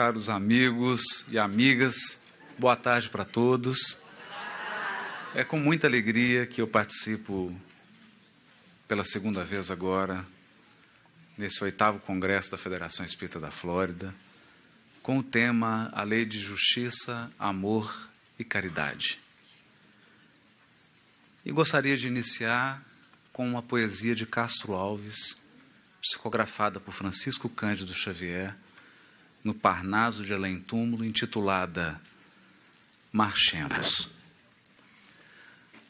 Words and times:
caros 0.00 0.30
amigos 0.30 1.26
e 1.28 1.38
amigas, 1.38 2.22
boa 2.58 2.74
tarde 2.74 3.10
para 3.10 3.22
todos. 3.22 4.02
É 5.34 5.44
com 5.44 5.58
muita 5.58 5.86
alegria 5.86 6.46
que 6.46 6.62
eu 6.62 6.66
participo 6.66 7.54
pela 8.88 9.04
segunda 9.04 9.44
vez 9.44 9.70
agora, 9.70 10.24
nesse 11.36 11.62
oitavo 11.62 11.98
congresso 11.98 12.50
da 12.50 12.56
Federação 12.56 13.04
Espírita 13.04 13.38
da 13.38 13.50
Flórida, 13.50 14.14
com 15.02 15.18
o 15.18 15.22
tema 15.22 15.90
A 15.92 16.02
Lei 16.02 16.24
de 16.24 16.38
Justiça, 16.38 17.30
Amor 17.38 18.08
e 18.38 18.42
Caridade. 18.42 19.20
E 21.44 21.52
gostaria 21.52 21.98
de 21.98 22.06
iniciar 22.06 22.82
com 23.34 23.46
uma 23.46 23.62
poesia 23.62 24.14
de 24.14 24.24
Castro 24.24 24.72
Alves, 24.72 25.36
psicografada 26.00 26.80
por 26.80 26.94
Francisco 26.94 27.50
Cândido 27.50 27.92
Xavier, 27.92 28.56
no 29.42 29.54
Parnaso 29.54 30.24
de 30.24 30.32
Além 30.32 30.58
Túmulo, 30.58 31.04
intitulada 31.04 32.00
Marchemos. 33.12 34.10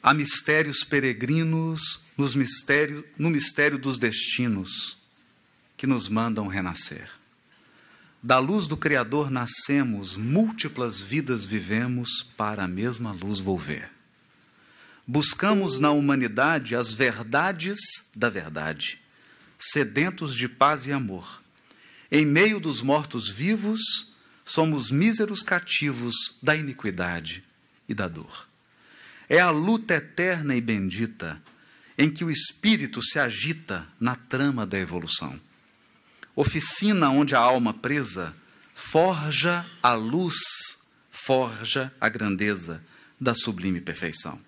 Há 0.03 0.15
mistérios 0.15 0.83
peregrinos 0.83 2.03
nos 2.17 2.35
mistério, 2.35 3.05
no 3.19 3.29
mistério 3.29 3.79
dos 3.79 3.99
destinos 3.99 4.99
que 5.77 5.87
nos 5.87 6.09
mandam 6.09 6.47
renascer. 6.47 7.11
Da 8.23 8.39
luz 8.39 8.67
do 8.67 8.77
Criador 8.77 9.31
nascemos, 9.31 10.17
múltiplas 10.17 11.01
vidas 11.01 11.45
vivemos, 11.45 12.23
para 12.37 12.65
a 12.65 12.69
mesma 12.69 13.13
luz 13.13 13.41
volver. 13.41 13.91
Buscamos 15.07 15.81
na 15.81 15.91
humanidade 15.91 16.77
as 16.77 16.93
verdades 16.93 17.81
da 18.15 18.29
verdade, 18.29 19.01
sedentos 19.59 20.35
de 20.35 20.49
paz 20.49 20.87
e 20.87 20.93
amor. 20.93 21.40
Em 22.11 22.27
meio 22.27 22.59
dos 22.59 22.83
mortos-vivos, 22.83 24.11
somos 24.45 24.91
míseros 24.91 25.43
cativos 25.43 26.39
da 26.43 26.57
iniquidade 26.57 27.45
e 27.89 27.95
da 27.95 28.09
dor. 28.09 28.49
É 29.29 29.39
a 29.39 29.51
luta 29.51 29.95
eterna 29.95 30.57
e 30.57 30.61
bendita 30.61 31.41
em 31.97 32.11
que 32.11 32.25
o 32.25 32.31
espírito 32.31 33.01
se 33.03 33.19
agita 33.19 33.87
na 34.01 34.17
trama 34.17 34.67
da 34.67 34.79
evolução. 34.79 35.39
Oficina 36.35 37.11
onde 37.11 37.35
a 37.35 37.39
alma 37.39 37.73
presa 37.73 38.35
forja 38.75 39.65
a 39.83 39.93
luz, 39.93 40.35
forja 41.13 41.93
a 42.01 42.09
grandeza 42.09 42.83
da 43.21 43.35
sublime 43.35 43.81
perfeição. 43.81 44.41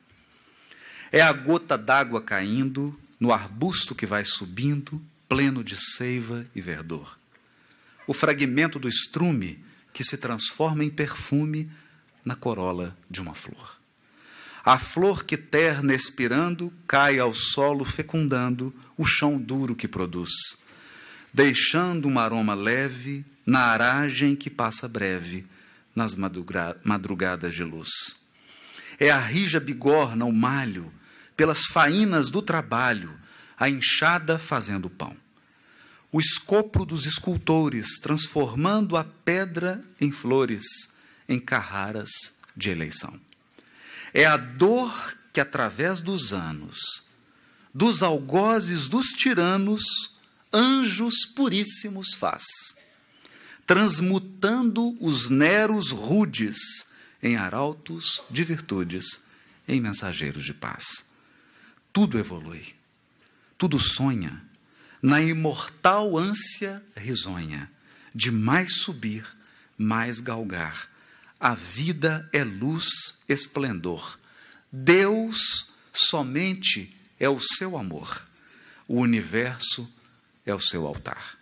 É 1.12 1.20
a 1.20 1.32
gota 1.32 1.76
d'água 1.76 2.22
caindo 2.22 2.98
no 3.20 3.32
arbusto 3.32 3.94
que 3.94 4.06
vai 4.06 4.24
subindo, 4.24 5.00
pleno 5.28 5.62
de 5.62 5.76
seiva 5.76 6.44
e 6.54 6.60
verdor. 6.60 7.22
O 8.06 8.12
fragmento 8.12 8.78
do 8.78 8.89
estrume 8.89 9.64
que 9.92 10.03
se 10.03 10.17
transforma 10.17 10.84
em 10.84 10.91
perfume 10.91 11.70
na 12.25 12.34
corola 12.34 12.97
de 13.11 13.20
uma 13.20 13.34
flor. 13.34 13.81
A 14.64 14.78
flor 14.78 15.25
que 15.25 15.36
terna 15.36 15.92
expirando 15.94 16.72
cai 16.86 17.19
ao 17.19 17.33
solo 17.33 17.84
fecundando 17.84 18.72
o 18.97 19.05
chão 19.05 19.41
duro 19.41 19.75
que 19.75 19.89
produz, 19.89 20.31
deixando 21.34 22.09
um 22.09 22.19
aroma 22.19 22.55
leve 22.55 23.25
na 23.44 23.61
aragem 23.61 24.37
que 24.37 24.48
passa 24.48 24.89
breve 24.89 25.44
nas 25.94 26.14
madrugadas 26.14 27.55
de 27.55 27.64
luz. 27.64 27.91
É 29.00 29.11
a 29.11 29.19
rija 29.19 29.59
bigorna, 29.59 30.25
o 30.25 30.33
malho, 30.33 30.92
pelas 31.37 31.66
faínas 31.66 32.31
do 32.31 32.41
trabalho, 32.41 33.12
a 33.59 33.69
enxada 33.69 34.39
fazendo 34.39 34.89
pão. 34.89 35.16
O 36.12 36.20
escopo 36.20 36.84
dos 36.84 37.06
escultores, 37.06 37.98
transformando 37.98 38.98
a 38.98 39.02
pedra 39.02 39.82
em 39.98 40.12
flores, 40.12 40.62
em 41.27 41.41
carraras 41.41 42.10
de 42.54 42.69
eleição. 42.69 43.19
É 44.12 44.27
a 44.27 44.36
dor 44.36 45.16
que, 45.32 45.41
através 45.41 46.00
dos 46.03 46.34
anos, 46.34 47.06
dos 47.72 48.03
algozes 48.03 48.88
dos 48.88 49.06
tiranos, 49.09 49.82
anjos 50.53 51.25
puríssimos 51.25 52.12
faz, 52.14 52.44
transmutando 53.66 54.94
os 55.00 55.31
neros 55.31 55.91
rudes 55.91 56.92
em 57.22 57.37
arautos 57.37 58.22
de 58.31 58.44
virtudes, 58.44 59.22
em 59.66 59.81
mensageiros 59.81 60.44
de 60.44 60.53
paz. 60.53 61.10
Tudo 61.91 62.19
evolui, 62.19 62.75
tudo 63.56 63.78
sonha, 63.78 64.51
na 65.02 65.20
imortal 65.20 66.16
ânsia 66.16 66.82
risonha 66.96 67.70
de 68.14 68.30
mais 68.30 68.76
subir, 68.76 69.26
mais 69.76 70.20
galgar. 70.20 70.88
A 71.40 71.54
vida 71.54 72.28
é 72.32 72.44
luz, 72.44 73.20
esplendor. 73.28 74.18
Deus 74.70 75.72
somente 75.92 76.96
é 77.18 77.28
o 77.28 77.40
seu 77.40 77.76
amor. 77.76 78.24
O 78.86 79.00
universo 79.00 79.92
é 80.46 80.54
o 80.54 80.60
seu 80.60 80.86
altar. 80.86 81.36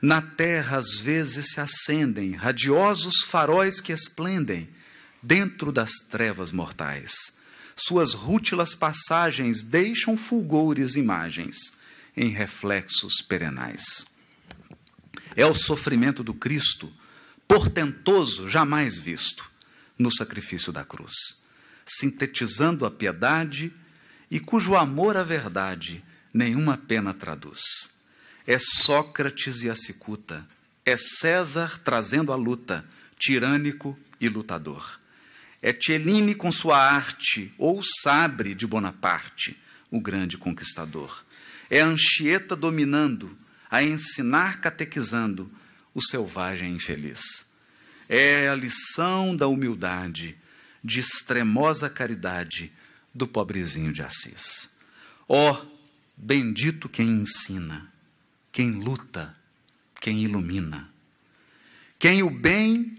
Na 0.00 0.20
terra, 0.20 0.78
às 0.78 0.98
vezes, 1.00 1.52
se 1.52 1.60
acendem 1.60 2.32
radiosos 2.32 3.22
faróis 3.24 3.80
que 3.80 3.92
esplendem 3.92 4.68
dentro 5.22 5.70
das 5.70 5.92
trevas 6.10 6.50
mortais 6.50 7.40
suas 7.76 8.14
rútilas 8.14 8.74
passagens 8.74 9.62
deixam 9.62 10.16
fulgores 10.16 10.94
imagens 10.94 11.56
em 12.16 12.28
reflexos 12.28 13.22
perenais. 13.22 14.06
É 15.34 15.46
o 15.46 15.54
sofrimento 15.54 16.22
do 16.22 16.34
Cristo, 16.34 16.92
portentoso, 17.48 18.48
jamais 18.48 18.98
visto, 18.98 19.50
no 19.98 20.10
sacrifício 20.10 20.72
da 20.72 20.84
cruz, 20.84 21.14
sintetizando 21.86 22.84
a 22.84 22.90
piedade 22.90 23.72
e 24.30 24.40
cujo 24.40 24.74
amor 24.74 25.16
à 25.16 25.22
verdade 25.22 26.02
nenhuma 26.32 26.76
pena 26.76 27.12
traduz. 27.12 27.60
É 28.46 28.58
Sócrates 28.58 29.62
e 29.62 29.70
a 29.70 29.76
cicuta, 29.76 30.46
é 30.84 30.96
César 30.96 31.80
trazendo 31.84 32.32
a 32.32 32.36
luta, 32.36 32.84
tirânico 33.18 33.98
e 34.20 34.28
lutador. 34.28 35.00
É 35.60 35.72
Cellini 35.72 36.34
com 36.34 36.50
sua 36.50 36.76
arte, 36.76 37.54
ou 37.56 37.80
sabre 38.02 38.54
de 38.54 38.66
Bonaparte, 38.66 39.56
o 39.90 40.00
grande 40.00 40.36
conquistador. 40.36 41.24
É 41.72 41.80
Anchieta 41.80 42.54
dominando, 42.54 43.34
a 43.70 43.82
ensinar 43.82 44.60
catequizando 44.60 45.50
o 45.94 46.02
selvagem 46.02 46.74
infeliz. 46.74 47.50
É 48.06 48.46
a 48.46 48.54
lição 48.54 49.34
da 49.34 49.46
humildade, 49.46 50.36
de 50.84 51.00
extremosa 51.00 51.88
caridade 51.88 52.70
do 53.14 53.26
pobrezinho 53.26 53.90
de 53.90 54.02
Assis. 54.02 54.76
Ó, 55.26 55.50
oh, 55.50 55.66
bendito 56.14 56.90
quem 56.90 57.08
ensina, 57.08 57.90
quem 58.52 58.72
luta, 58.72 59.34
quem 59.98 60.22
ilumina, 60.22 60.92
quem 61.98 62.22
o 62.22 62.28
bem 62.28 62.98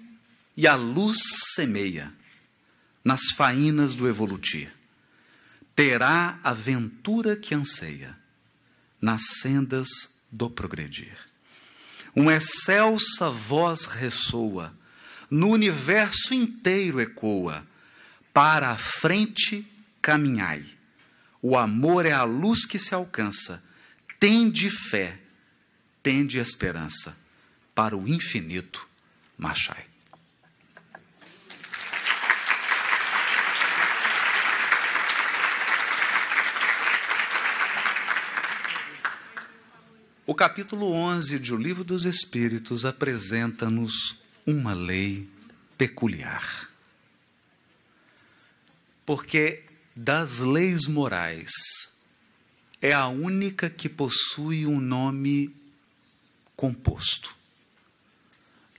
e 0.58 0.66
a 0.66 0.74
luz 0.74 1.20
semeia 1.54 2.12
nas 3.06 3.22
faínas 3.38 3.94
do 3.94 4.10
evolutir. 4.10 4.74
Terá 5.76 6.40
a 6.44 6.54
ventura 6.54 7.36
que 7.36 7.54
anseia 7.54 8.23
nas 9.04 9.22
sendas 9.42 9.90
do 10.32 10.50
progredir. 10.50 11.18
Uma 12.16 12.36
excelsa 12.36 13.30
voz 13.30 13.84
ressoa, 13.84 14.74
no 15.30 15.50
universo 15.50 16.34
inteiro 16.34 17.02
ecoa: 17.02 17.68
para 18.34 18.70
a 18.70 18.78
frente 18.78 19.68
caminhai. 20.02 20.64
O 21.42 21.58
amor 21.58 22.06
é 22.06 22.14
a 22.14 22.24
luz 22.24 22.66
que 22.66 22.80
se 22.80 22.96
alcança. 22.96 23.62
Tende 24.22 24.70
fé, 24.70 25.20
tende 26.02 26.40
esperança. 26.40 27.22
Para 27.76 27.98
o 27.98 28.08
infinito, 28.08 28.88
marchai. 29.38 29.86
O 40.26 40.34
capítulo 40.34 40.90
11 40.94 41.38
de 41.38 41.54
O 41.54 41.58
Livro 41.58 41.84
dos 41.84 42.06
Espíritos 42.06 42.86
apresenta-nos 42.86 44.22
uma 44.46 44.74
lei 44.74 45.30
peculiar. 45.78 46.70
Porque 49.06 49.66
das 49.94 50.40
leis 50.40 50.88
morais 50.88 51.52
é 52.82 52.94
a 52.94 53.08
única 53.08 53.70
que 53.70 53.90
possui 53.90 54.66
um 54.66 54.80
nome 54.80 55.54
composto. 56.56 57.36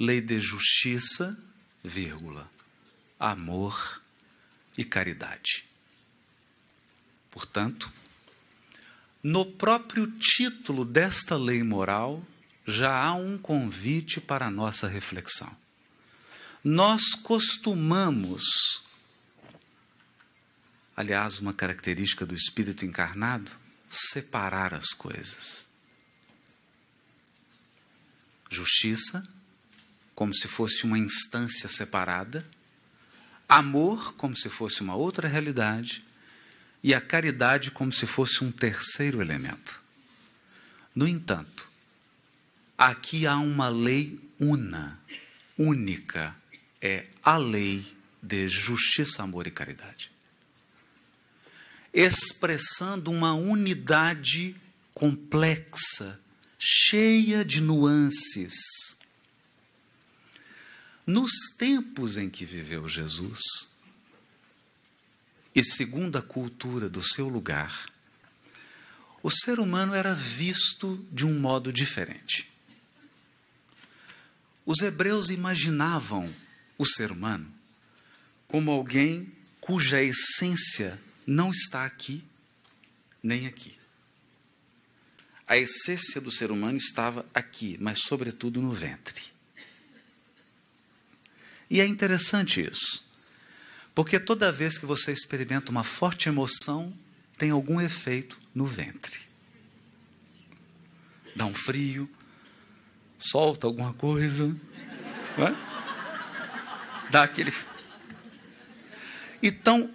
Lei 0.00 0.23
de 0.23 0.41
justiça, 0.41 1.38
vírgula, 1.85 2.50
amor 3.20 4.00
e 4.79 4.85
caridade. 4.85 5.67
Portanto, 7.31 7.93
no 9.24 9.46
próprio 9.46 10.06
título 10.18 10.84
desta 10.84 11.34
lei 11.34 11.62
moral 11.62 12.22
já 12.66 12.94
há 12.94 13.14
um 13.14 13.38
convite 13.38 14.20
para 14.20 14.46
a 14.46 14.50
nossa 14.50 14.86
reflexão. 14.86 15.50
Nós 16.62 17.14
costumamos, 17.14 18.82
aliás, 20.94 21.38
uma 21.38 21.54
característica 21.54 22.26
do 22.26 22.34
espírito 22.34 22.84
encarnado, 22.84 23.50
separar 23.88 24.74
as 24.74 24.90
coisas. 24.90 25.68
Justiça, 28.50 29.26
como 30.14 30.34
se 30.34 30.48
fosse 30.48 30.84
uma 30.84 30.98
instância 30.98 31.68
separada, 31.68 32.46
amor, 33.48 34.14
como 34.16 34.36
se 34.36 34.50
fosse 34.50 34.82
uma 34.82 34.94
outra 34.94 35.28
realidade, 35.28 36.04
e 36.84 36.92
a 36.92 37.00
caridade, 37.00 37.70
como 37.70 37.90
se 37.90 38.06
fosse 38.06 38.44
um 38.44 38.52
terceiro 38.52 39.22
elemento. 39.22 39.82
No 40.94 41.08
entanto, 41.08 41.66
aqui 42.76 43.26
há 43.26 43.38
uma 43.38 43.70
lei 43.70 44.20
una, 44.38 45.00
única, 45.56 46.36
é 46.82 47.06
a 47.22 47.38
lei 47.38 47.82
de 48.22 48.50
justiça, 48.50 49.22
amor 49.22 49.46
e 49.46 49.50
caridade. 49.50 50.10
Expressando 51.90 53.10
uma 53.10 53.32
unidade 53.32 54.54
complexa, 54.92 56.20
cheia 56.58 57.42
de 57.46 57.62
nuances. 57.62 58.98
Nos 61.06 61.32
tempos 61.56 62.19
em 62.19 62.28
que 62.28 62.44
viveu 62.44 62.86
Jesus, 62.86 63.73
e 65.54 65.64
segundo 65.64 66.18
a 66.18 66.22
cultura 66.22 66.88
do 66.88 67.02
seu 67.02 67.28
lugar, 67.28 67.86
o 69.22 69.30
ser 69.30 69.58
humano 69.58 69.94
era 69.94 70.14
visto 70.14 71.06
de 71.10 71.24
um 71.24 71.38
modo 71.38 71.72
diferente. 71.72 72.50
Os 74.66 74.80
hebreus 74.80 75.28
imaginavam 75.28 76.34
o 76.76 76.84
ser 76.84 77.10
humano 77.10 77.52
como 78.48 78.70
alguém 78.70 79.32
cuja 79.60 80.02
essência 80.02 81.00
não 81.26 81.50
está 81.50 81.84
aqui 81.84 82.22
nem 83.22 83.46
aqui. 83.46 83.76
A 85.46 85.56
essência 85.56 86.20
do 86.20 86.30
ser 86.30 86.50
humano 86.50 86.76
estava 86.76 87.26
aqui, 87.34 87.76
mas 87.80 88.00
sobretudo 88.00 88.60
no 88.60 88.72
ventre. 88.72 89.22
E 91.68 91.80
é 91.80 91.86
interessante 91.86 92.60
isso, 92.60 93.04
porque 93.94 94.19
toda 94.19 94.50
vez 94.50 94.76
que 94.76 94.87
você 94.87 95.12
experimenta 95.12 95.70
uma 95.70 95.85
forte 95.85 96.29
emoção, 96.29 96.93
tem 97.38 97.50
algum 97.50 97.81
efeito 97.81 98.41
no 98.55 98.67
ventre. 98.67 99.20
Dá 101.37 101.46
um 101.46 101.55
frio, 101.55 102.08
solta 103.19 103.67
alguma 103.67 103.93
coisa, 103.94 104.55
dá 107.11 107.23
aquele. 107.23 107.52
Então, 109.43 109.91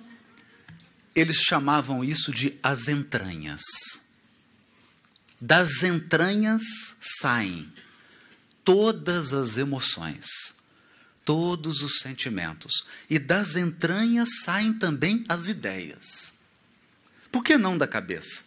eles 1.16 1.38
chamavam 1.38 2.04
isso 2.04 2.31
de 2.31 2.57
as 2.62 2.88
entranhas. 2.88 3.62
Das 5.40 5.84
entranhas 5.84 6.62
saem 7.01 7.72
todas 8.63 9.34
as 9.34 9.57
emoções, 9.57 10.56
todos 11.29 11.83
os 11.83 11.99
sentimentos, 11.99 12.87
e 13.07 13.19
das 13.19 13.55
entranhas 13.55 14.41
saem 14.41 14.73
também 14.73 15.23
as 15.29 15.47
ideias. 15.47 16.39
Por 17.31 17.43
que 17.43 17.55
não 17.55 17.77
da 17.77 17.85
cabeça? 17.85 18.45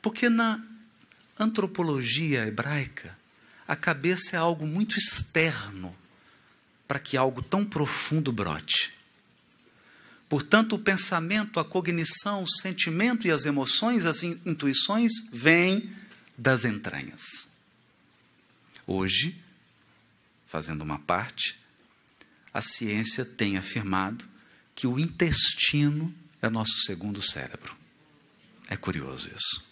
Porque 0.00 0.30
na 0.30 0.64
antropologia 1.38 2.46
hebraica, 2.46 3.14
a 3.68 3.76
cabeça 3.76 4.36
é 4.36 4.38
algo 4.38 4.66
muito 4.66 4.98
externo 4.98 5.94
para 6.88 6.98
que 6.98 7.14
algo 7.14 7.42
tão 7.42 7.62
profundo 7.62 8.32
brote. 8.32 8.94
Portanto, 10.30 10.76
o 10.76 10.78
pensamento, 10.78 11.60
a 11.60 11.64
cognição, 11.64 12.42
o 12.42 12.48
sentimento 12.48 13.26
e 13.26 13.30
as 13.30 13.44
emoções, 13.44 14.06
as 14.06 14.22
intuições, 14.22 15.12
vêm 15.30 15.94
das 16.38 16.64
entranhas. 16.64 17.52
Hoje, 18.86 19.38
fazendo 20.46 20.80
uma 20.80 20.98
parte, 20.98 21.60
a 22.52 22.60
ciência 22.60 23.24
tem 23.24 23.56
afirmado 23.56 24.24
que 24.74 24.86
o 24.86 24.98
intestino 24.98 26.14
é 26.40 26.48
nosso 26.48 26.80
segundo 26.84 27.22
cérebro. 27.22 27.76
É 28.68 28.76
curioso 28.76 29.30
isso. 29.34 29.64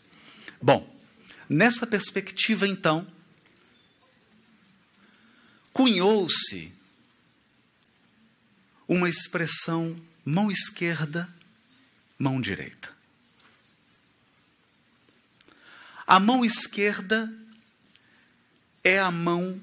Bom, 0.60 0.98
nessa 1.48 1.86
perspectiva, 1.86 2.66
então, 2.66 3.06
cunhou-se 5.72 6.72
uma 8.86 9.08
expressão 9.08 10.00
mão 10.24 10.50
esquerda, 10.50 11.32
mão 12.18 12.40
direita. 12.40 12.92
A 16.06 16.18
mão 16.18 16.44
esquerda 16.44 17.32
é 18.82 18.98
a 18.98 19.10
mão 19.10 19.62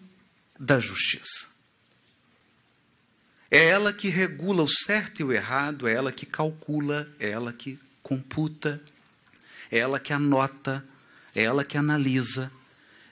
da 0.58 0.80
justiça. 0.80 1.57
É 3.50 3.66
ela 3.66 3.94
que 3.94 4.10
regula 4.10 4.62
o 4.62 4.68
certo 4.68 5.22
e 5.22 5.24
o 5.24 5.32
errado, 5.32 5.88
é 5.88 5.94
ela 5.94 6.12
que 6.12 6.26
calcula, 6.26 7.10
é 7.20 7.30
ela 7.30 7.54
que 7.54 7.80
computa, 8.04 8.82
é 9.72 9.78
ela 9.78 10.00
que 10.00 10.12
anota, 10.12 10.84
é 11.34 11.44
ela 11.44 11.64
que 11.64 11.78
analisa. 11.78 12.52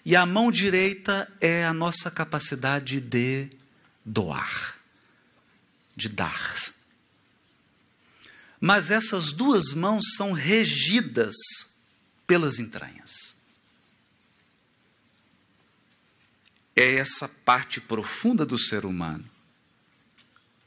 E 0.04 0.16
a 0.16 0.26
mão 0.26 0.52
direita 0.52 1.32
é 1.40 1.66
a 1.66 1.74
nossa 1.74 2.12
capacidade 2.12 3.00
de 3.00 3.50
doar, 4.04 4.76
de 5.96 6.10
dar. 6.10 6.56
Mas 8.60 8.92
essas 8.92 9.31
duas 9.31 9.74
mãos 9.74 10.04
são 10.16 10.34
regidas 10.34 11.36
pelas 12.28 12.60
entranhas. 12.60 13.42
É 16.76 16.96
essa 16.96 17.30
parte 17.30 17.80
profunda 17.80 18.46
do 18.46 18.58
ser 18.58 18.86
humano 18.86 19.35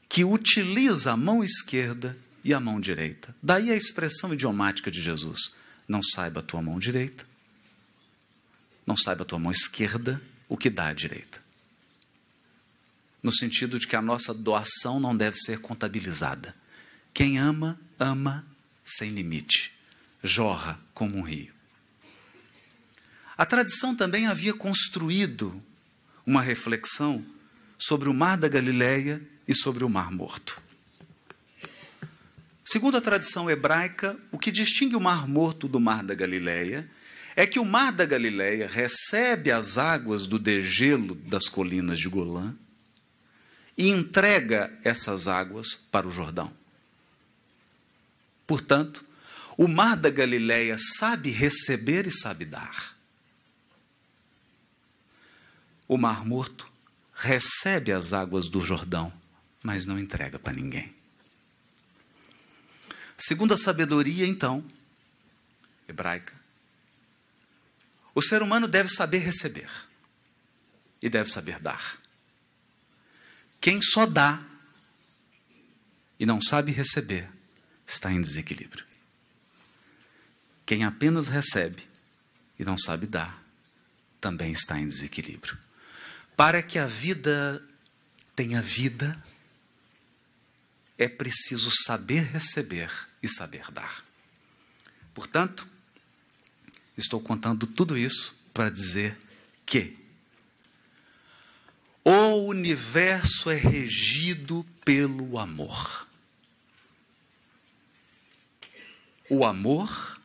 que 0.09 0.25
utiliza 0.25 1.11
a 1.11 1.17
mão 1.17 1.43
esquerda 1.43 2.17
e 2.43 2.51
a 2.51 2.59
mão 2.59 2.79
direita. 2.79 3.33
Daí 3.41 3.69
a 3.69 3.75
expressão 3.75 4.33
idiomática 4.33 4.89
de 4.89 4.99
Jesus: 4.99 5.55
não 5.87 6.01
saiba 6.01 6.39
a 6.39 6.43
tua 6.43 6.61
mão 6.63 6.79
direita, 6.79 7.25
não 8.85 8.97
saiba 8.97 9.21
a 9.21 9.25
tua 9.25 9.37
mão 9.37 9.51
esquerda 9.51 10.19
o 10.49 10.57
que 10.57 10.69
dá 10.69 10.87
à 10.87 10.93
direita. 10.93 11.39
No 13.21 13.31
sentido 13.31 13.77
de 13.77 13.87
que 13.87 13.95
a 13.95 14.01
nossa 14.01 14.33
doação 14.33 14.99
não 14.99 15.15
deve 15.15 15.37
ser 15.37 15.59
contabilizada. 15.59 16.55
Quem 17.13 17.37
ama, 17.37 17.79
ama 17.99 18.45
sem 18.83 19.11
limite, 19.11 19.73
jorra 20.23 20.79
como 20.93 21.17
um 21.17 21.21
rio. 21.21 21.53
A 23.37 23.45
tradição 23.45 23.95
também 23.95 24.25
havia 24.25 24.53
construído 24.53 25.61
uma 26.25 26.41
reflexão 26.41 27.23
sobre 27.77 28.09
o 28.09 28.13
mar 28.13 28.37
da 28.37 28.47
Galileia 28.47 29.21
e 29.49 29.55
sobre 29.55 29.83
o 29.83 29.89
mar 29.89 30.11
morto. 30.11 30.61
Segundo 32.63 32.97
a 32.97 33.01
tradição 33.01 33.49
hebraica, 33.49 34.15
o 34.31 34.37
que 34.37 34.51
distingue 34.51 34.95
o 34.95 35.01
mar 35.01 35.27
morto 35.27 35.67
do 35.67 35.79
mar 35.79 36.03
da 36.03 36.13
Galileia 36.13 36.87
é 37.35 37.47
que 37.47 37.57
o 37.57 37.65
mar 37.65 37.91
da 37.91 38.05
Galileia 38.05 38.67
recebe 38.67 39.49
as 39.49 39.79
águas 39.79 40.27
do 40.27 40.37
degelo 40.37 41.15
das 41.15 41.49
colinas 41.49 41.97
de 41.97 42.07
Golã 42.07 42.53
e 43.75 43.89
entrega 43.89 44.71
essas 44.83 45.27
águas 45.27 45.73
para 45.73 46.07
o 46.07 46.11
Jordão. 46.11 46.53
Portanto, 48.45 49.03
o 49.57 49.67
mar 49.67 49.97
da 49.97 50.11
Galileia 50.11 50.77
sabe 50.77 51.31
receber 51.31 52.05
e 52.05 52.11
sabe 52.11 52.45
dar. 52.45 52.95
O 55.87 55.97
mar 55.97 56.23
morto 56.23 56.71
recebe 57.15 57.91
as 57.91 58.13
águas 58.13 58.47
do 58.47 58.63
Jordão, 58.63 59.11
mas 59.63 59.85
não 59.85 59.99
entrega 59.99 60.39
para 60.39 60.53
ninguém. 60.53 60.95
Segundo 63.17 63.53
a 63.53 63.57
sabedoria, 63.57 64.25
então, 64.25 64.63
hebraica, 65.87 66.33
o 68.15 68.21
ser 68.21 68.41
humano 68.41 68.67
deve 68.67 68.89
saber 68.89 69.19
receber 69.19 69.69
e 71.01 71.09
deve 71.09 71.29
saber 71.29 71.59
dar. 71.59 71.99
Quem 73.61 73.81
só 73.81 74.05
dá 74.05 74.41
e 76.19 76.25
não 76.25 76.41
sabe 76.41 76.71
receber, 76.71 77.27
está 77.87 78.11
em 78.11 78.21
desequilíbrio. 78.21 78.85
Quem 80.65 80.83
apenas 80.83 81.29
recebe 81.29 81.87
e 82.57 82.65
não 82.65 82.77
sabe 82.77 83.07
dar, 83.07 83.41
também 84.19 84.51
está 84.51 84.77
em 84.77 84.85
desequilíbrio. 84.85 85.57
Para 86.35 86.61
que 86.61 86.77
a 86.77 86.85
vida 86.85 87.65
tenha 88.35 88.61
vida, 88.61 89.21
é 90.99 91.07
preciso 91.07 91.71
saber 91.85 92.25
receber 92.25 92.91
e 93.23 93.29
saber 93.29 93.71
dar. 93.71 94.03
Portanto, 95.13 95.65
estou 96.97 97.21
contando 97.21 97.65
tudo 97.65 97.97
isso 97.97 98.35
para 98.53 98.69
dizer 98.69 99.17
que 99.65 99.97
O 102.03 102.47
universo 102.47 103.51
é 103.51 103.55
regido 103.55 104.65
pelo 104.83 105.37
amor. 105.37 106.07
O 109.29 109.45
amor 109.45 110.19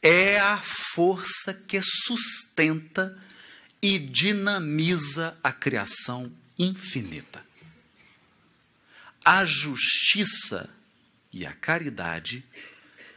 é 0.00 0.38
a 0.38 0.56
força 0.56 1.52
que 1.52 1.78
sustenta 1.82 3.14
e 3.82 3.98
dinamiza 3.98 5.36
a 5.42 5.52
criação 5.52 6.32
infinita. 6.58 7.44
A 9.24 9.46
justiça 9.46 10.68
e 11.32 11.46
a 11.46 11.52
caridade 11.52 12.44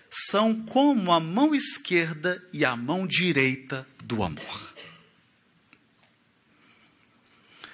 são 0.09 0.63
como 0.63 1.11
a 1.11 1.19
mão 1.19 1.53
esquerda 1.53 2.41
e 2.53 2.63
a 2.63 2.75
mão 2.75 3.05
direita 3.05 3.85
do 4.03 4.23
amor. 4.23 4.75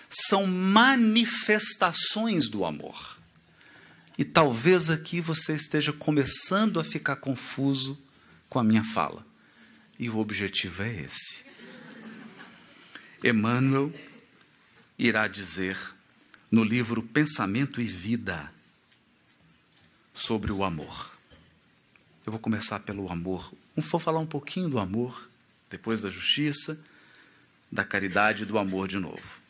São 0.10 0.48
manifestações 0.48 2.50
do 2.50 2.66
amor. 2.66 3.20
E 4.18 4.26
talvez 4.26 4.90
aqui 4.90 5.22
você 5.22 5.56
esteja 5.56 5.94
começando 5.94 6.80
a 6.80 6.84
ficar 6.84 7.16
confuso 7.16 8.00
com 8.50 8.60
a 8.60 8.64
minha 8.64 8.84
fala. 8.84 9.26
E 9.98 10.10
o 10.10 10.18
objetivo 10.18 10.84
é 10.84 11.02
esse. 11.02 11.46
Emmanuel 13.24 13.94
irá 14.98 15.28
dizer 15.28 15.78
no 16.54 16.64
livro 16.64 17.02
Pensamento 17.02 17.82
e 17.82 17.84
Vida 17.84 18.54
sobre 20.14 20.52
o 20.52 20.64
amor. 20.64 21.12
Eu 22.24 22.32
vou 22.32 22.40
começar 22.40 22.82
pelo 22.82 23.12
amor. 23.12 23.52
Vou 23.76 24.00
falar 24.00 24.20
um 24.20 24.26
pouquinho 24.28 24.70
do 24.70 24.78
amor, 24.78 25.28
depois 25.68 26.00
da 26.00 26.12
justiça, 26.12 26.80
da 27.72 27.84
caridade 27.84 28.44
e 28.44 28.46
do 28.46 28.60
amor 28.60 28.88
de 28.88 29.00
novo. 29.00 29.42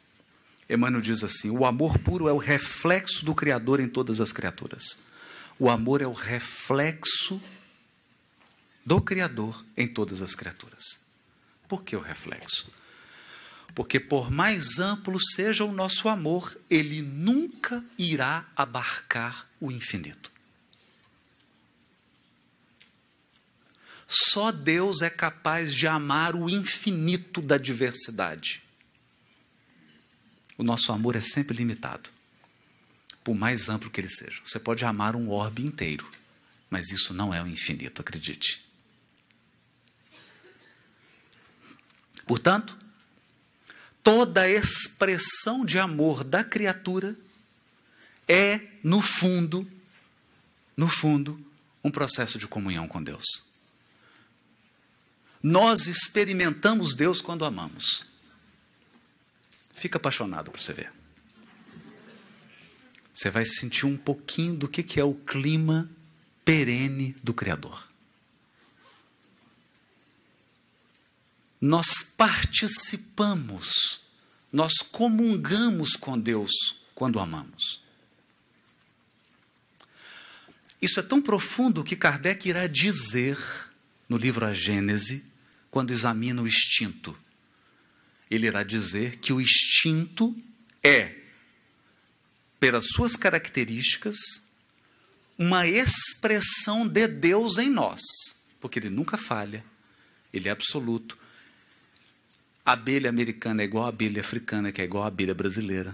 Emmanuel 0.69 1.01
diz 1.01 1.25
assim: 1.25 1.49
o 1.49 1.65
amor 1.65 1.99
puro 1.99 2.29
é 2.29 2.31
o 2.31 2.37
reflexo 2.37 3.25
do 3.25 3.35
Criador 3.35 3.81
em 3.81 3.89
todas 3.89 4.21
as 4.21 4.31
criaturas. 4.31 5.01
O 5.59 5.69
amor 5.69 6.01
é 6.01 6.07
o 6.07 6.13
reflexo 6.13 7.43
do 8.85 9.01
Criador 9.01 9.61
em 9.75 9.89
todas 9.89 10.21
as 10.21 10.33
criaturas. 10.33 11.01
Por 11.67 11.83
que 11.83 11.97
o 11.97 11.99
reflexo? 11.99 12.71
Porque, 13.75 13.99
por 13.99 14.29
mais 14.29 14.77
amplo 14.79 15.19
seja 15.19 15.65
o 15.65 15.71
nosso 15.71 16.07
amor, 16.07 16.55
ele 16.69 17.01
nunca 17.01 17.83
irá 17.97 18.45
abarcar 18.55 19.47
o 19.59 19.71
infinito. 19.71 20.31
Só 24.07 24.51
Deus 24.51 25.01
é 25.01 25.09
capaz 25.09 25.73
de 25.73 25.87
amar 25.87 26.35
o 26.35 26.47
infinito 26.47 27.41
da 27.41 27.57
diversidade. 27.57 28.61
O 30.55 30.63
nosso 30.63 30.91
amor 30.91 31.15
é 31.15 31.21
sempre 31.21 31.57
limitado, 31.57 32.11
por 33.23 33.33
mais 33.33 33.69
amplo 33.69 33.89
que 33.89 33.99
ele 33.99 34.09
seja. 34.09 34.39
Você 34.45 34.59
pode 34.59 34.85
amar 34.85 35.15
um 35.15 35.31
orbe 35.31 35.65
inteiro, 35.65 36.07
mas 36.69 36.91
isso 36.91 37.11
não 37.11 37.33
é 37.33 37.41
o 37.41 37.47
infinito, 37.47 38.01
acredite. 38.01 38.63
Portanto, 42.27 42.77
toda 44.03 44.49
expressão 44.49 45.65
de 45.65 45.79
amor 45.79 46.23
da 46.23 46.43
criatura 46.43 47.15
é, 48.27 48.59
no 48.83 49.01
fundo, 49.01 49.67
no 50.75 50.87
fundo, 50.87 51.43
um 51.83 51.89
processo 51.89 52.37
de 52.37 52.47
comunhão 52.47 52.87
com 52.87 53.01
Deus. 53.01 53.25
Nós 55.41 55.87
experimentamos 55.87 56.93
Deus 56.93 57.21
quando 57.21 57.45
amamos. 57.45 58.05
Fica 59.73 59.97
apaixonado 59.97 60.51
para 60.51 60.61
você 60.61 60.73
ver. 60.73 60.91
Você 63.13 63.29
vai 63.29 63.45
sentir 63.45 63.85
um 63.85 63.97
pouquinho 63.97 64.55
do 64.55 64.67
que, 64.67 64.81
que 64.81 64.99
é 64.99 65.03
o 65.03 65.13
clima 65.13 65.89
perene 66.43 67.15
do 67.21 67.33
Criador. 67.33 67.92
Nós 71.65 72.03
participamos, 72.17 74.01
nós 74.51 74.79
comungamos 74.79 75.95
com 75.95 76.19
Deus 76.19 76.51
quando 76.93 77.19
amamos. 77.19 77.81
Isso 80.81 80.99
é 80.99 81.03
tão 81.03 81.21
profundo 81.21 81.83
que 81.83 81.95
Kardec 81.95 82.49
irá 82.49 82.67
dizer 82.67 83.37
no 84.09 84.17
livro 84.17 84.45
A 84.45 84.51
Gênese, 84.51 85.23
quando 85.71 85.91
examina 85.91 86.41
o 86.41 86.47
instinto 86.47 87.17
ele 88.35 88.47
irá 88.47 88.63
dizer 88.63 89.17
que 89.17 89.31
o 89.31 89.39
instinto 89.39 90.35
é, 90.81 91.15
pelas 92.59 92.87
suas 92.87 93.15
características, 93.15 94.17
uma 95.37 95.67
expressão 95.67 96.87
de 96.87 97.07
Deus 97.07 97.59
em 97.59 97.69
nós, 97.69 98.01
porque 98.59 98.79
ele 98.79 98.89
nunca 98.89 99.17
falha, 99.17 99.63
ele 100.33 100.49
é 100.49 100.51
absoluto. 100.51 101.17
A 102.65 102.73
abelha 102.73 103.09
americana 103.09 103.61
é 103.61 103.65
igual 103.65 103.85
à 103.85 103.89
abelha 103.89 104.21
africana, 104.21 104.71
que 104.71 104.81
é 104.81 104.85
igual 104.85 105.03
à 105.03 105.07
abelha 105.07 105.33
brasileira. 105.33 105.93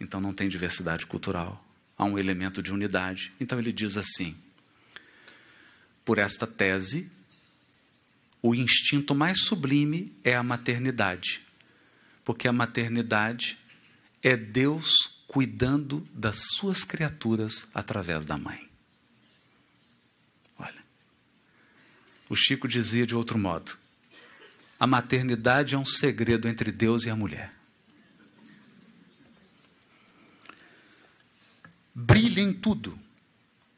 Então 0.00 0.20
não 0.20 0.34
tem 0.34 0.48
diversidade 0.48 1.06
cultural. 1.06 1.64
Há 1.96 2.04
um 2.04 2.18
elemento 2.18 2.62
de 2.62 2.72
unidade. 2.72 3.32
Então 3.38 3.58
ele 3.58 3.72
diz 3.72 3.96
assim: 3.96 4.36
por 6.04 6.18
esta 6.18 6.46
tese, 6.46 7.10
o 8.42 8.54
instinto 8.54 9.14
mais 9.14 9.42
sublime 9.42 10.12
é 10.24 10.34
a 10.34 10.42
maternidade. 10.42 11.40
Porque 12.24 12.48
a 12.48 12.52
maternidade 12.52 13.58
é 14.22 14.36
Deus 14.36 15.22
cuidando 15.28 16.06
das 16.12 16.40
suas 16.54 16.82
criaturas 16.82 17.70
através 17.74 18.24
da 18.24 18.36
mãe. 18.36 18.68
Olha. 20.58 20.82
O 22.28 22.34
Chico 22.34 22.66
dizia 22.66 23.06
de 23.06 23.14
outro 23.14 23.38
modo: 23.38 23.78
a 24.80 24.86
maternidade 24.86 25.74
é 25.74 25.78
um 25.78 25.84
segredo 25.84 26.48
entre 26.48 26.72
Deus 26.72 27.04
e 27.04 27.10
a 27.10 27.14
mulher. 27.14 27.52
Brilha 31.94 32.40
em 32.40 32.52
tudo, 32.52 32.98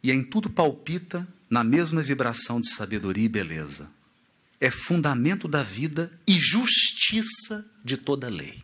e 0.03 0.11
em 0.11 0.23
tudo 0.23 0.49
palpita 0.49 1.29
na 1.51 1.63
mesma 1.63 2.01
vibração 2.01 2.61
de 2.61 2.71
sabedoria 2.71 3.25
e 3.25 3.29
beleza 3.29 3.91
é 4.63 4.71
fundamento 4.71 5.49
da 5.49 5.65
vida 5.65 6.09
e 6.25 6.35
justiça 6.35 7.69
de 7.85 7.97
toda 7.97 8.29
lei. 8.29 8.63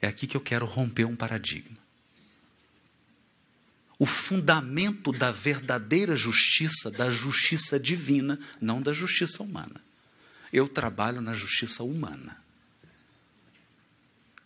É 0.00 0.08
aqui 0.08 0.26
que 0.26 0.34
eu 0.34 0.40
quero 0.40 0.64
romper 0.64 1.04
um 1.04 1.14
paradigma. 1.14 1.76
O 4.00 4.06
fundamento 4.06 5.12
da 5.12 5.30
verdadeira 5.30 6.16
justiça, 6.16 6.90
da 6.90 7.08
justiça 7.08 7.78
divina, 7.78 8.36
não 8.60 8.82
da 8.82 8.92
justiça 8.92 9.44
humana. 9.44 9.80
Eu 10.52 10.66
trabalho 10.66 11.20
na 11.20 11.34
justiça 11.34 11.84
humana. 11.84 12.42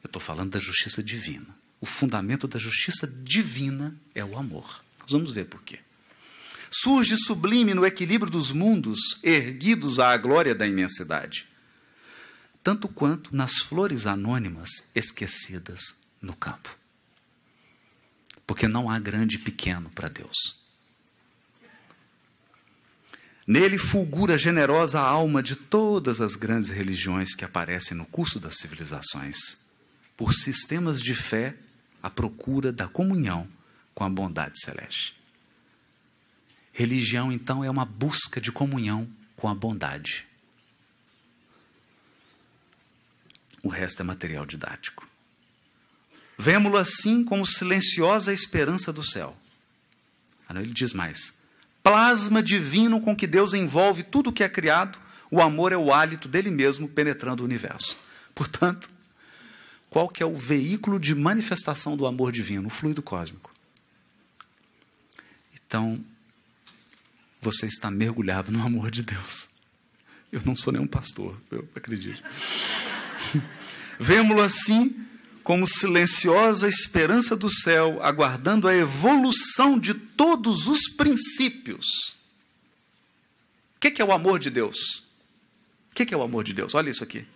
Eu 0.03 0.09
estou 0.09 0.21
falando 0.21 0.51
da 0.51 0.59
justiça 0.59 1.03
divina. 1.03 1.57
O 1.81 1.87
fundamento 1.87 2.47
da 2.47 2.59
justiça 2.59 3.07
divina 3.07 3.95
é 4.15 4.23
o 4.23 4.37
amor. 4.37 4.85
Nós 5.01 5.13
vamos 5.13 5.33
ver 5.33 5.47
por 5.47 5.63
quê 5.63 5.79
surge 6.83 7.17
sublime 7.17 7.73
no 7.73 7.87
equilíbrio 7.87 8.31
dos 8.31 8.51
mundos, 8.51 9.19
erguidos 9.23 10.01
à 10.01 10.17
glória 10.17 10.55
da 10.55 10.67
imensidade, 10.67 11.47
tanto 12.63 12.89
quanto 12.89 13.35
nas 13.35 13.59
flores 13.59 14.07
anônimas 14.07 14.91
esquecidas 14.95 16.03
no 16.21 16.35
campo. 16.35 16.77
Porque 18.47 18.69
não 18.69 18.91
há 18.91 18.99
grande 18.99 19.37
e 19.37 19.39
pequeno 19.39 19.91
para 19.91 20.09
Deus. 20.09 20.65
Nele 23.47 23.77
fulgura 23.77 24.35
a 24.35 24.39
generosa 24.39 25.01
alma 25.01 25.43
de 25.43 25.55
todas 25.55 26.21
as 26.21 26.35
grandes 26.35 26.71
religiões 26.71 27.35
que 27.35 27.45
aparecem 27.45 27.97
no 27.97 28.07
curso 28.07 28.41
das 28.41 28.57
civilizações, 28.57 29.37
por 30.17 30.33
sistemas 30.33 31.01
de 31.01 31.15
fé 31.15 31.55
à 32.03 32.09
procura 32.09 32.73
da 32.73 32.89
comunhão 32.89 33.47
com 33.95 34.03
a 34.03 34.09
bondade 34.09 34.61
celeste. 34.61 35.15
Religião, 36.73 37.31
então, 37.31 37.63
é 37.63 37.71
uma 37.71 37.85
busca 37.85 38.41
de 38.41 38.51
comunhão 38.51 39.09
com 39.37 39.49
a 39.49 39.55
bondade. 39.55 40.27
O 43.63 43.69
resto 43.69 44.01
é 44.01 44.05
material 44.05 44.45
didático. 44.45 45.09
Vemo-lo 46.37 46.77
assim 46.77 47.25
como 47.25 47.47
silenciosa 47.47 48.33
esperança 48.33 48.93
do 48.93 49.03
céu. 49.03 49.37
Ele 50.51 50.73
diz 50.73 50.93
mais: 50.93 51.39
plasma 51.83 52.43
divino 52.43 53.01
com 53.01 53.17
que 53.17 53.27
Deus 53.27 53.55
envolve 53.55 54.03
tudo 54.03 54.31
o 54.31 54.33
que 54.33 54.45
é 54.45 54.49
criado, 54.49 54.99
o 55.31 55.41
amor 55.41 55.73
é 55.73 55.77
o 55.77 55.93
hálito 55.93 56.29
dele 56.29 56.51
mesmo 56.51 56.89
penetrando 56.89 57.43
o 57.43 57.47
universo. 57.47 57.99
Portanto, 58.35 58.89
qual 59.91 60.09
que 60.09 60.23
é 60.23 60.27
o 60.27 60.37
veículo 60.37 60.99
de 60.99 61.15
manifestação 61.15 61.97
do 61.97 62.07
amor 62.07 62.33
divino? 62.33 62.67
O 62.67 62.71
fluido 62.71 63.03
cósmico. 63.03 63.53
Então, 65.55 66.05
você 67.41 67.67
está 67.67 67.91
mergulhado 67.91 68.51
no 68.51 68.65
amor 68.65 68.91
de 68.91 69.03
Deus. 69.03 69.51
Eu 70.33 70.43
não 70.45 70.57
sou 70.57 70.73
nenhum 70.73 70.87
pastor, 70.87 71.37
eu 71.51 71.69
acredito. 71.75 72.23
Vemo-lo 73.99 74.41
assim 74.41 75.07
como 75.45 75.69
silenciosa 75.69 76.67
esperança 76.67 77.37
do 77.37 77.53
céu, 77.53 78.03
aguardando 78.03 78.67
a 78.67 78.75
evolução 78.75 79.79
de 79.79 79.93
todos 79.93 80.67
os 80.67 80.89
princípios. 80.89 82.17
O 83.77 83.81
que 83.81 84.01
é 84.01 84.05
o 84.05 84.11
amor 84.11 84.39
de 84.39 84.49
Deus? 84.49 85.05
O 85.91 85.95
que 85.95 86.15
é 86.15 86.17
o 86.17 86.23
amor 86.23 86.45
de 86.45 86.55
Deus? 86.55 86.75
Olha 86.75 86.89
isso 86.89 87.05
aqui. 87.05 87.27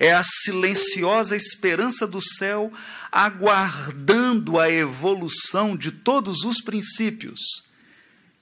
É 0.00 0.14
a 0.14 0.22
silenciosa 0.22 1.36
esperança 1.36 2.06
do 2.06 2.22
céu, 2.22 2.72
aguardando 3.12 4.58
a 4.58 4.70
evolução 4.70 5.76
de 5.76 5.92
todos 5.92 6.44
os 6.44 6.62
princípios 6.62 7.40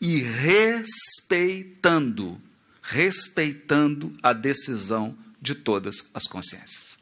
e 0.00 0.18
respeitando, 0.18 2.40
respeitando 2.80 4.16
a 4.22 4.32
decisão 4.32 5.18
de 5.42 5.56
todas 5.56 6.08
as 6.14 6.28
consciências. 6.28 6.95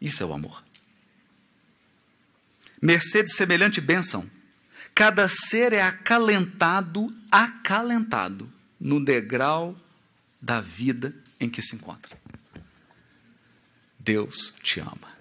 Isso 0.00 0.22
é 0.22 0.26
o 0.26 0.32
amor. 0.32 0.62
Mercê 2.80 3.22
de 3.22 3.32
semelhante 3.32 3.80
bênção, 3.80 4.28
cada 4.94 5.28
ser 5.28 5.72
é 5.72 5.82
acalentado, 5.82 7.14
acalentado 7.30 8.50
no 8.80 9.04
degrau 9.04 9.76
da 10.40 10.60
vida 10.60 11.14
em 11.40 11.50
que 11.50 11.60
se 11.60 11.74
encontra. 11.74 12.16
Deus 13.98 14.54
te 14.62 14.80
ama. 14.80 15.18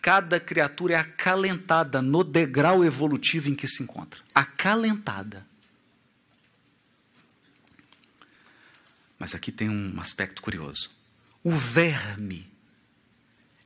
Cada 0.00 0.40
criatura 0.40 0.94
é 0.94 0.96
acalentada 0.96 2.02
no 2.02 2.24
degrau 2.24 2.84
evolutivo 2.84 3.48
em 3.48 3.54
que 3.54 3.68
se 3.68 3.84
encontra. 3.84 4.20
Acalentada. 4.34 5.46
Mas 9.22 9.36
aqui 9.36 9.52
tem 9.52 9.70
um 9.70 10.00
aspecto 10.00 10.42
curioso. 10.42 10.90
O 11.44 11.52
verme 11.52 12.44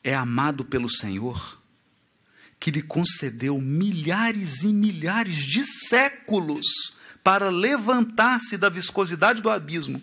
é 0.04 0.14
amado 0.14 0.66
pelo 0.66 0.86
Senhor, 0.86 1.62
que 2.60 2.70
lhe 2.70 2.82
concedeu 2.82 3.58
milhares 3.58 4.64
e 4.64 4.66
milhares 4.66 5.38
de 5.38 5.64
séculos 5.64 6.66
para 7.24 7.48
levantar-se 7.48 8.58
da 8.58 8.68
viscosidade 8.68 9.40
do 9.40 9.48
abismo, 9.48 10.02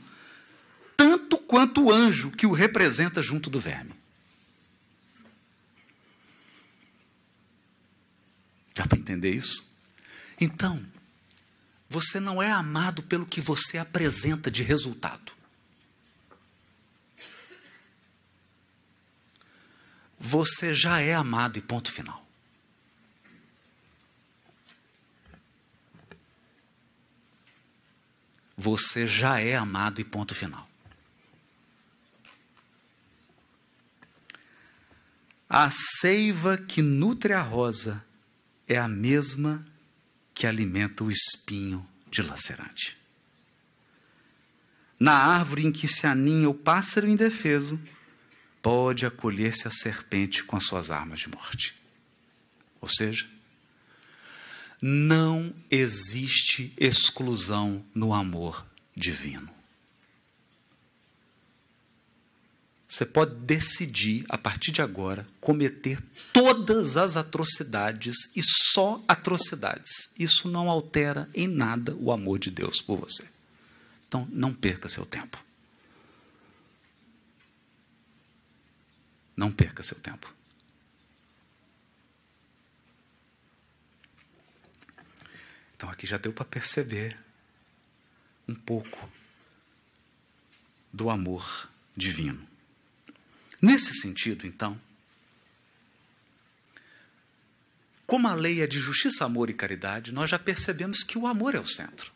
tanto 0.97 1.37
quanto 1.37 1.83
o 1.83 1.91
anjo 1.91 2.31
que 2.31 2.47
o 2.47 2.51
representa 2.51 3.21
junto 3.21 3.47
do 3.47 3.59
verme. 3.59 3.93
Dá 8.73 8.87
para 8.87 8.97
entender 8.97 9.35
isso? 9.35 9.71
Então, 10.41 10.83
você 11.87 12.19
não 12.19 12.41
é 12.41 12.51
amado 12.51 13.03
pelo 13.03 13.27
que 13.27 13.39
você 13.39 13.77
apresenta 13.77 14.49
de 14.49 14.63
resultado. 14.63 15.42
Você 20.25 20.73
já 20.73 21.01
é 21.01 21.13
amado 21.13 21.59
e 21.59 21.61
ponto 21.61 21.91
final. 21.91 22.25
Você 28.55 29.05
já 29.05 29.41
é 29.41 29.57
amado 29.57 29.99
e 29.99 30.03
ponto 30.05 30.33
final. 30.33 30.65
A 35.49 35.69
seiva 35.69 36.57
que 36.57 36.81
nutre 36.81 37.33
a 37.33 37.41
rosa 37.41 38.01
é 38.65 38.77
a 38.77 38.87
mesma 38.87 39.67
que 40.33 40.47
alimenta 40.47 41.03
o 41.03 41.11
espinho 41.11 41.85
dilacerante. 42.09 42.97
Na 44.97 45.15
árvore 45.15 45.65
em 45.65 45.71
que 45.71 45.85
se 45.85 46.07
aninha 46.07 46.49
o 46.49 46.53
pássaro 46.53 47.09
indefeso, 47.09 47.77
pode 48.63 49.05
acolher-se 49.05 49.67
a 49.67 49.71
serpente 49.71 50.41
com 50.43 50.55
as 50.55 50.63
suas 50.63 50.89
armas 50.89 51.19
de 51.19 51.29
morte. 51.29 51.75
Ou 52.79 52.87
seja, 52.87 53.27
não 54.81 55.53
existe 55.69 56.73
exclusão 56.77 57.85
no 57.93 58.13
amor 58.13 58.65
divino. 58.95 59.49
Você 62.87 63.05
pode 63.05 63.35
decidir, 63.35 64.23
a 64.29 64.37
partir 64.37 64.71
de 64.71 64.81
agora, 64.81 65.27
cometer 65.41 66.01
todas 66.31 66.95
as 66.95 67.17
atrocidades 67.17 68.15
e 68.35 68.41
só 68.43 69.03
atrocidades. 69.07 70.13
Isso 70.17 70.47
não 70.47 70.69
altera 70.69 71.27
em 71.33 71.47
nada 71.47 71.95
o 71.95 72.11
amor 72.11 72.39
de 72.39 72.51
Deus 72.51 72.79
por 72.79 72.97
você. 72.97 73.27
Então, 74.07 74.27
não 74.31 74.53
perca 74.53 74.87
seu 74.87 75.05
tempo. 75.05 75.43
Não 79.35 79.51
perca 79.51 79.83
seu 79.83 79.99
tempo. 79.99 80.33
Então 85.75 85.89
aqui 85.89 86.07
já 86.07 86.17
deu 86.17 86.31
para 86.31 86.45
perceber 86.45 87.17
um 88.47 88.55
pouco 88.55 89.11
do 90.91 91.09
amor 91.09 91.69
divino. 91.95 92.47
Nesse 93.61 93.93
sentido, 93.93 94.45
então, 94.45 94.79
como 98.05 98.27
a 98.27 98.33
lei 98.35 98.61
é 98.61 98.67
de 98.67 98.79
justiça, 98.79 99.25
amor 99.25 99.49
e 99.49 99.53
caridade, 99.53 100.11
nós 100.11 100.29
já 100.29 100.37
percebemos 100.37 101.03
que 101.03 101.17
o 101.17 101.25
amor 101.25 101.55
é 101.55 101.59
o 101.59 101.65
centro. 101.65 102.11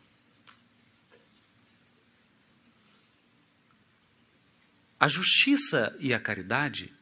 A 4.99 5.07
justiça 5.07 5.95
e 5.99 6.13
a 6.13 6.19
caridade 6.19 6.93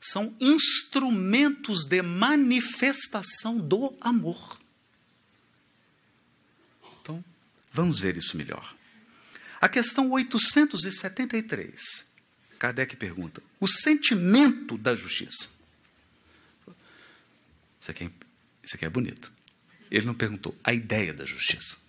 são 0.00 0.36
instrumentos 0.40 1.84
de 1.84 2.02
manifestação 2.02 3.58
do 3.58 3.96
amor. 4.00 4.58
Então, 7.00 7.24
vamos 7.72 8.00
ver 8.00 8.16
isso 8.16 8.36
melhor. 8.36 8.76
A 9.60 9.68
questão 9.68 10.10
873, 10.10 12.06
Kardec 12.58 12.96
pergunta: 12.96 13.42
o 13.58 13.66
sentimento 13.66 14.78
da 14.78 14.94
justiça. 14.94 15.50
Isso 17.80 17.90
aqui, 17.90 18.04
é, 18.04 18.10
isso 18.62 18.76
aqui 18.76 18.84
é 18.84 18.90
bonito. 18.90 19.32
Ele 19.90 20.06
não 20.06 20.14
perguntou 20.14 20.56
a 20.62 20.72
ideia 20.72 21.12
da 21.12 21.24
justiça. 21.24 21.87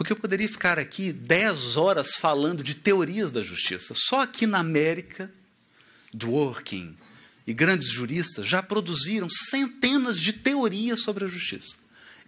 Porque 0.00 0.14
eu 0.14 0.16
poderia 0.16 0.48
ficar 0.48 0.78
aqui 0.78 1.12
dez 1.12 1.76
horas 1.76 2.14
falando 2.16 2.64
de 2.64 2.74
teorias 2.74 3.30
da 3.32 3.42
justiça. 3.42 3.92
Só 3.94 4.22
aqui 4.22 4.46
na 4.46 4.58
América, 4.58 5.30
Dworkin 6.14 6.96
e 7.46 7.52
grandes 7.52 7.90
juristas 7.90 8.46
já 8.46 8.62
produziram 8.62 9.28
centenas 9.28 10.18
de 10.18 10.32
teorias 10.32 11.02
sobre 11.02 11.26
a 11.26 11.28
justiça. 11.28 11.76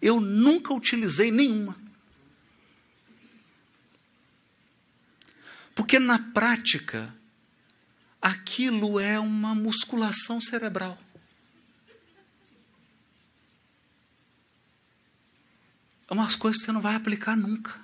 Eu 0.02 0.20
nunca 0.20 0.74
utilizei 0.74 1.30
nenhuma. 1.30 1.74
Porque 5.74 5.98
na 5.98 6.18
prática, 6.18 7.14
aquilo 8.20 9.00
é 9.00 9.18
uma 9.18 9.54
musculação 9.54 10.42
cerebral. 10.42 10.98
Umas 16.12 16.36
coisas 16.36 16.60
que 16.60 16.66
você 16.66 16.72
não 16.72 16.80
vai 16.80 16.94
aplicar 16.94 17.36
nunca. 17.36 17.74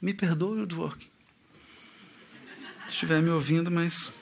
Me 0.00 0.14
perdoe, 0.14 0.60
Woodwork. 0.60 1.10
Se 2.52 2.94
estiver 2.94 3.20
me 3.20 3.30
ouvindo, 3.30 3.70
mas. 3.70 4.12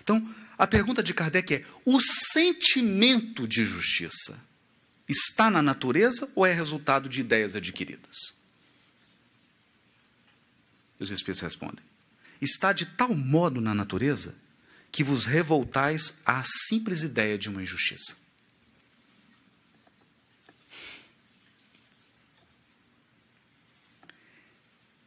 Então, 0.00 0.34
a 0.58 0.66
pergunta 0.66 1.02
de 1.02 1.14
Kardec 1.14 1.54
é: 1.54 1.66
o 1.84 2.00
sentimento 2.00 3.48
de 3.48 3.64
justiça 3.64 4.44
está 5.08 5.50
na 5.50 5.62
natureza 5.62 6.30
ou 6.34 6.44
é 6.44 6.52
resultado 6.52 7.08
de 7.08 7.20
ideias 7.20 7.56
adquiridas? 7.56 8.16
Os 10.98 11.10
Espíritos 11.10 11.40
respondem: 11.40 11.84
está 12.40 12.72
de 12.72 12.86
tal 12.86 13.14
modo 13.14 13.60
na 13.60 13.74
natureza 13.74 14.36
que 14.90 15.02
vos 15.02 15.24
revoltais 15.24 16.18
à 16.26 16.42
simples 16.44 17.02
ideia 17.02 17.38
de 17.38 17.48
uma 17.48 17.62
injustiça. 17.62 18.21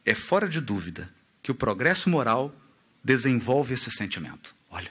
É 0.06 0.14
fora 0.14 0.48
de 0.48 0.60
dúvida 0.60 1.12
que 1.42 1.50
o 1.50 1.54
progresso 1.54 2.08
moral 2.08 2.54
desenvolve 3.02 3.74
esse 3.74 3.90
sentimento. 3.90 4.54
Olha, 4.70 4.90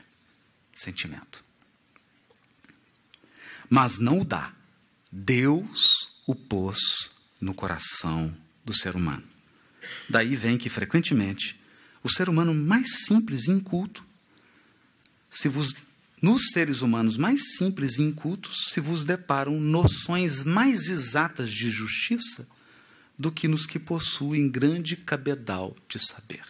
sentimento. 0.73 1.43
Mas 3.69 3.97
não 3.97 4.19
o 4.19 4.25
dá. 4.25 4.53
Deus 5.09 6.21
o 6.27 6.35
pôs 6.35 7.11
no 7.39 7.53
coração 7.53 8.35
do 8.65 8.73
ser 8.73 8.95
humano. 8.95 9.23
Daí 10.09 10.35
vem 10.35 10.57
que, 10.57 10.69
frequentemente, 10.69 11.59
o 12.03 12.09
ser 12.09 12.27
humano 12.27 12.53
mais 12.53 13.05
simples 13.05 13.47
e 13.47 13.51
inculto, 13.51 14.05
se 15.31 15.47
vos 15.47 15.75
nos 16.21 16.49
seres 16.51 16.81
humanos 16.81 17.17
mais 17.17 17.55
simples 17.55 17.97
e 17.97 18.01
incultos 18.01 18.69
se 18.69 18.79
vos 18.79 19.03
deparam 19.03 19.59
noções 19.59 20.43
mais 20.43 20.87
exatas 20.87 21.51
de 21.51 21.69
justiça 21.69 22.47
do 23.17 23.31
que 23.31 23.47
nos 23.47 23.65
que 23.65 23.79
possuem 23.79 24.49
grande 24.49 24.97
cabedal 24.97 25.75
de 25.87 25.99
saber. 25.99 26.45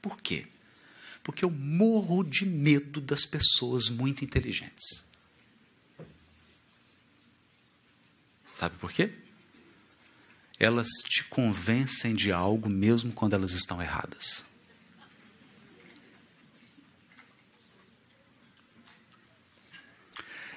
Por 0.00 0.20
quê? 0.20 0.46
Porque 1.22 1.44
eu 1.44 1.50
morro 1.50 2.22
de 2.22 2.46
medo 2.46 3.00
das 3.00 3.24
pessoas 3.24 3.88
muito 3.88 4.24
inteligentes. 4.24 5.06
Sabe 8.54 8.78
por 8.78 8.90
quê? 8.90 9.12
Elas 10.58 10.88
te 11.04 11.24
convencem 11.24 12.14
de 12.14 12.32
algo 12.32 12.68
mesmo 12.68 13.12
quando 13.12 13.34
elas 13.34 13.52
estão 13.52 13.82
erradas. 13.82 14.46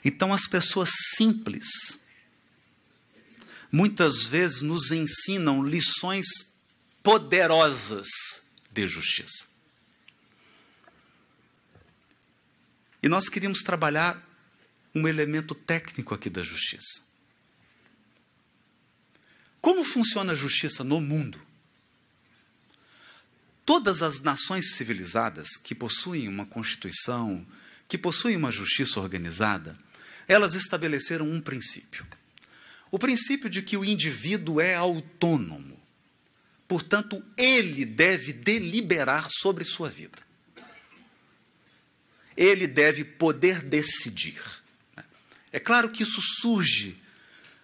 Então, 0.04 0.34
as 0.34 0.48
pessoas 0.48 0.90
simples, 1.16 1.68
muitas 3.72 4.26
vezes 4.26 4.62
nos 4.62 4.92
ensinam 4.92 5.64
lições 5.64 6.28
poderosas 7.04 8.08
de 8.72 8.88
justiça. 8.88 9.48
E 13.02 13.08
nós 13.08 13.30
queríamos 13.30 13.60
trabalhar 13.60 14.28
um 14.94 15.08
elemento 15.08 15.56
técnico 15.56 16.14
aqui 16.14 16.30
da 16.30 16.44
justiça. 16.44 17.08
Como 19.62 19.84
funciona 19.84 20.34
a 20.34 20.36
justiça 20.36 20.84
no 20.84 21.00
mundo? 21.00 21.40
Todas 23.66 24.02
as 24.02 24.22
nações 24.22 24.76
civilizadas 24.76 25.56
que 25.56 25.76
possuem 25.76 26.28
uma 26.28 26.46
constituição, 26.46 27.46
que 27.88 27.98
possuem 27.98 28.36
uma 28.36 28.52
justiça 28.52 29.00
organizada, 29.00 29.78
elas 30.28 30.56
estabeleceram 30.56 31.30
um 31.30 31.40
princípio. 31.40 32.06
O 32.92 32.98
princípio 32.98 33.50
de 33.50 33.62
que 33.62 33.78
o 33.78 33.86
indivíduo 33.86 34.60
é 34.60 34.76
autônomo. 34.76 35.80
Portanto, 36.68 37.24
ele 37.38 37.86
deve 37.86 38.34
deliberar 38.34 39.28
sobre 39.30 39.64
sua 39.64 39.90
vida. 39.90 40.18
Ele 42.38 42.68
deve 42.68 43.04
poder 43.04 43.62
decidir. 43.62 44.42
É 45.52 45.60
claro 45.60 45.90
que 45.90 46.04
isso 46.04 46.22
surge 46.22 46.96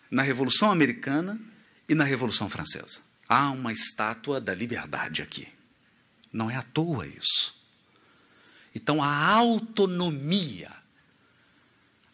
na 0.09 0.21
Revolução 0.21 0.71
Americana 0.71 1.39
e 1.88 1.95
na 1.95 2.03
Revolução 2.03 2.49
Francesa. 2.49 3.01
Há 3.27 3.49
uma 3.51 3.71
estátua 3.71 4.41
da 4.41 4.53
liberdade 4.53 5.21
aqui. 5.21 5.47
Não 6.31 6.49
é 6.49 6.55
à 6.55 6.61
toa 6.61 7.07
isso. 7.07 7.55
Então, 8.73 9.01
a 9.01 9.27
autonomia 9.27 10.71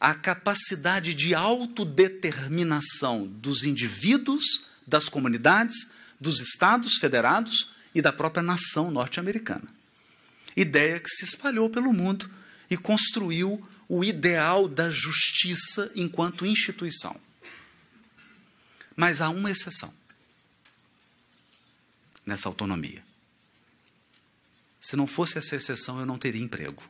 a 0.01 0.15
capacidade 0.15 1.13
de 1.13 1.35
autodeterminação 1.35 3.27
dos 3.27 3.61
indivíduos, 3.61 4.65
das 4.87 5.07
comunidades, 5.07 5.93
dos 6.19 6.41
estados 6.41 6.97
federados 6.97 7.75
e 7.93 8.01
da 8.01 8.11
própria 8.11 8.41
nação 8.41 8.89
norte-americana. 8.89 9.67
Ideia 10.57 10.99
que 10.99 11.07
se 11.07 11.23
espalhou 11.23 11.69
pelo 11.69 11.93
mundo 11.93 12.27
e 12.67 12.75
construiu 12.75 13.63
o 13.87 14.03
ideal 14.03 14.67
da 14.67 14.89
justiça 14.89 15.91
enquanto 15.95 16.47
instituição. 16.47 17.15
Mas 18.95 19.21
há 19.21 19.29
uma 19.29 19.51
exceção 19.51 19.93
nessa 22.25 22.49
autonomia. 22.49 23.03
Se 24.81 24.95
não 24.95 25.05
fosse 25.05 25.37
essa 25.37 25.55
exceção, 25.55 25.99
eu 25.99 26.07
não 26.07 26.17
teria 26.17 26.41
emprego. 26.41 26.81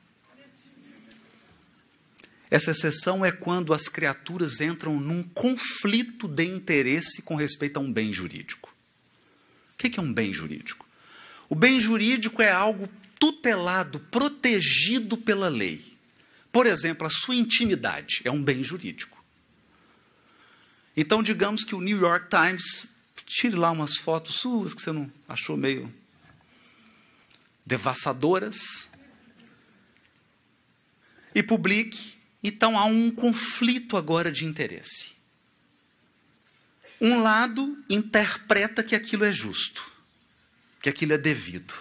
Essa 2.52 2.72
exceção 2.72 3.24
é 3.24 3.32
quando 3.32 3.74
as 3.74 3.88
criaturas 3.88 4.60
entram 4.60 5.00
num 5.00 5.24
conflito 5.24 6.28
de 6.28 6.44
interesse 6.44 7.22
com 7.22 7.36
respeito 7.36 7.78
a 7.78 7.80
um 7.80 7.92
bem 7.92 8.12
jurídico. 8.12 8.76
O 9.74 9.78
que 9.78 9.98
é 9.98 10.04
um 10.04 10.12
bem 10.12 10.34
jurídico? 10.34 10.86
O 11.48 11.56
bem 11.56 11.80
jurídico 11.80 12.42
é 12.42 12.52
algo 12.52 12.90
tutelado, 13.18 14.02
protegido 14.02 15.18
pela 15.18 15.48
lei. 15.48 15.82
Por 16.52 16.68
exemplo, 16.68 17.08
a 17.08 17.10
sua 17.10 17.36
intimidade 17.36 18.22
é 18.26 18.32
um 18.32 18.44
bem 18.44 18.62
jurídico. 18.62 19.24
Então, 20.96 21.24
digamos 21.24 21.64
que 21.64 21.74
o 21.74 21.80
New 21.80 22.02
York 22.02 22.28
Times 22.30 22.88
tire 23.26 23.56
lá 23.56 23.72
umas 23.72 23.96
fotos 23.96 24.36
suas 24.36 24.74
que 24.74 24.82
você 24.82 24.92
não 24.92 25.10
achou 25.28 25.56
meio 25.56 25.92
devassadoras 27.66 28.92
e 31.34 31.42
publique 31.42 32.11
então 32.44 32.78
há 32.78 32.86
um 32.86 33.12
conflito 33.12 33.96
agora 33.98 34.32
de 34.32 34.46
interesse. 34.46 35.12
Um 37.00 37.22
lado 37.22 37.84
interpreta 37.90 38.84
que 38.84 38.96
aquilo 38.96 39.24
é 39.24 39.32
justo, 39.32 39.92
que 40.82 40.90
aquilo 40.90 41.14
é 41.14 41.18
devido. 41.18 41.74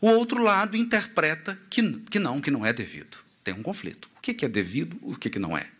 O 0.00 0.08
outro 0.08 0.42
lado 0.42 0.76
interpreta 0.76 1.58
que, 1.68 1.82
que 2.10 2.18
não, 2.18 2.40
que 2.40 2.50
não 2.50 2.64
é 2.64 2.72
devido. 2.72 3.18
Tem 3.44 3.54
um 3.54 3.62
conflito. 3.62 4.08
O 4.16 4.20
que, 4.20 4.44
é 4.44 4.48
devido, 4.48 4.98
o 5.02 5.16
que, 5.16 5.38
não 5.38 5.56
é? 5.56 5.70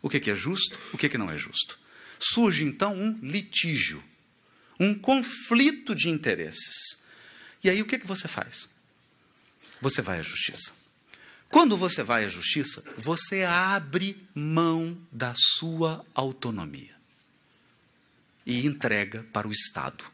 O 0.00 0.08
que, 0.08 0.20
que 0.20 0.30
é 0.30 0.34
justo, 0.34 0.78
o 0.92 0.98
que, 0.98 1.08
que 1.08 1.18
não 1.18 1.30
é 1.30 1.36
justo? 1.36 1.78
Surge 2.18 2.64
então 2.64 2.96
um 2.96 3.18
litígio, 3.22 4.02
um 4.78 4.94
conflito 4.94 5.94
de 5.94 6.08
interesses. 6.08 7.04
E 7.62 7.70
aí 7.70 7.82
o 7.82 7.86
que, 7.86 7.98
que 7.98 8.06
você 8.06 8.28
faz? 8.28 8.70
Você 9.80 10.02
vai 10.02 10.20
à 10.20 10.22
justiça. 10.22 10.83
Quando 11.54 11.76
você 11.76 12.02
vai 12.02 12.24
à 12.24 12.28
justiça, 12.28 12.82
você 12.98 13.44
abre 13.44 14.20
mão 14.34 14.98
da 15.12 15.32
sua 15.36 16.04
autonomia 16.12 16.92
e 18.44 18.66
entrega 18.66 19.24
para 19.32 19.46
o 19.46 19.52
Estado. 19.52 20.04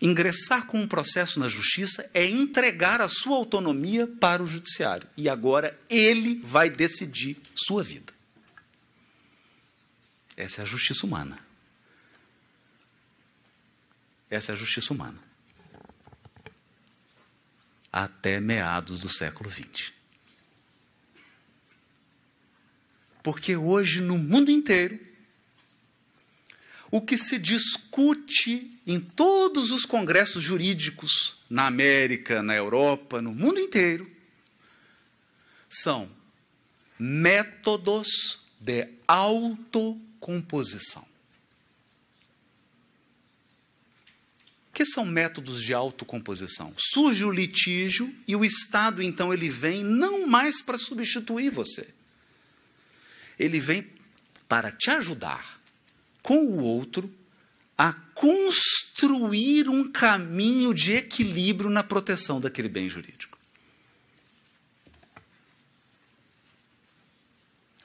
Ingressar 0.00 0.64
com 0.64 0.80
um 0.80 0.88
processo 0.88 1.38
na 1.38 1.48
justiça 1.48 2.10
é 2.14 2.24
entregar 2.24 3.02
a 3.02 3.10
sua 3.10 3.36
autonomia 3.36 4.06
para 4.06 4.42
o 4.42 4.46
judiciário. 4.46 5.06
E 5.18 5.28
agora 5.28 5.78
ele 5.90 6.40
vai 6.42 6.70
decidir 6.70 7.36
sua 7.54 7.82
vida. 7.82 8.14
Essa 10.34 10.62
é 10.62 10.64
a 10.64 10.66
justiça 10.66 11.04
humana. 11.04 11.38
Essa 14.30 14.52
é 14.52 14.54
a 14.54 14.56
justiça 14.56 14.94
humana 14.94 15.25
até 17.92 18.40
meados 18.40 19.00
do 19.00 19.08
século 19.08 19.50
XX. 19.50 19.92
Porque 23.22 23.56
hoje, 23.56 24.00
no 24.00 24.16
mundo 24.16 24.50
inteiro, 24.50 24.98
o 26.90 27.00
que 27.00 27.18
se 27.18 27.38
discute 27.38 28.80
em 28.86 29.00
todos 29.00 29.70
os 29.70 29.84
congressos 29.84 30.42
jurídicos, 30.42 31.36
na 31.50 31.66
América, 31.66 32.42
na 32.42 32.54
Europa, 32.54 33.20
no 33.20 33.34
mundo 33.34 33.58
inteiro, 33.58 34.08
são 35.68 36.08
métodos 36.98 38.46
de 38.60 38.88
autocomposição. 39.06 41.06
Que 44.76 44.84
são 44.84 45.06
métodos 45.06 45.62
de 45.62 45.72
autocomposição? 45.72 46.74
Surge 46.76 47.24
o 47.24 47.30
litígio 47.30 48.14
e 48.28 48.36
o 48.36 48.44
Estado, 48.44 49.02
então, 49.02 49.32
ele 49.32 49.48
vem 49.48 49.82
não 49.82 50.26
mais 50.26 50.60
para 50.60 50.76
substituir 50.76 51.48
você. 51.48 51.88
Ele 53.38 53.58
vem 53.58 53.90
para 54.46 54.70
te 54.70 54.90
ajudar 54.90 55.58
com 56.22 56.44
o 56.44 56.62
outro 56.62 57.10
a 57.78 57.94
construir 58.14 59.66
um 59.66 59.90
caminho 59.90 60.74
de 60.74 60.92
equilíbrio 60.92 61.70
na 61.70 61.82
proteção 61.82 62.38
daquele 62.38 62.68
bem 62.68 62.86
jurídico. 62.86 63.38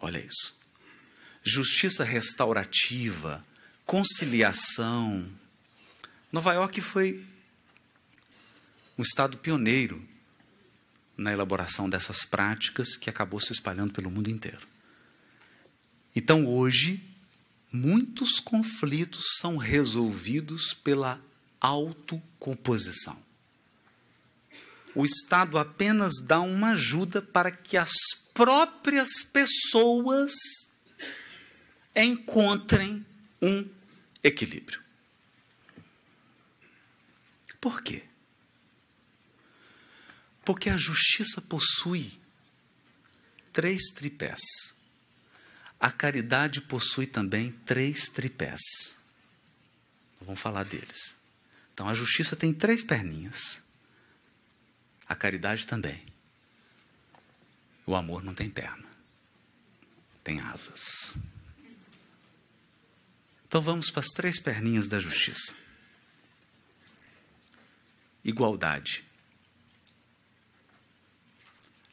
Olha 0.02 0.20
isso. 0.20 0.60
Justiça 1.42 2.04
restaurativa, 2.04 3.46
conciliação, 3.86 5.40
Nova 6.32 6.54
York 6.54 6.80
foi 6.80 7.26
um 8.98 9.02
estado 9.02 9.38
pioneiro 9.38 10.02
na 11.18 11.34
elaboração 11.34 11.90
dessas 11.90 12.24
práticas 12.24 12.96
que 12.96 13.10
acabou 13.10 13.40
se 13.40 13.52
espalhando 13.52 13.92
pelo 13.92 14.10
mundo 14.10 14.30
inteiro. 14.30 14.66
Então, 16.16 16.48
hoje, 16.48 17.04
muitos 17.72 18.40
conflitos 18.40 19.38
são 19.40 19.58
resolvidos 19.58 20.74
pela 20.74 21.22
autocomposição. 21.60 23.22
O 24.96 25.06
Estado 25.06 25.58
apenas 25.58 26.14
dá 26.26 26.42
uma 26.42 26.72
ajuda 26.72 27.22
para 27.22 27.52
que 27.52 27.78
as 27.78 27.92
próprias 28.34 29.24
pessoas 29.32 30.34
encontrem 31.96 33.06
um 33.42 33.68
equilíbrio. 34.24 34.81
Por 37.62 37.84
quê? 37.84 38.04
Porque 40.44 40.70
a 40.70 40.78
justiça 40.78 41.40
possui 41.40 42.20
três 43.54 43.94
tripés. 43.94 44.42
A 45.80 45.92
caridade 45.92 46.62
possui 46.62 47.06
também 47.06 47.52
três 47.66 48.10
tripés. 48.10 48.62
Vamos 50.20 50.40
falar 50.40 50.64
deles. 50.64 51.16
Então 51.74 51.88
a 51.88 51.94
justiça 51.94 52.36
tem 52.36 52.54
três 52.54 52.84
perninhas. 52.84 53.64
A 55.08 55.16
caridade 55.16 55.66
também. 55.68 56.06
O 57.86 57.96
amor 57.96 58.24
não 58.24 58.34
tem 58.34 58.50
perna, 58.50 58.88
tem 60.24 60.40
asas. 60.40 61.18
Então 63.48 63.62
vamos 63.62 63.90
para 63.90 64.00
as 64.02 64.10
três 64.16 64.40
perninhas 64.40 64.88
da 64.88 65.00
justiça: 65.00 65.56
igualdade, 68.24 69.04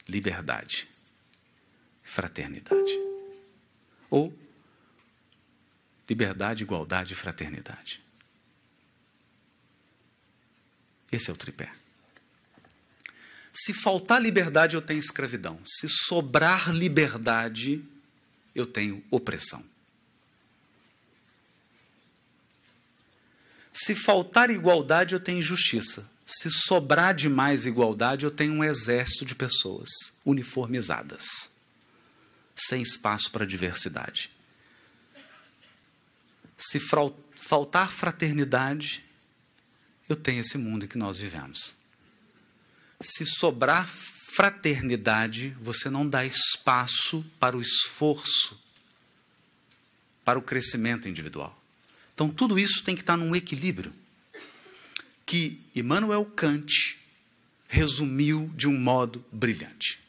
liberdade, 0.09 0.89
fraternidade. 2.03 2.99
Ou 4.11 4.37
liberdade, 6.09 6.63
igualdade 6.63 7.13
e 7.13 7.17
fraternidade. 7.17 8.03
Esse 11.13 11.31
é 11.31 11.33
o 11.33 11.37
tripé. 11.37 11.73
Se 13.53 13.75
faltar 13.75 14.21
liberdade, 14.23 14.77
eu 14.77 14.83
tenho 14.83 15.01
escravidão. 15.01 15.61
Se 15.65 15.89
sobrar 15.89 16.71
liberdade, 16.71 17.85
eu 18.55 18.65
tenho 18.65 19.05
opressão. 19.11 19.65
Se 23.73 23.95
faltar 23.95 24.51
igualdade, 24.51 25.15
eu 25.15 25.21
tenho 25.21 25.39
injustiça. 25.39 26.18
Se 26.31 26.51
sobrar 26.51 27.15
demais 27.15 27.65
igualdade, 27.65 28.27
eu 28.27 28.31
tenho 28.31 28.53
um 28.53 28.63
exército 28.63 29.25
de 29.25 29.35
pessoas 29.35 29.89
uniformizadas, 30.27 31.57
sem 32.55 32.83
espaço 32.83 33.31
para 33.31 33.47
diversidade. 33.47 34.31
Se 36.59 36.79
faltar 36.79 37.91
fraternidade, 37.91 39.03
eu 40.07 40.15
tenho 40.15 40.43
esse 40.43 40.59
mundo 40.59 40.85
em 40.85 40.89
que 40.89 40.99
nós 40.99 41.17
vivemos. 41.17 41.77
Se 43.01 43.25
sobrar 43.25 43.89
fraternidade, 43.89 45.57
você 45.63 45.89
não 45.89 46.07
dá 46.07 46.27
espaço 46.27 47.25
para 47.41 47.57
o 47.57 47.63
esforço, 47.63 48.61
para 50.27 50.39
o 50.39 50.43
crescimento 50.43 51.09
individual. 51.09 51.59
Então, 52.13 52.29
tudo 52.29 52.59
isso 52.59 52.85
tem 52.85 52.95
que 52.95 53.01
estar 53.01 53.17
num 53.17 53.35
equilíbrio 53.35 53.95
que 55.29 55.61
Immanuel 55.75 56.25
Kant 56.25 56.99
resumiu 57.69 58.51
de 58.57 58.67
um 58.67 58.75
modo 58.75 59.23
brilhante. 59.31 60.01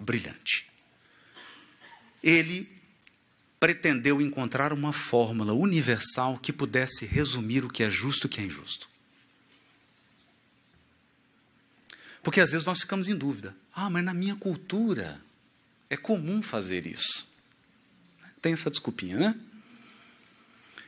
Brilhante. 0.00 0.66
Ele 2.22 2.66
pretendeu 3.60 4.22
encontrar 4.22 4.72
uma 4.72 4.90
fórmula 4.90 5.52
universal 5.52 6.38
que 6.38 6.50
pudesse 6.50 7.04
resumir 7.04 7.62
o 7.62 7.68
que 7.68 7.82
é 7.82 7.90
justo 7.90 8.24
e 8.24 8.26
o 8.26 8.30
que 8.30 8.40
é 8.40 8.44
injusto. 8.44 8.88
Porque 12.22 12.40
às 12.40 12.52
vezes 12.52 12.66
nós 12.66 12.80
ficamos 12.80 13.06
em 13.06 13.14
dúvida. 13.14 13.54
Ah, 13.70 13.90
mas 13.90 14.02
na 14.02 14.14
minha 14.14 14.34
cultura 14.34 15.20
é 15.90 15.96
comum 15.96 16.40
fazer 16.40 16.86
isso. 16.86 17.30
Tem 18.40 18.54
essa 18.54 18.70
desculpinha, 18.70 19.18
né? 19.18 19.38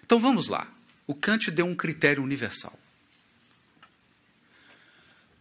Então 0.02 0.18
vamos 0.18 0.48
lá. 0.48 0.77
O 1.08 1.14
Kant 1.14 1.50
deu 1.50 1.64
um 1.64 1.74
critério 1.74 2.22
universal. 2.22 2.78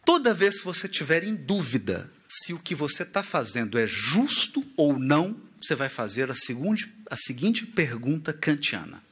Toda 0.06 0.34
vez 0.34 0.60
que 0.60 0.66
você 0.66 0.88
tiver 0.88 1.26
em 1.26 1.36
dúvida 1.36 2.10
se 2.30 2.54
o 2.54 2.60
que 2.60 2.74
você 2.74 3.04
está 3.04 3.22
fazendo 3.22 3.78
é 3.78 3.86
justo 3.86 4.66
ou 4.78 4.98
não, 4.98 5.40
você 5.62 5.76
vai 5.76 5.90
fazer 5.90 6.32
a, 6.32 6.36
seguinte, 6.36 6.90
a 7.10 7.18
seguinte 7.18 7.66
pergunta 7.66 8.32
kantiana: 8.32 9.04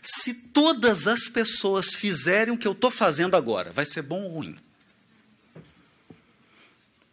Se 0.00 0.34
todas 0.52 1.08
as 1.08 1.26
pessoas 1.26 1.92
fizerem 1.92 2.54
o 2.54 2.58
que 2.58 2.68
eu 2.68 2.72
estou 2.72 2.92
fazendo 2.92 3.36
agora, 3.36 3.72
vai 3.72 3.84
ser 3.84 4.02
bom 4.02 4.22
ou 4.22 4.34
ruim? 4.34 4.56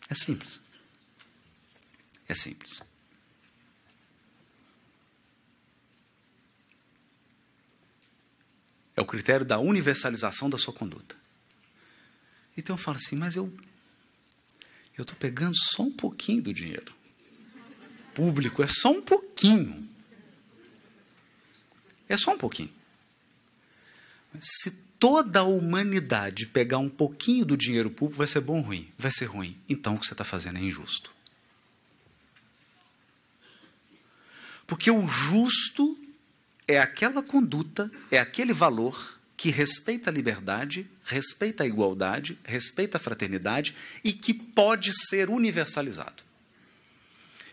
É 0.07 0.13
simples. 0.13 0.61
É 2.27 2.35
simples. 2.35 2.90
É 9.01 9.03
o 9.03 9.05
critério 9.07 9.43
da 9.43 9.57
universalização 9.57 10.47
da 10.47 10.59
sua 10.59 10.71
conduta. 10.71 11.15
Então 12.55 12.75
eu 12.75 12.77
falo 12.77 12.97
assim, 12.97 13.15
mas 13.15 13.35
eu 13.35 13.51
eu 14.95 15.01
estou 15.01 15.17
pegando 15.17 15.55
só 15.55 15.81
um 15.81 15.91
pouquinho 15.91 16.43
do 16.43 16.53
dinheiro. 16.53 16.93
Público 18.13 18.61
é 18.61 18.67
só 18.67 18.91
um 18.91 19.01
pouquinho. 19.01 19.89
É 22.07 22.15
só 22.15 22.35
um 22.35 22.37
pouquinho. 22.37 22.71
Se 24.39 24.69
toda 24.99 25.39
a 25.39 25.43
humanidade 25.43 26.45
pegar 26.45 26.77
um 26.77 26.89
pouquinho 26.89 27.43
do 27.43 27.57
dinheiro 27.57 27.89
público, 27.89 28.19
vai 28.19 28.27
ser 28.27 28.41
bom 28.41 28.57
ou 28.57 28.61
ruim? 28.61 28.87
Vai 28.99 29.11
ser 29.11 29.25
ruim. 29.25 29.59
Então 29.67 29.95
o 29.95 29.99
que 29.99 30.05
você 30.05 30.13
está 30.13 30.23
fazendo 30.23 30.59
é 30.59 30.61
injusto. 30.61 31.11
Porque 34.67 34.91
o 34.91 35.07
justo 35.07 35.97
é 36.71 36.79
aquela 36.79 37.21
conduta, 37.21 37.91
é 38.09 38.17
aquele 38.17 38.53
valor 38.53 39.19
que 39.35 39.49
respeita 39.49 40.09
a 40.09 40.13
liberdade, 40.13 40.89
respeita 41.03 41.63
a 41.63 41.67
igualdade, 41.67 42.37
respeita 42.43 42.97
a 42.97 42.99
fraternidade 42.99 43.75
e 44.03 44.13
que 44.13 44.33
pode 44.33 44.91
ser 44.93 45.29
universalizado. 45.29 46.23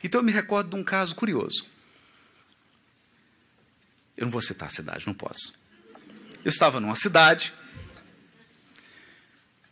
Então 0.04 0.20
eu 0.20 0.24
me 0.24 0.30
recordo 0.30 0.70
de 0.70 0.76
um 0.76 0.84
caso 0.84 1.14
curioso. 1.14 1.66
Eu 4.16 4.26
não 4.26 4.30
vou 4.30 4.42
citar 4.42 4.68
a 4.68 4.70
cidade, 4.70 5.06
não 5.06 5.14
posso. 5.14 5.54
Eu 6.44 6.50
estava 6.50 6.78
numa 6.78 6.94
cidade 6.94 7.52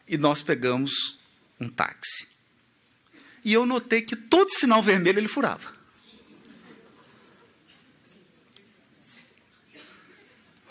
e 0.09 0.17
nós 0.17 0.43
pegamos 0.43 1.21
um 1.61 1.69
táxi. 1.69 2.29
E 3.45 3.53
eu 3.53 3.67
notei 3.67 4.03
que 4.03 4.17
todo 4.17 4.51
sinal 4.51 4.83
vermelho 4.83 5.19
ele 5.19 5.29
furava. 5.29 5.76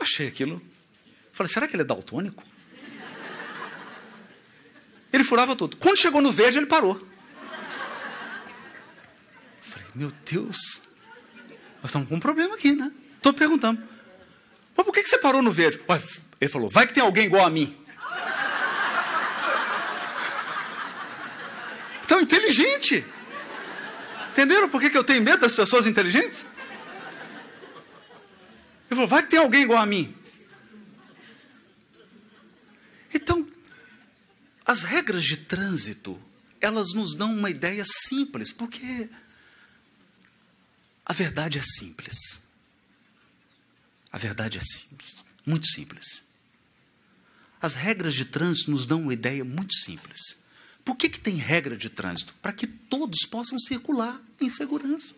Achei 0.06 0.28
aquilo. 0.28 0.62
Falei, 1.34 1.52
será 1.52 1.68
que 1.68 1.76
ele 1.76 1.82
é 1.82 1.86
daltônico? 1.86 2.44
Ele 5.12 5.24
furava 5.24 5.56
tudo. 5.56 5.78
Quando 5.78 5.98
chegou 5.98 6.22
no 6.22 6.32
verde, 6.32 6.60
ele 6.60 6.68
parou. 6.68 6.96
Falei, 9.62 9.88
meu 9.96 10.12
Deus, 10.24 10.84
nós 11.82 11.86
estamos 11.86 12.08
com 12.08 12.16
um 12.16 12.20
problema 12.20 12.54
aqui, 12.54 12.74
né? 12.74 12.92
Estou 13.18 13.34
perguntando. 13.34 13.82
Mas 14.78 14.86
por 14.86 14.94
que 14.94 15.04
você 15.04 15.18
parou 15.18 15.42
no 15.42 15.52
verde? 15.52 15.82
Ele 16.40 16.52
falou: 16.52 16.70
vai 16.70 16.86
que 16.86 16.94
tem 16.94 17.02
alguém 17.02 17.26
igual 17.26 17.44
a 17.44 17.50
mim. 17.50 17.76
Então, 22.04 22.22
inteligente. 22.22 23.04
Entenderam 24.30 24.70
por 24.70 24.80
que 24.80 24.96
eu 24.96 25.04
tenho 25.04 25.24
medo 25.24 25.40
das 25.40 25.56
pessoas 25.56 25.88
inteligentes? 25.88 26.46
Ele 28.90 28.96
falou: 28.96 29.08
vai 29.08 29.24
que 29.24 29.30
tem 29.30 29.40
alguém 29.40 29.64
igual 29.64 29.82
a 29.82 29.86
mim. 29.86 30.16
Então, 33.14 33.46
as 34.66 34.82
regras 34.82 35.24
de 35.24 35.38
trânsito, 35.38 36.22
elas 36.60 36.94
nos 36.94 37.16
dão 37.16 37.34
uma 37.34 37.50
ideia 37.50 37.84
simples, 37.86 38.52
porque 38.52 39.10
a 41.06 41.14
verdade 41.14 41.60
é 41.60 41.64
simples. 41.64 42.44
A 44.12 44.18
verdade 44.18 44.58
é 44.58 44.62
simples, 44.62 45.24
muito 45.46 45.68
simples. 45.68 46.26
As 47.62 47.74
regras 47.74 48.14
de 48.14 48.26
trânsito 48.26 48.72
nos 48.72 48.86
dão 48.86 49.02
uma 49.02 49.14
ideia 49.14 49.44
muito 49.44 49.74
simples. 49.74 50.44
Por 50.84 50.96
que, 50.96 51.10
que 51.10 51.20
tem 51.20 51.36
regra 51.36 51.76
de 51.76 51.90
trânsito? 51.90 52.34
Para 52.42 52.54
que 52.54 52.68
todos 52.68 53.26
possam 53.26 53.58
circular 53.58 54.22
em 54.40 54.50
segurança. 54.50 55.16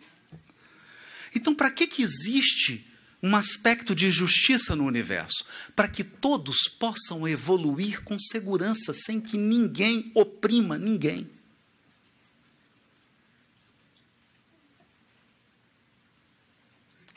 Então, 1.34 1.54
para 1.54 1.70
que, 1.70 1.86
que 1.86 2.02
existe 2.02 2.87
um 3.22 3.34
aspecto 3.36 3.94
de 3.94 4.10
justiça 4.10 4.76
no 4.76 4.84
universo? 4.84 5.44
Para 5.74 5.88
que 5.88 6.04
todos 6.04 6.56
possam 6.78 7.26
evoluir 7.26 8.02
com 8.02 8.18
segurança, 8.18 8.92
sem 8.94 9.20
que 9.20 9.36
ninguém 9.36 10.10
oprima 10.14 10.78
ninguém. 10.78 11.28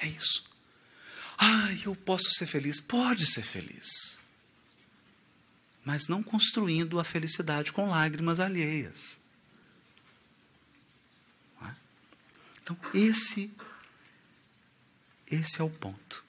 É 0.02 0.08
isso. 0.08 0.44
Ah, 1.38 1.72
eu 1.86 1.96
posso 1.96 2.32
ser 2.32 2.48
feliz. 2.48 2.80
Pode 2.80 3.26
ser 3.26 3.44
feliz. 3.44 4.20
Mas 5.86 6.08
não 6.08 6.22
construindo 6.22 7.00
a 7.00 7.04
felicidade 7.04 7.72
com 7.72 7.90
lágrimas 7.90 8.40
alheias. 8.40 9.20
É? 11.64 11.72
Então, 12.62 12.78
esse, 12.94 13.52
esse 15.32 15.62
é 15.62 15.63
o 15.63 15.70
ponto. 15.70 16.24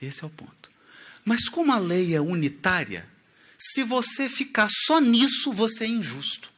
Esse 0.00 0.22
é 0.22 0.26
o 0.26 0.30
ponto. 0.30 0.70
Mas 1.24 1.48
como 1.48 1.72
a 1.72 1.78
lei 1.78 2.14
é 2.14 2.20
unitária, 2.20 3.08
Se 3.56 3.82
você 3.82 4.28
ficar 4.28 4.68
só 4.70 5.00
nisso, 5.00 5.52
você 5.52 5.84
é 5.84 5.88
injusto. 5.88 6.50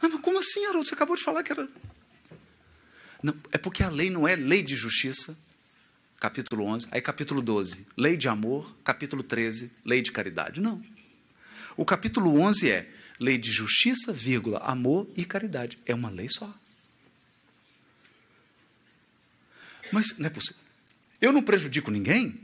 Ah, 0.00 0.08
mas 0.08 0.20
como 0.22 0.38
assim, 0.38 0.64
Haroldo? 0.64 0.88
Você 0.88 0.94
acabou 0.94 1.16
de 1.16 1.22
falar 1.22 1.42
que 1.42 1.52
era. 1.52 1.68
Não, 3.22 3.34
é 3.50 3.58
porque 3.58 3.82
a 3.82 3.90
lei 3.90 4.08
não 4.10 4.26
é 4.26 4.36
lei 4.36 4.62
de 4.62 4.74
justiça, 4.76 5.36
capítulo 6.20 6.64
11, 6.64 6.88
aí 6.92 7.02
capítulo 7.02 7.42
12, 7.42 7.86
lei 7.96 8.16
de 8.16 8.28
amor, 8.28 8.74
capítulo 8.84 9.22
13, 9.22 9.72
lei 9.84 10.00
de 10.00 10.12
caridade. 10.12 10.60
Não. 10.60 10.82
O 11.76 11.84
capítulo 11.84 12.40
11 12.40 12.70
é 12.70 12.90
lei 13.18 13.36
de 13.36 13.50
justiça, 13.50 14.12
vírgula, 14.12 14.58
amor 14.58 15.08
e 15.16 15.24
caridade. 15.24 15.78
É 15.84 15.94
uma 15.94 16.10
lei 16.10 16.28
só. 16.30 16.52
Mas 19.92 20.18
não 20.18 20.26
é 20.26 20.30
possível. 20.30 20.62
Eu 21.20 21.32
não 21.32 21.42
prejudico 21.42 21.90
ninguém? 21.90 22.40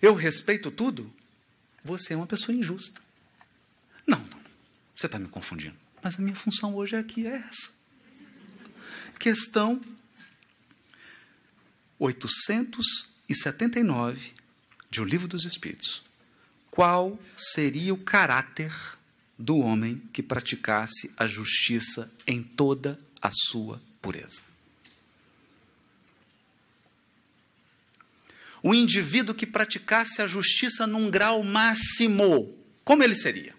Eu 0.00 0.14
respeito 0.14 0.70
tudo? 0.70 1.12
Você 1.84 2.14
é 2.14 2.16
uma 2.16 2.26
pessoa 2.26 2.56
injusta. 2.56 3.02
Não, 4.06 4.18
não. 4.18 4.40
Você 4.96 5.04
está 5.06 5.18
me 5.18 5.28
confundindo. 5.28 5.76
Mas 6.02 6.18
a 6.18 6.22
minha 6.22 6.36
função 6.36 6.74
hoje 6.74 6.96
aqui 6.96 7.26
é 7.26 7.36
essa. 7.36 7.76
Questão 9.18 9.82
879 11.98 14.32
de 14.90 15.00
O 15.00 15.04
Livro 15.04 15.26
dos 15.26 15.44
Espíritos. 15.44 16.04
Qual 16.70 17.18
seria 17.36 17.92
o 17.94 17.98
caráter 17.98 18.72
do 19.38 19.58
homem 19.58 20.02
que 20.12 20.22
praticasse 20.22 21.12
a 21.16 21.26
justiça 21.26 22.12
em 22.26 22.42
toda 22.42 23.00
a 23.20 23.30
sua 23.32 23.82
pureza? 24.00 24.42
O 28.66 28.74
indivíduo 28.74 29.32
que 29.32 29.46
praticasse 29.46 30.20
a 30.20 30.26
justiça 30.26 30.88
num 30.88 31.08
grau 31.08 31.40
máximo, 31.44 32.52
como 32.82 33.04
ele 33.04 33.14
seria? 33.14 33.54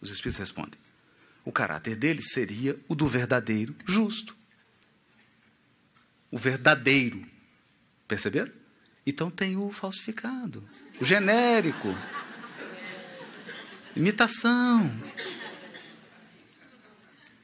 Os 0.00 0.08
Espíritos 0.08 0.38
respondem: 0.38 0.80
o 1.44 1.52
caráter 1.52 1.94
dele 1.94 2.22
seria 2.22 2.80
o 2.88 2.94
do 2.94 3.06
verdadeiro 3.06 3.76
justo. 3.84 4.34
O 6.30 6.38
verdadeiro. 6.38 7.22
Perceberam? 8.08 8.50
Então 9.04 9.30
tem 9.30 9.58
o 9.58 9.70
falsificado, 9.70 10.66
o 10.98 11.04
genérico, 11.04 11.94
imitação. 13.94 14.90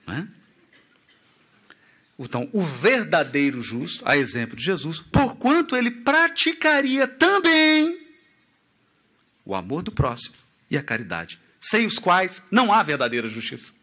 Não 0.06 0.14
é? 0.14 0.35
Então, 2.18 2.48
o 2.52 2.62
verdadeiro 2.62 3.60
justo, 3.60 4.02
a 4.08 4.16
exemplo 4.16 4.56
de 4.56 4.64
Jesus, 4.64 5.00
porquanto 5.00 5.76
ele 5.76 5.90
praticaria 5.90 7.06
também 7.06 8.06
o 9.44 9.54
amor 9.54 9.82
do 9.82 9.92
próximo 9.92 10.34
e 10.70 10.78
a 10.78 10.82
caridade, 10.82 11.38
sem 11.60 11.84
os 11.84 11.98
quais 11.98 12.44
não 12.50 12.72
há 12.72 12.82
verdadeira 12.82 13.28
justiça. 13.28 13.74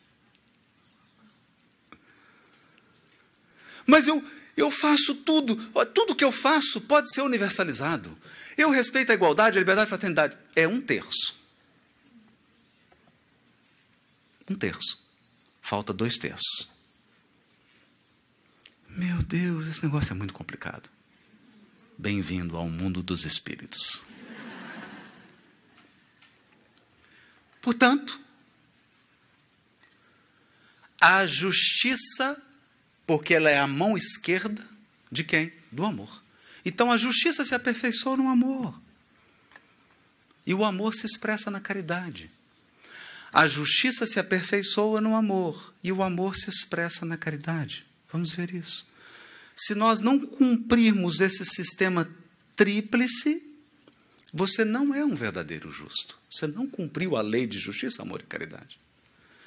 Mas 3.85 4.07
eu, 4.07 4.25
eu 4.57 4.71
faço 4.71 5.13
tudo, 5.15 5.55
tudo 5.93 6.15
que 6.15 6.23
eu 6.23 6.31
faço 6.31 6.81
pode 6.81 7.13
ser 7.13 7.21
universalizado. 7.21 8.17
Eu 8.57 8.71
respeito 8.71 9.11
a 9.11 9.15
igualdade, 9.15 9.57
a 9.57 9.59
liberdade 9.59 9.85
e 9.85 9.87
a 9.87 9.89
fraternidade. 9.89 10.37
É 10.55 10.67
um 10.67 10.81
terço. 10.81 11.35
Um 14.49 14.55
terço. 14.55 15.07
Falta 15.61 15.93
dois 15.93 16.17
terços. 16.17 16.72
Meu 18.95 19.23
Deus, 19.23 19.65
esse 19.65 19.83
negócio 19.83 20.11
é 20.11 20.15
muito 20.15 20.35
complicado. 20.35 20.87
Bem-vindo 21.97 22.55
ao 22.55 22.69
mundo 22.69 23.01
dos 23.01 23.25
espíritos. 23.25 24.03
Portanto, 27.59 28.19
a 31.01 31.25
justiça 31.25 32.39
porque 33.07 33.33
ela 33.33 33.49
é 33.49 33.57
a 33.57 33.65
mão 33.65 33.97
esquerda 33.97 34.63
de 35.11 35.23
quem? 35.23 35.51
Do 35.71 35.83
amor. 35.83 36.21
Então 36.63 36.91
a 36.91 36.97
justiça 36.97 37.43
se 37.43 37.55
aperfeiçoa 37.55 38.15
no 38.15 38.29
amor. 38.29 38.79
E 40.45 40.53
o 40.53 40.63
amor 40.63 40.93
se 40.93 41.07
expressa 41.07 41.49
na 41.49 41.59
caridade. 41.59 42.29
A 43.33 43.47
justiça 43.47 44.05
se 44.05 44.19
aperfeiçoa 44.19 45.01
no 45.01 45.15
amor 45.15 45.73
e 45.83 45.91
o 45.91 46.03
amor 46.03 46.35
se 46.35 46.47
expressa 46.47 47.07
na 47.07 47.17
caridade. 47.17 47.85
Vamos 48.13 48.31
ver 48.33 48.53
isso. 48.53 48.87
Se 49.55 49.73
nós 49.73 49.99
não 49.99 50.19
cumprirmos 50.19 51.19
esse 51.19 51.43
sistema 51.43 52.07
tríplice, 52.55 53.41
você 54.31 54.63
não 54.63 54.93
é 54.93 55.03
um 55.03 55.15
verdadeiro 55.15 55.71
justo. 55.71 56.17
Você 56.29 56.45
não 56.45 56.67
cumpriu 56.67 57.17
a 57.17 57.21
lei 57.21 57.47
de 57.47 57.57
justiça, 57.57 58.03
amor 58.03 58.21
e 58.21 58.23
caridade. 58.23 58.79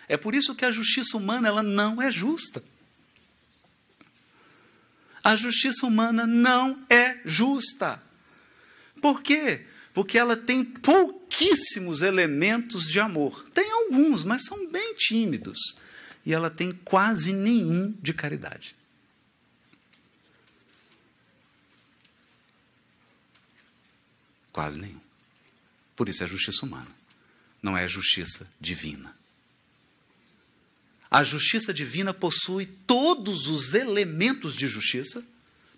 É 0.08 0.16
por 0.16 0.34
isso 0.34 0.54
que 0.54 0.64
a 0.64 0.72
justiça 0.72 1.16
humana 1.16 1.48
ela 1.48 1.62
não 1.62 2.02
é 2.02 2.10
justa. 2.10 2.62
A 5.22 5.36
justiça 5.36 5.86
humana 5.86 6.26
não 6.26 6.84
é 6.90 7.20
justa. 7.24 8.02
Por 9.00 9.22
quê? 9.22 9.64
Porque 9.94 10.18
ela 10.18 10.36
tem 10.36 10.64
pouquíssimos 10.64 12.02
elementos 12.02 12.88
de 12.88 12.98
amor. 12.98 13.48
Tem 13.54 13.70
alguns, 13.70 14.24
mas 14.24 14.44
são 14.44 14.70
bem 14.70 14.94
tímidos. 14.94 15.58
E 16.26 16.34
ela 16.34 16.50
tem 16.50 16.72
quase 16.72 17.32
nenhum 17.32 17.92
de 18.02 18.12
caridade. 18.12 18.74
Quase 24.52 24.80
nenhum. 24.80 25.00
Por 25.94 26.08
isso 26.08 26.24
é 26.24 26.26
justiça 26.26 26.66
humana. 26.66 26.90
Não 27.62 27.76
é 27.76 27.86
justiça 27.86 28.52
divina. 28.60 29.16
A 31.08 31.22
justiça 31.22 31.72
divina 31.72 32.12
possui 32.12 32.66
todos 32.66 33.46
os 33.46 33.72
elementos 33.72 34.56
de 34.56 34.66
justiça, 34.66 35.24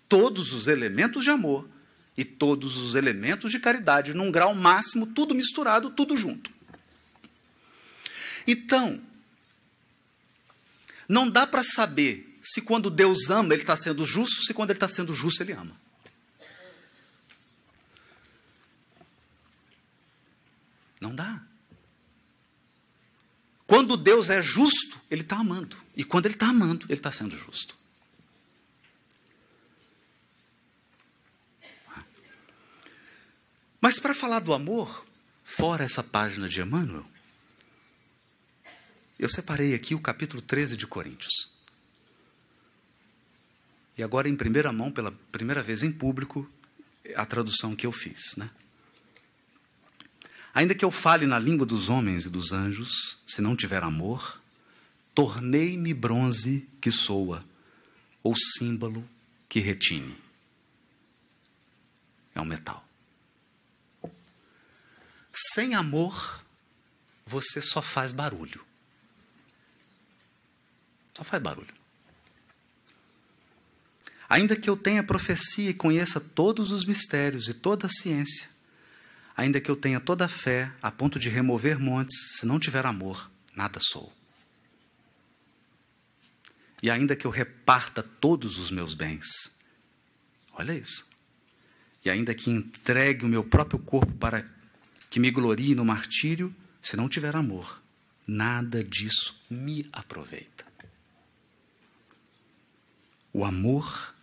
todos 0.07 0.51
os 0.51 0.65
elementos 0.65 1.23
de 1.23 1.29
amor 1.29 1.69
e 2.17 2.25
todos 2.25 2.75
os 2.75 2.95
elementos 2.95 3.51
de 3.51 3.59
caridade, 3.59 4.15
num 4.15 4.31
grau 4.31 4.55
máximo, 4.55 5.13
tudo 5.13 5.35
misturado, 5.35 5.91
tudo 5.91 6.17
junto. 6.17 6.49
Então, 8.47 8.99
não 11.09 11.29
dá 11.29 11.45
para 11.45 11.63
saber 11.63 12.39
se 12.41 12.61
quando 12.61 12.89
Deus 12.89 13.29
ama, 13.29 13.53
ele 13.53 13.63
está 13.63 13.75
sendo 13.75 14.05
justo, 14.05 14.43
se 14.45 14.53
quando 14.53 14.69
ele 14.69 14.77
está 14.77 14.87
sendo 14.87 15.13
justo, 15.13 15.43
ele 15.43 15.51
ama. 15.51 15.75
Não 21.01 21.15
dá. 21.15 21.41
Quando 23.65 23.95
Deus 23.95 24.31
é 24.31 24.41
justo, 24.41 24.99
Ele 25.11 25.21
está 25.21 25.37
amando. 25.37 25.77
E 25.95 26.03
quando 26.03 26.25
Ele 26.25 26.33
está 26.33 26.47
amando, 26.47 26.87
Ele 26.87 26.99
está 26.99 27.11
sendo 27.11 27.37
justo. 27.37 27.77
Mas 33.79 33.99
para 33.99 34.15
falar 34.15 34.39
do 34.39 34.53
amor, 34.53 35.05
fora 35.43 35.85
essa 35.85 36.03
página 36.03 36.49
de 36.49 36.59
Emmanuel, 36.59 37.05
eu 39.19 39.27
separei 39.27 39.75
aqui 39.75 39.93
o 39.93 39.99
capítulo 39.99 40.41
13 40.41 40.77
de 40.77 40.87
Coríntios. 40.87 41.51
E 43.97 44.01
agora, 44.01 44.29
em 44.29 44.35
primeira 44.35 44.71
mão, 44.71 44.89
pela 44.89 45.11
primeira 45.29 45.61
vez 45.61 45.83
em 45.83 45.91
público, 45.91 46.49
a 47.17 47.25
tradução 47.25 47.75
que 47.75 47.85
eu 47.85 47.91
fiz. 47.91 48.37
Né? 48.37 48.49
Ainda 50.53 50.73
que 50.73 50.85
eu 50.85 50.89
fale 50.89 51.25
na 51.25 51.37
língua 51.37 51.65
dos 51.65 51.89
homens 51.89 52.25
e 52.25 52.29
dos 52.29 52.53
anjos, 52.53 53.19
se 53.27 53.41
não 53.41 53.57
tiver 53.57 53.83
amor, 53.83 54.41
tornei-me 55.13 55.93
bronze 55.93 56.65
que 56.79 56.89
soa, 56.89 57.43
ou 58.23 58.33
símbolo 58.57 59.07
que 59.49 59.59
retine. 59.59 60.17
É 62.33 62.39
um 62.39 62.45
metal. 62.45 62.87
Sem 65.33 65.75
amor, 65.75 66.41
você 67.25 67.61
só 67.61 67.81
faz 67.81 68.13
barulho. 68.13 68.68
Só 71.19 71.23
faz 71.23 71.43
barulho. 71.43 71.73
Ainda 74.27 74.55
que 74.55 74.67
eu 74.69 74.75
tenha 74.75 75.03
profecia 75.03 75.69
e 75.69 75.73
conheça 75.75 76.19
todos 76.19 76.71
os 76.71 76.85
mistérios 76.85 77.47
e 77.47 77.53
toda 77.53 77.85
a 77.85 77.89
ciência, 77.89 78.49
Ainda 79.39 79.61
que 79.61 79.71
eu 79.71 79.75
tenha 79.77 80.01
toda 80.01 80.25
a 80.25 80.27
fé 80.27 80.69
a 80.81 80.91
ponto 80.91 81.17
de 81.17 81.29
remover 81.29 81.79
montes, 81.79 82.37
se 82.37 82.45
não 82.45 82.59
tiver 82.59 82.85
amor, 82.85 83.31
nada 83.55 83.79
sou. 83.81 84.11
E 86.83 86.91
ainda 86.91 87.15
que 87.15 87.25
eu 87.25 87.31
reparta 87.31 88.03
todos 88.03 88.57
os 88.57 88.69
meus 88.69 88.93
bens, 88.93 89.25
olha 90.51 90.73
isso. 90.73 91.07
E 92.03 92.09
ainda 92.09 92.35
que 92.35 92.51
entregue 92.51 93.23
o 93.23 93.29
meu 93.29 93.41
próprio 93.41 93.79
corpo 93.79 94.11
para 94.11 94.45
que 95.09 95.21
me 95.21 95.31
glorie 95.31 95.73
no 95.73 95.85
martírio, 95.85 96.53
se 96.81 96.97
não 96.97 97.07
tiver 97.07 97.33
amor, 97.33 97.81
nada 98.27 98.83
disso 98.83 99.41
me 99.49 99.87
aproveita. 99.93 100.68
O 103.31 103.45
amor, 103.45 104.15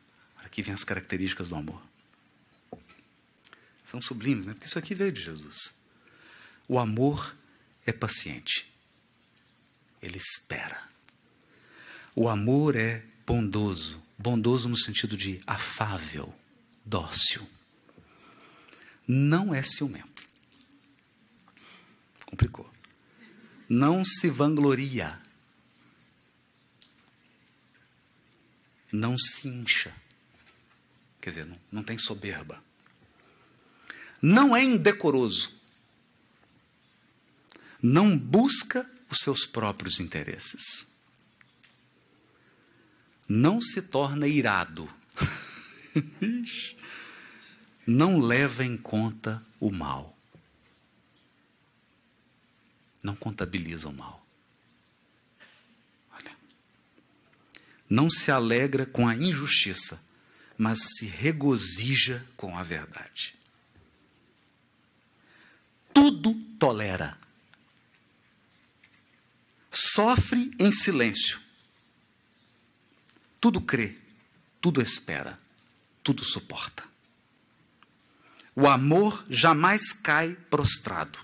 aqui 0.44 0.62
vem 0.62 0.74
as 0.74 0.84
características 0.84 1.48
do 1.48 1.54
amor 1.54 1.80
São 3.84 4.02
sublimes, 4.02 4.46
né? 4.46 4.52
Porque 4.52 4.66
isso 4.66 4.78
aqui 4.78 4.94
veio 4.94 5.12
de 5.12 5.22
Jesus. 5.22 5.74
O 6.68 6.78
amor 6.78 7.36
é 7.86 7.92
paciente. 7.92 8.70
Ele 10.02 10.18
espera. 10.18 10.82
O 12.14 12.28
amor 12.28 12.74
é 12.74 13.04
bondoso. 13.24 14.02
Bondoso 14.18 14.68
no 14.68 14.76
sentido 14.76 15.16
de 15.16 15.40
afável, 15.46 16.34
dócil. 16.84 17.46
Não 19.06 19.54
é 19.54 19.62
ciumento. 19.62 20.24
Complicou. 22.24 22.68
Não 23.68 24.04
se 24.04 24.28
vangloria. 24.28 25.20
Não 28.96 29.18
se 29.18 29.46
incha. 29.46 29.94
Quer 31.20 31.30
dizer, 31.30 31.46
não, 31.46 31.58
não 31.70 31.82
tem 31.82 31.98
soberba. 31.98 32.62
Não 34.22 34.56
é 34.56 34.64
indecoroso. 34.64 35.52
Não 37.82 38.16
busca 38.16 38.90
os 39.10 39.18
seus 39.18 39.44
próprios 39.44 40.00
interesses. 40.00 40.88
Não 43.28 43.60
se 43.60 43.82
torna 43.82 44.26
irado. 44.26 44.90
não 47.86 48.18
leva 48.18 48.64
em 48.64 48.78
conta 48.78 49.44
o 49.60 49.70
mal. 49.70 50.16
Não 53.02 53.14
contabiliza 53.14 53.88
o 53.88 53.92
mal. 53.92 54.25
Não 57.88 58.10
se 58.10 58.30
alegra 58.30 58.84
com 58.86 59.06
a 59.06 59.14
injustiça 59.14 60.06
mas 60.58 60.78
se 60.96 61.06
regozija 61.06 62.26
com 62.36 62.56
a 62.56 62.62
verdade. 62.62 63.34
Tudo 65.92 66.34
tolera. 66.58 67.18
Sofre 69.70 70.54
em 70.58 70.72
silêncio. 70.72 71.40
Tudo 73.40 73.60
crê, 73.60 73.96
tudo 74.60 74.80
espera, 74.80 75.38
tudo 76.02 76.24
suporta. 76.24 76.82
O 78.54 78.66
amor 78.66 79.24
jamais 79.28 79.92
cai 79.92 80.34
prostrado. 80.50 81.18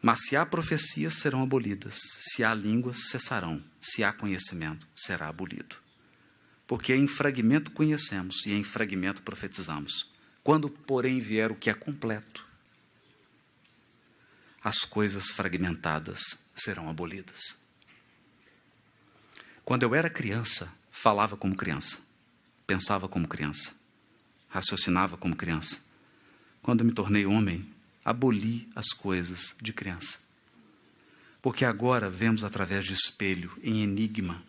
Mas 0.00 0.26
se 0.26 0.36
há 0.36 0.46
profecias, 0.46 1.14
serão 1.14 1.42
abolidas. 1.42 1.98
Se 2.20 2.44
há 2.44 2.54
línguas, 2.54 3.08
cessarão. 3.10 3.62
Se 3.82 4.04
há 4.04 4.12
conhecimento, 4.12 4.86
será 4.94 5.28
abolido. 5.28 5.76
Porque 6.68 6.94
em 6.94 7.08
fragmento 7.08 7.72
conhecemos 7.72 8.46
e 8.46 8.52
em 8.52 8.62
fragmento 8.62 9.22
profetizamos. 9.22 10.12
Quando, 10.44 10.70
porém, 10.70 11.18
vier 11.18 11.50
o 11.50 11.56
que 11.56 11.68
é 11.68 11.74
completo, 11.74 12.46
as 14.62 14.78
coisas 14.84 15.26
fragmentadas 15.30 16.20
serão 16.54 16.88
abolidas. 16.88 17.60
Quando 19.64 19.82
eu 19.82 19.94
era 19.94 20.08
criança, 20.08 20.72
falava 20.90 21.36
como 21.36 21.56
criança, 21.56 22.00
pensava 22.66 23.08
como 23.08 23.26
criança, 23.26 23.74
raciocinava 24.48 25.16
como 25.16 25.34
criança. 25.34 25.84
Quando 26.62 26.84
me 26.84 26.92
tornei 26.92 27.26
homem, 27.26 27.68
aboli 28.04 28.68
as 28.74 28.88
coisas 28.90 29.56
de 29.60 29.72
criança. 29.72 30.20
Porque 31.42 31.64
agora 31.64 32.08
vemos 32.08 32.44
através 32.44 32.84
de 32.84 32.94
espelho, 32.94 33.52
em 33.62 33.82
enigma, 33.82 34.40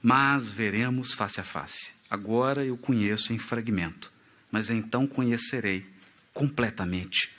mas 0.00 0.50
veremos 0.50 1.14
face 1.14 1.40
a 1.40 1.44
face. 1.44 1.90
Agora 2.08 2.64
eu 2.64 2.76
conheço 2.76 3.32
em 3.32 3.38
fragmento, 3.38 4.12
mas 4.50 4.70
então 4.70 5.04
conhecerei 5.04 5.84
completamente, 6.32 7.32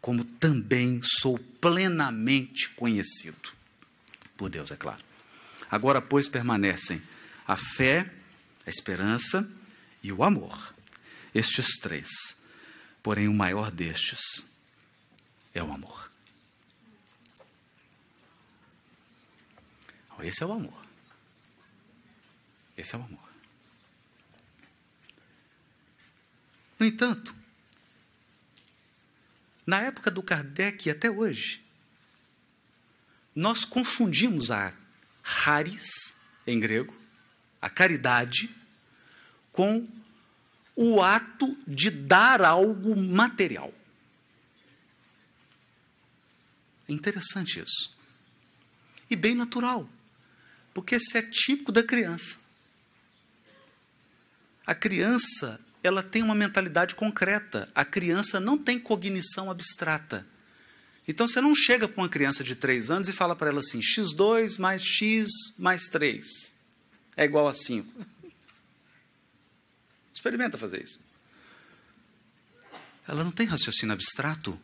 como 0.00 0.24
também 0.24 1.00
sou 1.02 1.38
plenamente 1.38 2.70
conhecido. 2.70 3.52
Por 4.36 4.50
Deus, 4.50 4.72
é 4.72 4.76
claro. 4.76 5.02
Agora, 5.70 6.02
pois, 6.02 6.26
permanecem 6.26 7.00
a 7.46 7.56
fé, 7.56 8.12
a 8.66 8.70
esperança 8.70 9.48
e 10.02 10.12
o 10.12 10.24
amor. 10.24 10.74
Estes 11.34 11.78
três. 11.80 12.08
Porém, 13.02 13.28
o 13.28 13.34
maior 13.34 13.70
destes 13.70 14.50
é 15.54 15.62
o 15.62 15.72
amor. 15.72 16.07
Esse 20.24 20.42
é 20.42 20.46
o 20.46 20.52
amor. 20.52 20.86
Esse 22.76 22.94
é 22.94 22.98
o 22.98 23.02
amor. 23.02 23.28
No 26.78 26.86
entanto, 26.86 27.34
na 29.66 29.82
época 29.82 30.10
do 30.10 30.22
Kardec 30.22 30.88
e 30.88 30.90
até 30.90 31.10
hoje, 31.10 31.62
nós 33.34 33.64
confundimos 33.64 34.50
a 34.50 34.72
haris, 35.22 36.18
em 36.46 36.58
grego, 36.58 36.96
a 37.60 37.68
caridade, 37.68 38.48
com 39.52 39.88
o 40.74 41.02
ato 41.02 41.56
de 41.66 41.90
dar 41.90 42.42
algo 42.42 42.96
material. 42.96 43.74
É 46.88 46.92
interessante 46.92 47.60
isso. 47.60 47.96
E 49.10 49.16
bem 49.16 49.34
natural, 49.34 49.88
porque 50.72 50.96
isso 50.96 51.16
é 51.16 51.22
típico 51.22 51.72
da 51.72 51.82
criança. 51.82 52.36
A 54.66 54.74
criança, 54.74 55.60
ela 55.82 56.02
tem 56.02 56.22
uma 56.22 56.34
mentalidade 56.34 56.94
concreta. 56.94 57.70
A 57.74 57.84
criança 57.84 58.38
não 58.38 58.58
tem 58.58 58.78
cognição 58.78 59.50
abstrata. 59.50 60.26
Então 61.06 61.26
você 61.26 61.40
não 61.40 61.54
chega 61.54 61.88
para 61.88 62.02
uma 62.02 62.08
criança 62.08 62.44
de 62.44 62.54
3 62.54 62.90
anos 62.90 63.08
e 63.08 63.12
fala 63.12 63.34
para 63.34 63.48
ela 63.48 63.60
assim: 63.60 63.80
x2 63.80 64.58
mais 64.58 64.82
x 64.82 65.28
mais 65.58 65.88
3 65.88 66.58
é 67.18 67.24
igual 67.24 67.48
a 67.48 67.54
5. 67.54 68.06
Experimenta 70.14 70.56
fazer 70.56 70.84
isso. 70.84 71.00
Ela 73.08 73.24
não 73.24 73.32
tem 73.32 73.44
raciocínio 73.44 73.92
abstrato. 73.92 74.58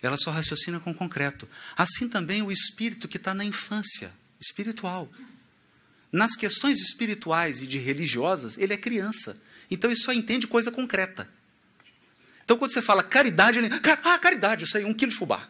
Ela 0.00 0.16
só 0.16 0.30
raciocina 0.30 0.80
com 0.80 0.94
concreto. 0.94 1.46
Assim 1.76 2.08
também 2.08 2.40
o 2.40 2.50
espírito 2.50 3.06
que 3.06 3.18
está 3.18 3.34
na 3.34 3.44
infância, 3.44 4.10
espiritual. 4.44 5.08
Nas 6.12 6.36
questões 6.36 6.80
espirituais 6.80 7.62
e 7.62 7.66
de 7.66 7.78
religiosas, 7.78 8.56
ele 8.58 8.72
é 8.72 8.76
criança. 8.76 9.42
Então 9.70 9.90
ele 9.90 9.98
só 9.98 10.12
entende 10.12 10.46
coisa 10.46 10.70
concreta. 10.70 11.28
Então 12.44 12.56
quando 12.56 12.72
você 12.72 12.82
fala 12.82 13.02
caridade, 13.02 13.58
ele. 13.58 13.68
Ah, 14.04 14.18
caridade, 14.18 14.62
eu 14.62 14.68
sei, 14.68 14.84
um 14.84 14.94
quilo 14.94 15.10
de 15.10 15.16
fubá. 15.16 15.48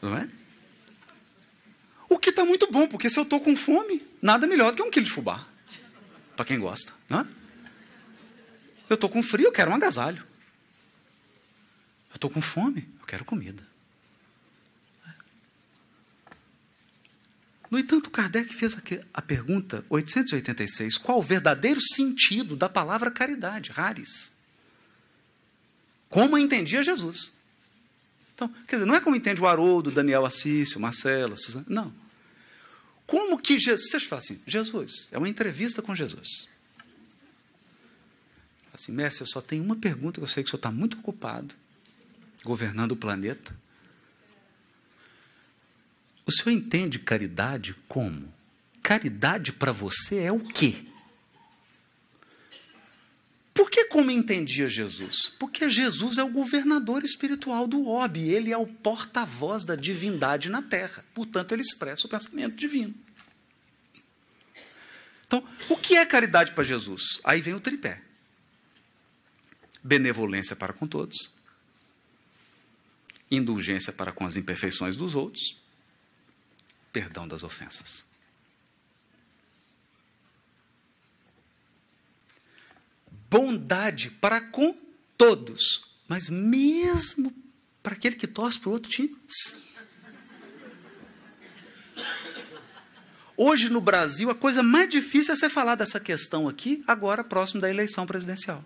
Não 0.00 0.16
é? 0.16 0.28
O 2.08 2.18
que 2.18 2.30
está 2.30 2.44
muito 2.44 2.70
bom, 2.72 2.88
porque 2.88 3.10
se 3.10 3.18
eu 3.18 3.24
estou 3.24 3.40
com 3.40 3.56
fome, 3.56 4.02
nada 4.22 4.46
melhor 4.46 4.70
do 4.70 4.76
que 4.76 4.82
um 4.82 4.90
quilo 4.90 5.06
de 5.06 5.12
fubá. 5.12 5.46
Para 6.34 6.44
quem 6.44 6.58
gosta, 6.58 6.92
não 7.08 7.20
é? 7.20 7.26
Eu 8.88 8.94
estou 8.94 9.10
com 9.10 9.22
frio, 9.22 9.46
eu 9.46 9.52
quero 9.52 9.70
um 9.70 9.74
agasalho. 9.74 10.27
Estou 12.18 12.28
com 12.28 12.42
fome, 12.42 12.88
eu 12.98 13.06
quero 13.06 13.24
comida. 13.24 13.62
No 17.70 17.78
entanto, 17.78 18.10
Kardec 18.10 18.52
fez 18.52 18.76
a 19.14 19.22
pergunta 19.22 19.84
886: 19.88 20.98
qual 20.98 21.20
o 21.20 21.22
verdadeiro 21.22 21.80
sentido 21.80 22.56
da 22.56 22.68
palavra 22.68 23.08
caridade, 23.08 23.70
raris? 23.70 24.32
Como 26.10 26.36
entendia 26.36 26.82
Jesus? 26.82 27.36
Então, 28.34 28.52
quer 28.66 28.76
dizer, 28.76 28.86
não 28.86 28.96
é 28.96 29.00
como 29.00 29.14
entende 29.14 29.40
o 29.40 29.46
Haroldo, 29.46 29.92
Daniel 29.92 30.26
Assis, 30.26 30.74
o 30.74 30.80
Marcelo, 30.80 31.36
Suzana, 31.36 31.66
não. 31.68 31.94
Como 33.06 33.38
que 33.38 33.60
Jesus. 33.60 33.90
Vocês 33.90 34.02
falam 34.02 34.24
assim, 34.24 34.42
Jesus, 34.44 35.08
é 35.12 35.18
uma 35.18 35.28
entrevista 35.28 35.80
com 35.82 35.94
Jesus. 35.94 36.48
Assim, 38.74 38.90
mestre, 38.90 39.22
eu 39.22 39.28
só 39.28 39.40
tenho 39.40 39.62
uma 39.62 39.76
pergunta 39.76 40.18
que 40.18 40.24
eu 40.24 40.28
sei 40.28 40.42
que 40.42 40.48
o 40.48 40.50
senhor 40.50 40.58
está 40.58 40.72
muito 40.72 40.98
ocupado, 40.98 41.54
governando 42.44 42.92
o 42.92 42.96
planeta. 42.96 43.56
O 46.26 46.32
senhor 46.32 46.50
entende 46.50 46.98
caridade 46.98 47.74
como? 47.88 48.32
Caridade 48.82 49.52
para 49.52 49.72
você 49.72 50.20
é 50.20 50.32
o 50.32 50.40
quê? 50.40 50.84
Por 53.54 53.70
que 53.70 53.86
como 53.86 54.10
entendia 54.10 54.68
Jesus? 54.68 55.28
Porque 55.38 55.68
Jesus 55.68 56.16
é 56.16 56.22
o 56.22 56.30
governador 56.30 57.02
espiritual 57.02 57.66
do 57.66 57.88
orbe, 57.88 58.28
ele 58.28 58.52
é 58.52 58.56
o 58.56 58.66
porta-voz 58.66 59.64
da 59.64 59.74
divindade 59.74 60.48
na 60.48 60.62
terra. 60.62 61.04
Portanto, 61.12 61.52
ele 61.52 61.62
expressa 61.62 62.06
o 62.06 62.10
pensamento 62.10 62.54
divino. 62.54 62.94
Então, 65.26 65.46
o 65.68 65.76
que 65.76 65.96
é 65.96 66.06
caridade 66.06 66.52
para 66.52 66.62
Jesus? 66.62 67.20
Aí 67.24 67.40
vem 67.40 67.54
o 67.54 67.60
tripé. 67.60 68.00
Benevolência 69.82 70.54
para 70.54 70.72
com 70.72 70.86
todos, 70.86 71.37
indulgência 73.30 73.92
para 73.92 74.12
com 74.12 74.24
as 74.24 74.36
imperfeições 74.36 74.96
dos 74.96 75.14
outros, 75.14 75.56
perdão 76.92 77.28
das 77.28 77.42
ofensas. 77.42 78.04
Bondade 83.30 84.10
para 84.10 84.40
com 84.40 84.74
todos, 85.16 85.92
mas 86.08 86.30
mesmo 86.30 87.34
para 87.82 87.94
aquele 87.94 88.16
que 88.16 88.26
torce 88.26 88.58
para 88.58 88.70
o 88.70 88.72
outro 88.72 88.90
time. 88.90 89.16
Hoje 93.36 93.68
no 93.68 93.80
Brasil, 93.80 94.30
a 94.30 94.34
coisa 94.34 94.62
mais 94.64 94.88
difícil 94.88 95.32
é 95.32 95.36
você 95.36 95.48
falar 95.48 95.76
dessa 95.76 96.00
questão 96.00 96.48
aqui, 96.48 96.82
agora 96.86 97.22
próximo 97.22 97.60
da 97.60 97.70
eleição 97.70 98.04
presidencial. 98.06 98.64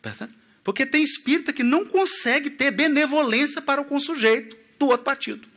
Percebe? 0.00 0.32
Porque 0.62 0.84
tem 0.84 1.02
espírita 1.02 1.52
que 1.52 1.62
não 1.62 1.86
consegue 1.86 2.50
ter 2.50 2.70
benevolência 2.70 3.62
para 3.62 3.84
com 3.84 3.96
o 3.96 4.00
sujeito 4.00 4.56
do 4.78 4.86
outro 4.88 5.04
partido. 5.04 5.48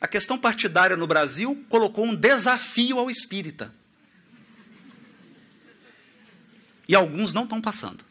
A 0.00 0.08
questão 0.08 0.38
partidária 0.38 0.96
no 0.96 1.06
Brasil 1.06 1.64
colocou 1.68 2.04
um 2.04 2.14
desafio 2.14 2.98
ao 2.98 3.08
espírita. 3.08 3.72
E 6.88 6.94
alguns 6.94 7.32
não 7.32 7.44
estão 7.44 7.60
passando 7.60 8.04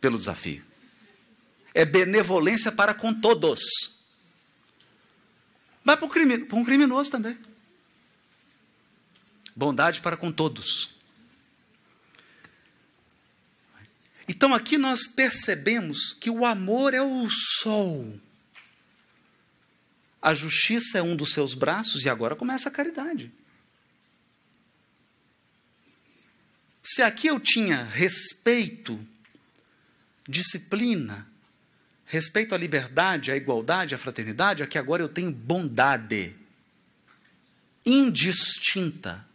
pelo 0.00 0.18
desafio. 0.18 0.64
É 1.74 1.84
benevolência 1.84 2.70
para 2.70 2.94
com 2.94 3.12
todos. 3.12 3.60
Mas 5.82 5.98
para, 5.98 6.08
um 6.60 6.64
criminoso 6.64 7.10
também. 7.10 7.36
Bondade 9.54 10.00
para 10.00 10.16
com 10.16 10.32
todos. 10.32 10.94
Então 14.28 14.54
aqui 14.54 14.78
nós 14.78 15.06
percebemos 15.06 16.12
que 16.12 16.30
o 16.30 16.46
amor 16.46 16.94
é 16.94 17.02
o 17.02 17.28
sol. 17.30 18.18
A 20.20 20.34
justiça 20.34 20.98
é 20.98 21.02
um 21.02 21.16
dos 21.16 21.32
seus 21.32 21.52
braços 21.52 22.04
e 22.04 22.08
agora 22.08 22.36
começa 22.36 22.68
a 22.68 22.72
caridade. 22.72 23.32
Se 26.82 27.02
aqui 27.02 27.26
eu 27.26 27.38
tinha 27.38 27.84
respeito, 27.84 28.98
disciplina, 30.28 31.26
respeito 32.06 32.54
à 32.54 32.58
liberdade, 32.58 33.30
à 33.30 33.36
igualdade, 33.36 33.94
à 33.94 33.98
fraternidade, 33.98 34.62
aqui 34.62 34.78
agora 34.78 35.02
eu 35.02 35.08
tenho 35.08 35.32
bondade 35.32 36.34
indistinta. 37.84 39.26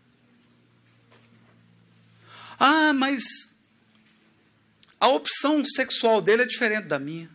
Ah, 2.60 2.93
mas 2.93 3.24
a 4.99 5.08
opção 5.08 5.64
sexual 5.64 6.22
dele 6.22 6.43
é 6.43 6.45
diferente 6.45 6.86
da 6.86 6.97
minha. 6.97 7.30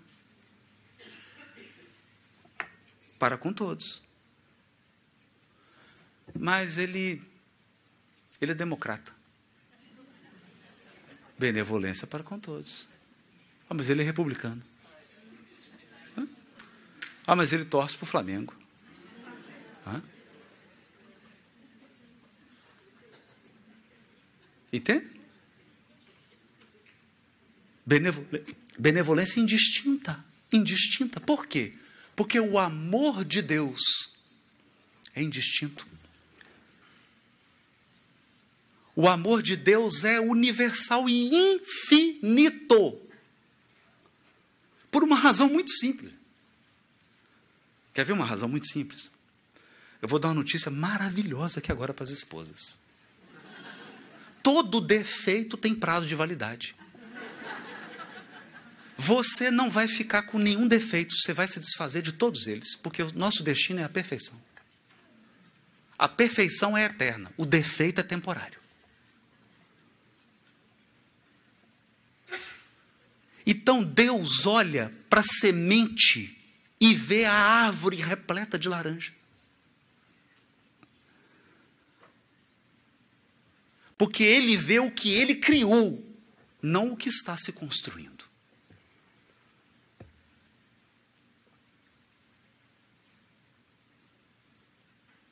Para 3.18 3.36
com 3.36 3.52
todos. 3.52 4.02
Mas 6.34 6.78
ele 6.78 7.22
ele 8.40 8.52
é 8.52 8.54
democrata. 8.54 9.12
Benevolência 11.38 12.06
para 12.06 12.24
com 12.24 12.38
todos. 12.40 12.88
Ah, 13.70 13.74
mas 13.74 13.88
ele 13.88 14.02
é 14.02 14.04
republicano. 14.04 14.62
Ah, 17.24 17.36
mas 17.36 17.52
ele 17.52 17.64
torce 17.64 17.96
para 17.96 18.04
o 18.04 18.08
Flamengo. 18.08 18.54
Ah? 19.86 20.00
Entende? 24.72 25.06
Benevolência 28.78 29.40
indistinta. 29.40 30.24
Indistinta. 30.50 31.20
Por 31.20 31.46
quê? 31.46 31.74
Porque 32.16 32.40
o 32.40 32.58
amor 32.58 33.24
de 33.24 33.42
Deus 33.42 33.80
é 35.14 35.22
indistinto. 35.22 35.86
O 38.94 39.08
amor 39.08 39.42
de 39.42 39.56
Deus 39.56 40.04
é 40.04 40.20
universal 40.20 41.08
e 41.08 41.28
infinito. 41.54 43.00
Por 44.90 45.02
uma 45.02 45.16
razão 45.16 45.48
muito 45.48 45.70
simples. 45.70 46.12
Quer 47.94 48.04
ver 48.04 48.12
uma 48.12 48.26
razão 48.26 48.48
muito 48.48 48.66
simples? 48.66 49.10
Eu 50.00 50.08
vou 50.08 50.18
dar 50.18 50.28
uma 50.28 50.34
notícia 50.34 50.70
maravilhosa 50.70 51.60
aqui 51.60 51.72
agora 51.72 51.94
para 51.94 52.04
as 52.04 52.10
esposas. 52.10 52.81
Todo 54.42 54.80
defeito 54.80 55.56
tem 55.56 55.74
prazo 55.74 56.06
de 56.06 56.14
validade. 56.14 56.74
Você 58.96 59.50
não 59.50 59.70
vai 59.70 59.88
ficar 59.88 60.22
com 60.22 60.38
nenhum 60.38 60.68
defeito, 60.68 61.14
você 61.14 61.32
vai 61.32 61.48
se 61.48 61.58
desfazer 61.58 62.02
de 62.02 62.12
todos 62.12 62.46
eles, 62.46 62.76
porque 62.76 63.02
o 63.02 63.12
nosso 63.14 63.42
destino 63.42 63.80
é 63.80 63.84
a 63.84 63.88
perfeição. 63.88 64.40
A 65.98 66.08
perfeição 66.08 66.76
é 66.76 66.84
eterna, 66.84 67.32
o 67.36 67.44
defeito 67.44 68.00
é 68.00 68.04
temporário. 68.04 68.60
Então 73.46 73.82
Deus 73.82 74.46
olha 74.46 74.92
para 75.08 75.20
a 75.20 75.24
semente 75.24 76.38
e 76.80 76.94
vê 76.94 77.24
a 77.24 77.32
árvore 77.32 77.96
repleta 77.96 78.58
de 78.58 78.68
laranja. 78.68 79.12
Porque 84.02 84.24
ele 84.24 84.56
vê 84.56 84.80
o 84.80 84.90
que 84.90 85.12
ele 85.12 85.36
criou, 85.36 86.04
não 86.60 86.90
o 86.90 86.96
que 86.96 87.08
está 87.08 87.36
se 87.38 87.52
construindo. 87.52 88.24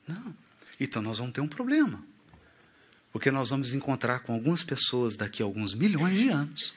Não. 0.07 0.33
Então 0.79 1.01
nós 1.01 1.17
vamos 1.17 1.33
ter 1.33 1.41
um 1.41 1.49
problema. 1.49 2.01
Porque 3.11 3.29
nós 3.29 3.49
vamos 3.49 3.73
encontrar 3.73 4.21
com 4.21 4.33
algumas 4.33 4.63
pessoas 4.63 5.17
daqui 5.17 5.43
a 5.43 5.45
alguns 5.45 5.73
milhões 5.73 6.17
de 6.17 6.29
anos. 6.29 6.73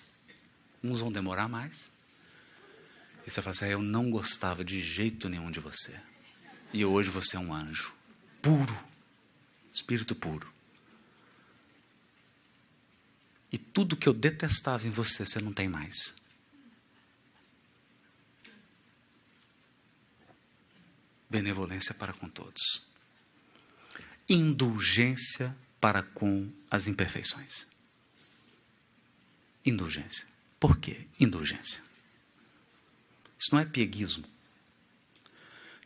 Uns 0.83 0.99
vão 0.99 1.13
demorar 1.13 1.47
mais. 1.47 1.93
E 3.25 3.31
você 3.31 3.41
fala 3.41 3.55
assim: 3.55 3.67
ah, 3.67 3.69
Eu 3.69 3.83
não 3.83 4.11
gostava 4.11 4.65
de 4.65 4.83
jeito 4.83 5.29
nenhum 5.29 5.49
de 5.49 5.61
você. 5.61 5.97
E 6.73 6.85
hoje 6.85 7.09
você 7.09 7.37
é 7.37 7.39
um 7.39 7.55
anjo. 7.55 7.95
Puro. 8.43 8.77
Espírito 9.73 10.17
puro. 10.17 10.54
E 13.55 13.59
tudo 13.59 13.97
que 13.97 14.09
eu 14.09 14.13
detestava 14.13 14.85
em 14.85 14.91
você, 14.91 15.25
você 15.25 15.41
não 15.41 15.53
tem 15.53 15.69
mais. 15.69 16.17
Benevolência 21.31 21.95
para 21.95 22.13
com 22.13 22.29
todos. 22.29 22.85
Indulgência 24.29 25.57
para 25.81 26.03
com 26.03 26.51
as 26.69 26.89
imperfeições. 26.89 27.69
Indulgência. 29.65 30.27
Por 30.59 30.77
quê? 30.79 31.07
Indulgência. 31.21 31.81
Isso 33.39 33.51
não 33.53 33.61
é 33.61 33.65
pieguismo. 33.65 34.25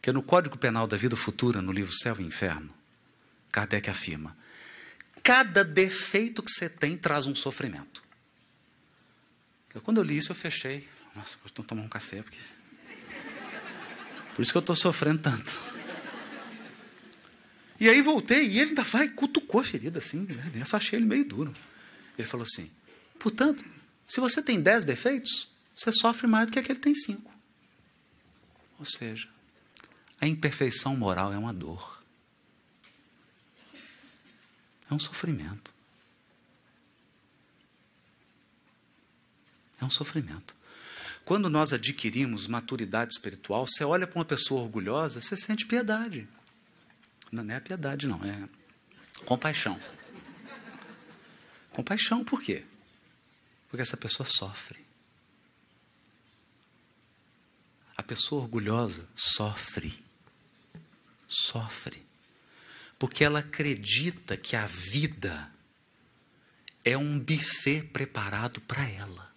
Que 0.01 0.11
no 0.11 0.23
Código 0.23 0.57
Penal 0.57 0.87
da 0.87 0.97
Vida 0.97 1.17
Futura, 1.17 1.61
no 1.61 1.71
livro 1.71 1.93
Céu 1.93 2.19
e 2.19 2.23
Inferno, 2.23 2.75
Kardec 3.53 3.91
afirma: 3.91 4.35
cada 5.29 5.63
defeito 5.63 6.43
que 6.43 6.51
você 6.51 6.71
tem 6.71 6.97
traz 6.97 7.27
um 7.27 7.35
sofrimento. 7.35 8.03
Eu, 9.75 9.83
quando 9.83 9.99
eu 9.99 10.03
li 10.03 10.17
isso, 10.17 10.33
eu 10.33 10.35
fechei. 10.35 10.89
Nossa, 11.15 11.37
vou 11.55 11.67
tomar 11.67 11.83
um 11.83 11.89
café, 11.89 12.23
porque. 12.23 12.39
Por 14.35 14.41
isso 14.41 14.51
que 14.51 14.57
eu 14.57 14.61
estou 14.61 14.75
sofrendo 14.75 15.21
tanto. 15.21 15.55
E 17.79 17.91
aí 17.91 18.01
voltei, 18.01 18.47
e 18.47 18.59
ele 18.59 18.71
ainda 18.71 18.83
vai, 18.83 19.07
cutucou 19.11 19.61
a 19.61 19.65
ferida 19.65 19.99
assim, 19.99 20.21
né? 20.21 20.51
Eu 20.55 20.65
só 20.65 20.79
achei 20.79 20.99
ele 20.99 21.05
meio 21.05 21.27
duro. 21.27 21.55
Ele 22.17 22.27
falou 22.27 22.47
assim: 22.47 22.71
portanto, 23.19 23.63
se 24.07 24.21
você 24.21 24.43
tem 24.43 24.63
dez 24.63 24.87
defeitos, 24.87 25.51
você 25.77 25.93
sofre 25.93 26.27
mais 26.27 26.47
do 26.47 26.55
que 26.55 26.59
aquele 26.59 26.79
que 26.79 26.85
tem 26.85 26.95
cinco. 26.95 27.31
Ou 28.79 28.87
seja, 28.87 29.29
a 30.19 30.27
imperfeição 30.27 30.97
moral 30.97 31.35
é 31.35 31.37
uma 31.37 31.53
dor. 31.53 31.98
É 34.91 34.95
um 34.95 34.99
sofrimento. 34.99 35.73
É 39.81 39.85
um 39.85 39.91
sofrimento. 39.91 40.57
Quando 41.25 41.51
nós 41.51 41.73
adquirimos 41.73 42.47
maturidade 42.47 43.13
espiritual, 43.13 43.67
você 43.67 43.85
olha 43.85 44.07
para 44.07 44.19
uma 44.19 44.25
pessoa 44.25 44.63
orgulhosa, 44.63 45.21
você 45.21 45.37
sente 45.37 45.67
piedade. 45.67 46.27
Não 47.31 47.55
é 47.55 47.61
piedade, 47.61 48.07
não, 48.07 48.25
é 48.25 48.49
compaixão. 49.25 49.79
Compaixão 51.71 52.25
por 52.25 52.43
quê? 52.43 52.65
Porque 53.69 53.83
essa 53.83 53.97
pessoa 53.97 54.27
sofre. 54.27 54.85
A 57.95 58.03
pessoa 58.03 58.43
orgulhosa 58.43 59.07
sofre. 59.15 60.03
Sofre. 61.29 62.08
Porque 62.99 63.23
ela 63.25 63.39
acredita 63.41 64.37
que 64.37 64.57
a 64.57 64.67
vida 64.67 65.53
é 66.85 66.97
um 66.97 67.19
buffet 67.19 67.83
preparado 67.93 68.61
para 68.63 68.87
ela. 68.89 69.29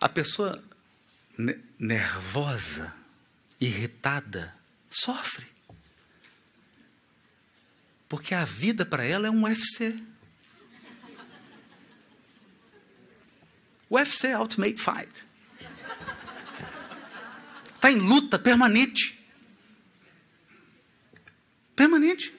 A 0.00 0.08
pessoa 0.08 0.62
nervosa, 1.78 2.94
irritada, 3.58 4.54
sofre. 4.90 5.46
Porque 8.06 8.34
a 8.34 8.44
vida 8.44 8.84
para 8.84 9.02
ela 9.02 9.28
é 9.28 9.30
um 9.30 9.44
UFC. 9.44 9.98
UFC 13.90 14.34
Ultimate 14.34 14.76
Fight. 14.76 15.24
Está 17.74 17.92
em 17.92 17.96
luta 17.96 18.38
permanente. 18.38 19.22
Permanente. 21.76 22.34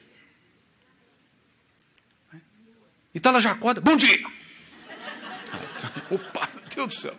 Então 3.13 3.31
ela 3.31 3.39
já 3.39 3.51
acorda, 3.51 3.79
bom 3.79 3.95
dia! 3.95 4.19
Opa, 6.11 6.49
meu 6.53 6.63
Deus 6.67 6.87
do 6.87 6.93
céu, 6.93 7.17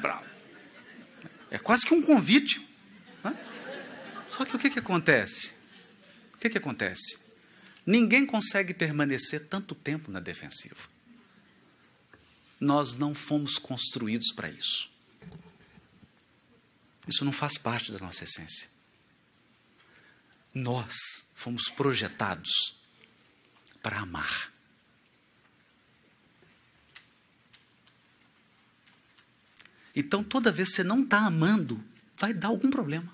bravo. 0.00 0.24
É 1.50 1.58
quase 1.58 1.86
que 1.86 1.94
um 1.94 2.02
convite. 2.02 2.60
Né? 3.24 3.34
Só 4.28 4.44
que 4.44 4.54
o 4.54 4.58
que, 4.58 4.68
que 4.68 4.78
acontece? 4.78 5.54
O 6.34 6.38
que, 6.38 6.50
que 6.50 6.58
acontece? 6.58 7.30
Ninguém 7.86 8.26
consegue 8.26 8.74
permanecer 8.74 9.46
tanto 9.46 9.74
tempo 9.74 10.10
na 10.10 10.20
defensiva. 10.20 10.89
Nós 12.60 12.96
não 12.96 13.14
fomos 13.14 13.56
construídos 13.56 14.32
para 14.32 14.50
isso. 14.50 14.90
Isso 17.08 17.24
não 17.24 17.32
faz 17.32 17.56
parte 17.56 17.90
da 17.90 17.98
nossa 17.98 18.24
essência. 18.24 18.68
Nós 20.54 20.94
fomos 21.34 21.68
projetados 21.70 22.76
para 23.82 24.00
amar. 24.00 24.52
Então, 29.96 30.22
toda 30.22 30.52
vez 30.52 30.68
que 30.70 30.76
você 30.76 30.84
não 30.84 31.02
está 31.02 31.18
amando, 31.18 31.82
vai 32.16 32.32
dar 32.32 32.48
algum 32.48 32.70
problema. 32.70 33.12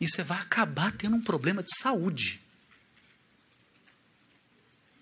E 0.00 0.08
você 0.08 0.22
vai 0.22 0.40
acabar 0.40 0.92
tendo 0.92 1.16
um 1.16 1.22
problema 1.22 1.62
de 1.62 1.74
saúde. 1.78 2.42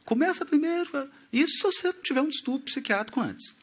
Começa 0.05 0.45
primeiro. 0.45 1.11
Isso 1.33 1.57
se 1.57 1.62
você 1.62 1.93
tiver 1.93 2.20
um 2.20 2.28
distúrbio 2.28 2.66
psiquiátrico 2.66 3.20
antes. 3.20 3.61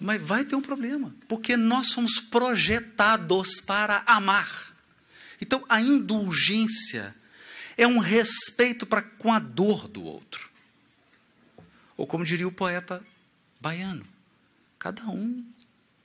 Mas 0.00 0.20
vai 0.20 0.44
ter 0.44 0.56
um 0.56 0.62
problema. 0.62 1.14
Porque 1.28 1.56
nós 1.56 1.88
somos 1.88 2.18
projetados 2.18 3.60
para 3.60 4.02
amar. 4.06 4.74
Então, 5.40 5.64
a 5.68 5.80
indulgência 5.80 7.14
é 7.76 7.86
um 7.86 7.98
respeito 7.98 8.86
para 8.86 9.02
com 9.02 9.32
a 9.32 9.38
dor 9.38 9.88
do 9.88 10.02
outro. 10.02 10.50
Ou 11.96 12.06
como 12.06 12.24
diria 12.24 12.48
o 12.48 12.52
poeta 12.52 13.02
baiano, 13.60 14.06
Cada 14.86 15.02
um 15.08 15.44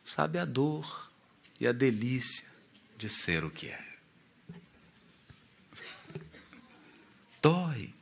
sabe 0.04 0.40
a 0.40 0.46
dor 0.46 1.12
e 1.60 1.68
a 1.68 1.72
delícia 1.72 2.50
de 2.98 3.08
ser 3.10 3.44
o 3.44 3.52
que 3.52 3.68
é. 3.68 3.86
Dói. 7.40 7.94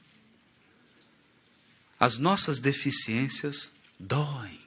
As 1.99 2.17
nossas 2.17 2.59
deficiências 2.59 3.73
doem. 3.99 4.59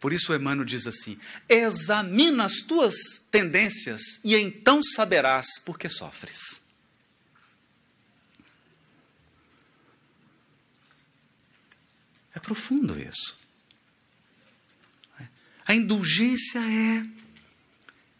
Por 0.00 0.12
isso 0.12 0.34
Emmanuel 0.34 0.64
diz 0.64 0.86
assim: 0.86 1.18
examina 1.48 2.44
as 2.44 2.60
tuas 2.60 2.94
tendências 3.30 4.20
e 4.24 4.36
então 4.36 4.82
saberás 4.82 5.58
por 5.64 5.78
que 5.78 5.88
sofres. 5.88 6.64
É 12.34 12.38
profundo 12.38 12.98
isso. 13.00 13.40
A 15.66 15.74
indulgência 15.74 16.60
é 16.60 17.06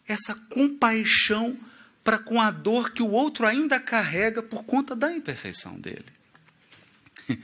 essa 0.09 0.35
compaixão 0.35 1.59
para 2.03 2.19
com 2.19 2.41
a 2.41 2.51
dor 2.51 2.91
que 2.93 3.03
o 3.03 3.11
outro 3.11 3.47
ainda 3.47 3.79
carrega 3.79 4.43
por 4.43 4.65
conta 4.65 4.97
da 4.97 5.13
imperfeição 5.13 5.79
dele. 5.79 6.16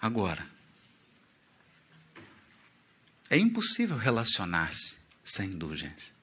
Agora, 0.00 0.46
é 3.28 3.38
impossível 3.38 3.96
relacionar-se 3.96 5.00
sem 5.24 5.50
indulgência. 5.50 6.14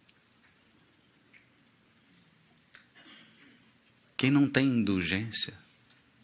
Quem 4.18 4.32
não 4.32 4.50
tem 4.50 4.66
indulgência 4.68 5.54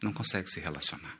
não 0.01 0.11
consegue 0.11 0.49
se 0.49 0.59
relacionar. 0.59 1.17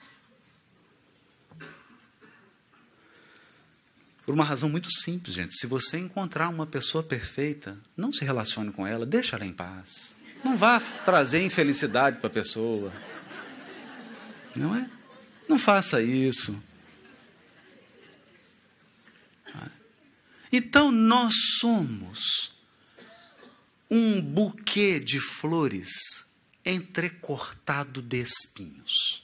Por 4.25 4.33
uma 4.33 4.43
razão 4.43 4.69
muito 4.69 4.89
simples, 4.91 5.35
gente. 5.35 5.55
Se 5.55 5.67
você 5.67 5.99
encontrar 5.99 6.49
uma 6.49 6.65
pessoa 6.65 7.03
perfeita, 7.03 7.77
não 7.95 8.11
se 8.11 8.23
relacione 8.23 8.71
com 8.71 8.87
ela, 8.87 9.05
deixa 9.05 9.35
ela 9.35 9.45
em 9.45 9.53
paz. 9.53 10.17
Não 10.43 10.57
vá 10.57 10.79
trazer 10.79 11.43
infelicidade 11.43 12.17
para 12.17 12.27
a 12.27 12.33
pessoa. 12.33 12.91
Não 14.55 14.75
é? 14.75 14.89
Não 15.47 15.57
faça 15.59 16.01
isso. 16.01 16.61
Então 20.51 20.91
nós 20.91 21.33
somos 21.59 22.53
um 23.89 24.21
buquê 24.21 24.99
de 24.99 25.19
flores 25.19 25.91
entrecortado 26.63 28.01
de 28.01 28.21
espinhos. 28.21 29.23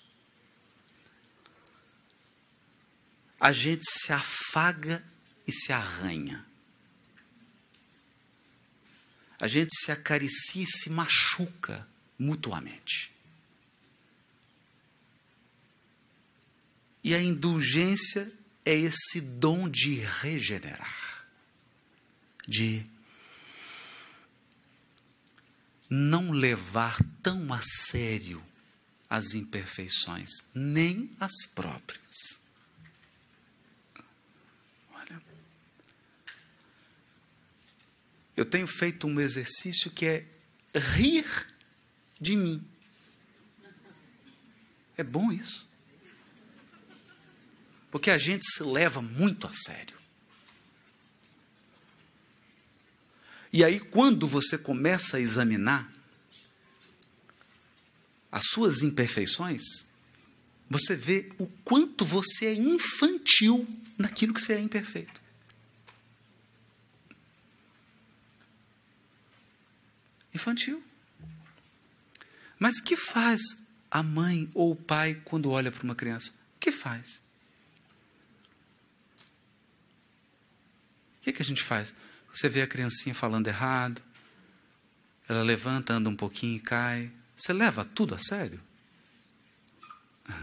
a 3.40 3.52
gente 3.52 3.90
se 3.90 4.12
afaga 4.12 5.04
e 5.48 5.52
se 5.52 5.72
arranha. 5.72 6.46
A 9.40 9.48
gente 9.48 9.74
se 9.74 9.92
acaricia 9.92 10.64
e 10.64 10.68
se 10.68 10.90
machuca 10.90 11.88
mutuamente. 12.18 13.12
E 17.10 17.16
a 17.16 17.20
indulgência 17.20 18.32
é 18.64 18.76
esse 18.76 19.20
dom 19.20 19.68
de 19.68 19.96
regenerar, 19.96 21.26
de 22.48 22.86
não 25.90 26.30
levar 26.30 27.04
tão 27.24 27.52
a 27.52 27.60
sério 27.64 28.40
as 29.10 29.34
imperfeições, 29.34 30.30
nem 30.54 31.12
as 31.20 31.48
próprias. 31.56 32.44
eu 38.38 38.46
tenho 38.46 38.68
feito 38.68 39.08
um 39.08 39.20
exercício 39.20 39.90
que 39.90 40.06
é 40.06 40.26
rir 40.74 41.26
de 42.22 42.36
mim. 42.36 42.64
É 44.96 45.04
bom 45.04 45.32
isso. 45.32 45.69
Porque 47.92 48.12
a 48.12 48.18
gente 48.18 48.46
se 48.46 48.64
leva 48.64 49.02
muito 49.02 49.48
a 49.48 49.54
sério. 49.54 49.98
E 53.52 53.64
aí, 53.64 53.80
quando 53.80 54.28
você 54.28 54.58
começa 54.58 55.18
a 55.18 55.20
examinar 55.20 55.92
as 58.32 58.46
suas 58.46 58.84
imperfeições, 58.84 59.64
você 60.70 60.96
vê 60.96 61.32
o 61.40 61.48
quanto 61.64 62.06
você 62.06 62.46
é 62.46 62.54
infantil 62.54 63.68
naquilo 63.98 64.34
que 64.34 64.42
você 64.42 64.54
é 64.54 64.60
imperfeito. 64.60 65.20
Infantil. 70.32 70.84
Mas 72.60 72.80
que 72.80 72.96
faz 72.96 73.42
a 73.90 74.04
mãe 74.04 74.50
ou 74.54 74.72
o 74.72 74.76
pai 74.76 75.20
quando 75.26 75.50
olha 75.50 75.72
para 75.72 75.84
uma 75.84 75.96
criança? 75.96 76.34
O 76.56 76.60
que 76.60 76.72
faz? 76.72 77.20
O 81.20 81.24
que, 81.24 81.34
que 81.34 81.42
a 81.42 81.46
gente 81.46 81.64
faz? 81.64 81.94
Você 82.34 82.48
vê 82.48 82.62
a 82.62 82.68
criancinha 82.68 83.14
falando 83.14 83.48
errado, 83.48 84.02
ela 85.28 85.44
levanta, 85.44 85.94
anda 85.94 86.10
um 86.10 86.16
pouquinho 86.16 86.58
e 86.58 86.60
cai. 86.60 87.12
Você 87.36 87.54
leva 87.54 87.86
tudo 87.86 88.16
a 88.16 88.20
sério? 88.20 88.60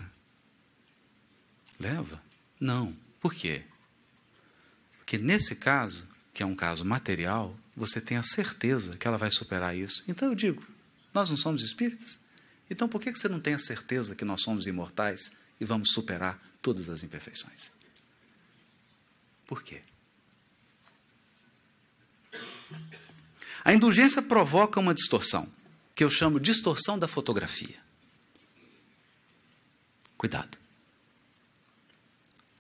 Leva? 1.79 2.23
Não. 2.61 2.97
Por 3.21 3.35
quê? 3.35 3.65
Porque 4.99 5.19
nesse 5.19 5.57
caso, 5.57 6.09
que 6.33 6.43
é 6.43 6.47
um 6.47 6.55
caso 6.55 6.85
material, 6.85 7.59
você 7.77 8.01
tem 8.01 8.17
a 8.17 8.23
certeza 8.23 8.97
que 8.97 9.07
ela 9.07 9.19
vai 9.19 9.31
superar 9.31 9.77
isso. 9.77 10.05
Então 10.09 10.29
eu 10.29 10.35
digo: 10.35 10.65
nós 11.13 11.31
não 11.31 11.37
somos 11.37 11.63
espíritas? 11.63 12.19
Então 12.71 12.89
por 12.89 13.01
que 13.01 13.11
você 13.11 13.29
não 13.29 13.41
tem 13.41 13.55
a 13.55 13.59
certeza 13.59 14.15
que 14.15 14.25
nós 14.25 14.43
somos 14.43 14.67
imortais 14.67 15.37
e 15.61 15.65
vamos 15.65 15.91
superar 15.93 16.41
todas 16.63 16.89
as 16.89 17.03
imperfeições? 17.03 17.73
Por 19.47 19.63
quê? 19.63 19.83
A 23.65 23.73
indulgência 23.73 24.23
provoca 24.23 24.79
uma 24.79 24.95
distorção, 24.95 25.53
que 25.95 26.05
eu 26.05 26.11
chamo 26.11 26.39
distorção 26.39 26.99
da 26.99 27.09
fotografia. 27.09 27.79
Cuidado. 30.17 30.57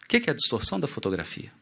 O 0.02 0.08
que 0.08 0.16
é 0.28 0.30
a 0.30 0.34
distorção 0.34 0.78
da 0.78 0.86
fotografia? 0.86 1.52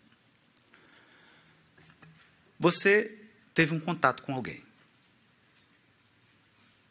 Você 2.58 3.18
teve 3.52 3.74
um 3.74 3.80
contato 3.80 4.22
com 4.22 4.34
alguém. 4.34 4.62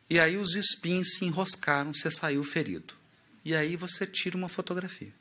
E 0.10 0.20
aí 0.20 0.38
os 0.38 0.56
espinhos 0.56 1.14
se 1.14 1.26
enroscaram, 1.26 1.94
você 1.94 2.12
saiu 2.12 2.44
ferido. 2.44 2.96
E 3.44 3.56
aí 3.56 3.76
você 3.76 4.06
tira 4.06 4.38
uma 4.38 4.50
fotografia. 4.50 5.14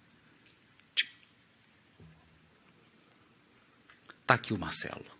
Está 4.21 4.35
aqui 4.35 4.53
o 4.53 4.59
Marcelo. 4.59 5.12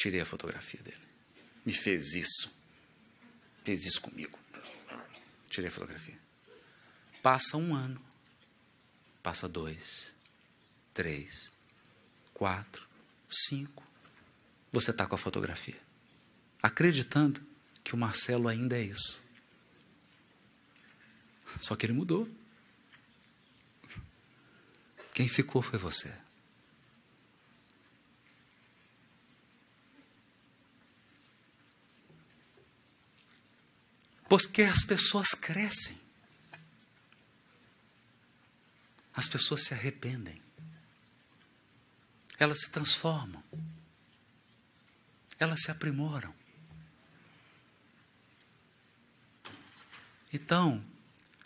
Tirei 0.00 0.22
a 0.22 0.24
fotografia 0.24 0.80
dele. 0.80 0.96
Me 1.62 1.74
fez 1.74 2.14
isso. 2.14 2.50
Fez 3.62 3.84
isso 3.84 4.00
comigo. 4.00 4.38
Tirei 5.50 5.68
a 5.68 5.70
fotografia. 5.70 6.18
Passa 7.22 7.58
um 7.58 7.74
ano. 7.74 8.02
Passa 9.22 9.46
dois. 9.46 10.14
Três. 10.94 11.52
Quatro. 12.32 12.88
Cinco. 13.28 13.86
Você 14.72 14.90
está 14.90 15.06
com 15.06 15.16
a 15.16 15.18
fotografia. 15.18 15.78
Acreditando 16.62 17.46
que 17.84 17.92
o 17.92 17.98
Marcelo 17.98 18.48
ainda 18.48 18.78
é 18.78 18.82
isso. 18.84 19.22
Só 21.60 21.76
que 21.76 21.84
ele 21.84 21.92
mudou. 21.92 22.26
Quem 25.12 25.28
ficou 25.28 25.60
foi 25.60 25.78
você. 25.78 26.10
Porque 34.30 34.62
as 34.62 34.84
pessoas 34.84 35.30
crescem. 35.30 35.98
As 39.12 39.26
pessoas 39.26 39.64
se 39.64 39.74
arrependem. 39.74 40.40
Elas 42.38 42.60
se 42.60 42.70
transformam. 42.70 43.42
Elas 45.36 45.62
se 45.62 45.72
aprimoram. 45.72 46.32
Então, 50.32 50.80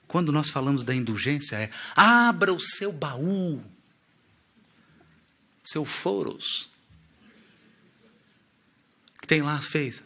quando 0.07 0.31
nós 0.31 0.51
falamos 0.51 0.85
da 0.85 0.95
indulgência, 0.95 1.57
é 1.57 1.71
abra 1.97 2.53
o 2.53 2.61
seu 2.61 2.93
baú, 2.93 3.65
seu 5.65 5.87
foros, 5.87 6.69
que 9.23 9.27
tem 9.27 9.41
lá, 9.41 9.63
fez. 9.63 10.05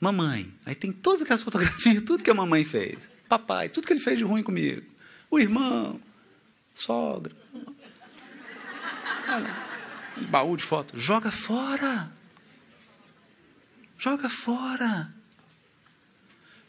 Mamãe. 0.00 0.52
Aí 0.64 0.74
tem 0.74 0.92
todas 0.92 1.22
aquelas 1.22 1.42
fotografias, 1.42 2.02
tudo 2.04 2.22
que 2.22 2.30
a 2.30 2.34
mamãe 2.34 2.64
fez. 2.64 3.08
Papai, 3.28 3.68
tudo 3.68 3.86
que 3.86 3.92
ele 3.92 4.00
fez 4.00 4.18
de 4.18 4.24
ruim 4.24 4.42
comigo. 4.42 4.82
O 5.30 5.38
irmão, 5.38 6.00
sogra. 6.74 7.34
Olha, 9.28 9.66
um 10.18 10.24
baú 10.24 10.56
de 10.56 10.62
foto. 10.62 10.98
Joga 10.98 11.30
fora. 11.30 12.12
Joga 13.98 14.28
fora. 14.28 15.12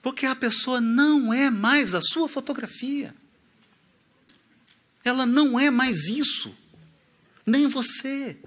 Porque 0.02 0.26
a 0.26 0.36
pessoa 0.36 0.80
não 0.80 1.34
é 1.34 1.50
mais 1.50 1.94
a 1.94 2.02
sua 2.02 2.30
fotografia. 2.30 3.14
Ela 5.04 5.26
não 5.26 5.60
é 5.60 5.70
mais 5.70 6.08
isso. 6.08 6.56
Nem 7.46 7.68
você. 7.68 8.38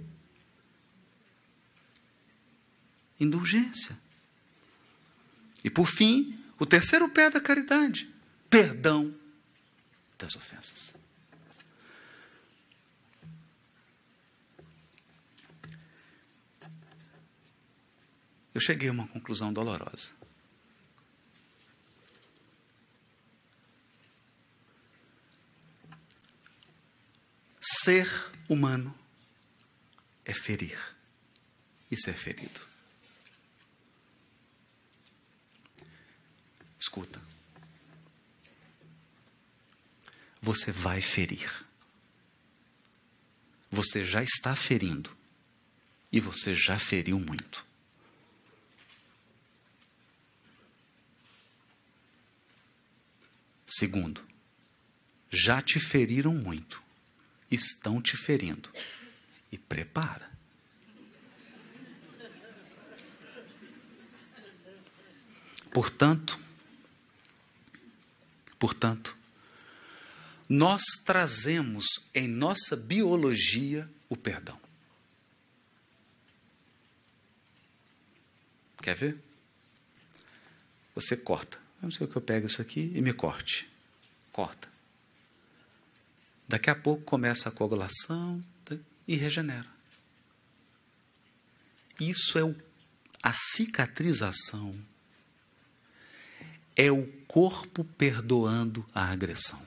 Indulgência. 3.19 3.97
E 5.63 5.71
por 5.71 5.87
fim, 5.87 6.39
o 6.59 6.67
terceiro 6.67 7.09
pé 7.09 7.31
da 7.31 7.41
caridade: 7.41 8.09
perdão 8.49 9.15
das 10.19 10.37
ofensas. 10.37 10.95
Eu 18.53 18.61
cheguei 18.61 18.89
a 18.89 18.93
uma 18.93 19.07
conclusão 19.09 19.53
dolorosa. 19.53 20.11
Ser 27.61 28.09
humano 28.49 28.95
é 30.25 30.35
ferir 30.35 30.79
e 31.91 31.97
ser 31.97 32.15
ferido. 32.15 32.70
Escuta. 36.81 37.21
Você 40.41 40.73
vai 40.73 41.03
ferir. 41.03 41.67
Você 43.71 44.05
já 44.05 44.23
está 44.23 44.57
ferindo. 44.57 45.15
E 46.11 46.19
você 46.19 46.55
já 46.55 46.79
feriu 46.79 47.21
muito. 47.21 47.65
Segundo, 53.67 54.27
já 55.31 55.63
te 55.63 55.79
feriram 55.79 56.35
muito. 56.35 56.83
Estão 57.51 58.03
te 58.03 58.17
ferindo. 58.17 58.73
E 59.53 59.59
prepara. 59.59 60.31
Portanto, 65.73 66.41
Portanto, 68.61 69.17
nós 70.47 70.83
trazemos 71.07 72.11
em 72.15 72.29
nossa 72.29 72.77
biologia 72.77 73.91
o 74.07 74.17
perdão. 74.17 74.61
Quer 78.83 78.95
ver? 78.95 79.19
Você 80.95 81.17
corta. 81.17 81.59
Sei 81.91 82.07
o 82.07 82.11
que 82.11 82.17
eu 82.17 82.21
pego 82.21 82.47
isso 82.47 82.61
aqui 82.61 82.93
e 82.95 83.01
me 83.01 83.15
corte. 83.15 83.67
Corta. 84.31 84.69
Daqui 86.47 86.69
a 86.69 86.75
pouco 86.75 87.03
começa 87.03 87.49
a 87.49 87.53
coagulação 87.53 88.45
tá? 88.67 88.77
e 89.09 89.17
regenera. 89.17 89.69
Isso 91.99 92.39
é 92.39 92.55
a 93.23 93.33
cicatrização 93.33 94.77
é 96.81 96.91
o 96.91 97.07
corpo 97.29 97.85
perdoando 97.85 98.87
a 98.95 99.05
agressão. 99.05 99.61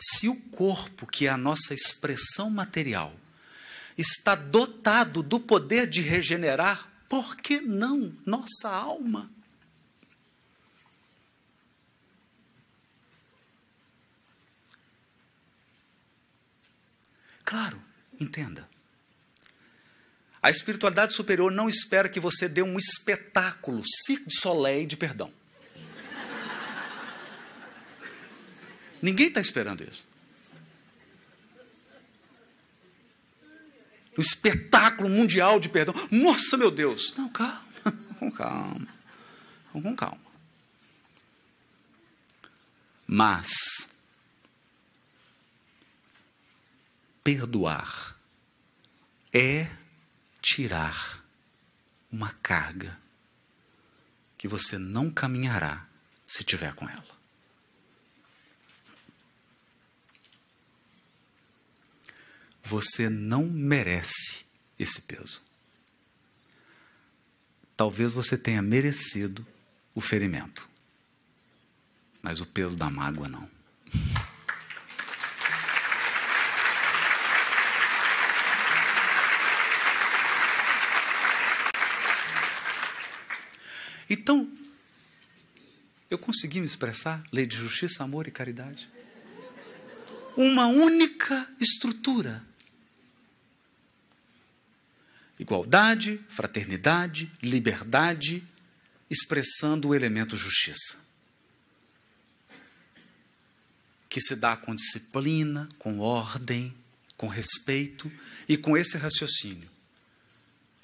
Se 0.00 0.26
o 0.26 0.34
corpo, 0.50 1.06
que 1.06 1.26
é 1.26 1.28
a 1.28 1.36
nossa 1.36 1.74
expressão 1.74 2.48
material, 2.48 3.14
está 3.98 4.34
dotado 4.34 5.22
do 5.22 5.38
poder 5.38 5.86
de 5.86 6.00
regenerar, 6.00 6.90
por 7.06 7.36
que 7.36 7.60
não 7.60 8.16
nossa 8.24 8.70
alma? 8.70 9.30
Claro, 17.44 17.78
entenda. 18.18 18.66
A 20.46 20.50
espiritualidade 20.52 21.12
superior 21.12 21.50
não 21.50 21.68
espera 21.68 22.08
que 22.08 22.20
você 22.20 22.48
dê 22.48 22.62
um 22.62 22.78
espetáculo, 22.78 23.82
cirque 23.84 24.28
de 24.28 24.38
soleil 24.38 24.86
de 24.86 24.96
perdão. 24.96 25.32
Ninguém 29.02 29.26
está 29.26 29.40
esperando 29.40 29.82
isso. 29.82 30.06
Um 34.16 34.22
espetáculo 34.22 35.08
mundial 35.08 35.58
de 35.58 35.68
perdão. 35.68 35.92
Nossa, 36.12 36.56
meu 36.56 36.70
Deus! 36.70 37.12
Não, 37.16 37.28
calma, 37.28 37.64
com 38.20 38.30
calma. 38.30 38.88
Com 39.72 39.96
calma. 39.96 40.20
Mas, 43.04 43.50
perdoar 47.24 48.16
é 49.32 49.68
tirar 50.46 51.24
uma 52.08 52.32
carga 52.34 52.96
que 54.38 54.46
você 54.46 54.78
não 54.78 55.10
caminhará 55.10 55.84
se 56.24 56.44
tiver 56.44 56.72
com 56.72 56.88
ela. 56.88 57.04
Você 62.62 63.10
não 63.10 63.44
merece 63.44 64.46
esse 64.78 65.02
peso. 65.02 65.42
Talvez 67.76 68.12
você 68.12 68.38
tenha 68.38 68.62
merecido 68.62 69.44
o 69.96 70.00
ferimento, 70.00 70.68
mas 72.22 72.40
o 72.40 72.46
peso 72.46 72.76
da 72.76 72.88
mágoa 72.88 73.28
não. 73.28 73.50
Então, 84.08 84.50
Eu 86.08 86.18
consegui 86.18 86.60
me 86.60 86.66
expressar? 86.66 87.22
Lei 87.32 87.46
de 87.46 87.56
justiça, 87.56 88.04
amor 88.04 88.28
e 88.28 88.30
caridade. 88.30 88.88
Uma 90.36 90.66
única 90.68 91.48
estrutura. 91.60 92.44
Igualdade, 95.38 96.20
fraternidade, 96.28 97.30
liberdade, 97.42 98.42
expressando 99.10 99.88
o 99.88 99.94
elemento 99.94 100.36
justiça. 100.36 101.04
Que 104.08 104.20
se 104.20 104.36
dá 104.36 104.56
com 104.56 104.74
disciplina, 104.74 105.68
com 105.78 105.98
ordem, 105.98 106.72
com 107.16 107.26
respeito 107.26 108.10
e 108.48 108.56
com 108.56 108.76
esse 108.76 108.96
raciocínio. 108.96 109.68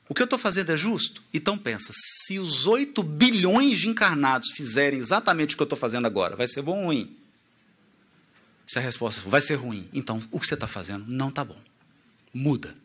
O 0.08 0.14
que 0.14 0.20
eu 0.20 0.24
estou 0.24 0.38
fazendo 0.38 0.70
é 0.70 0.76
justo? 0.76 1.22
Então 1.32 1.56
pensa, 1.56 1.92
se 1.94 2.38
os 2.38 2.66
8 2.66 3.02
bilhões 3.02 3.78
de 3.78 3.88
encarnados 3.88 4.50
fizerem 4.50 4.98
exatamente 4.98 5.54
o 5.54 5.56
que 5.56 5.62
eu 5.62 5.64
estou 5.64 5.78
fazendo 5.78 6.06
agora, 6.06 6.36
vai 6.36 6.48
ser 6.48 6.62
bom 6.62 6.78
ou 6.78 6.84
ruim? 6.86 7.16
Se 8.66 8.78
a 8.78 8.82
resposta 8.82 9.20
for, 9.20 9.30
vai 9.30 9.40
ser 9.40 9.54
ruim, 9.54 9.88
então 9.92 10.22
o 10.30 10.40
que 10.40 10.46
você 10.46 10.54
está 10.54 10.66
fazendo 10.66 11.06
não 11.06 11.28
está 11.28 11.44
bom. 11.44 11.60
Muda. 12.32 12.76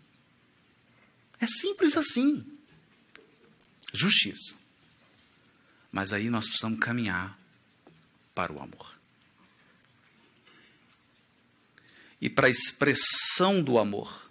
É 1.39 1.47
simples 1.47 1.95
assim. 1.95 2.45
Justiça. 3.93 4.55
Mas 5.91 6.13
aí 6.13 6.30
nós 6.30 6.45
precisamos 6.45 6.80
caminhar 6.80 7.38
para 8.36 8.51
o 8.51 8.61
amor. 8.61 8.97
E 12.20 12.30
para 12.30 12.47
a 12.47 12.49
expressão 12.49 13.61
do 13.61 13.78
amor, 13.78 14.26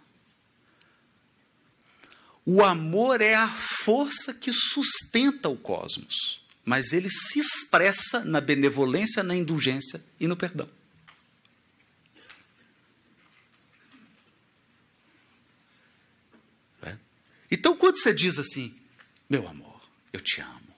o 2.48 2.62
amor 2.62 3.20
é 3.20 3.34
a 3.34 3.48
força 3.48 4.32
que 4.32 4.52
sustenta 4.52 5.48
o 5.48 5.56
cosmos, 5.56 6.46
mas 6.64 6.92
ele 6.92 7.10
se 7.10 7.40
expressa 7.40 8.24
na 8.24 8.40
benevolência, 8.40 9.24
na 9.24 9.34
indulgência 9.34 10.00
e 10.20 10.28
no 10.28 10.36
perdão. 10.36 10.70
É? 16.82 16.96
Então, 17.50 17.76
quando 17.76 17.98
você 17.98 18.14
diz 18.14 18.38
assim, 18.38 18.80
meu 19.28 19.48
amor, 19.48 19.82
eu 20.12 20.20
te 20.20 20.40
amo, 20.40 20.72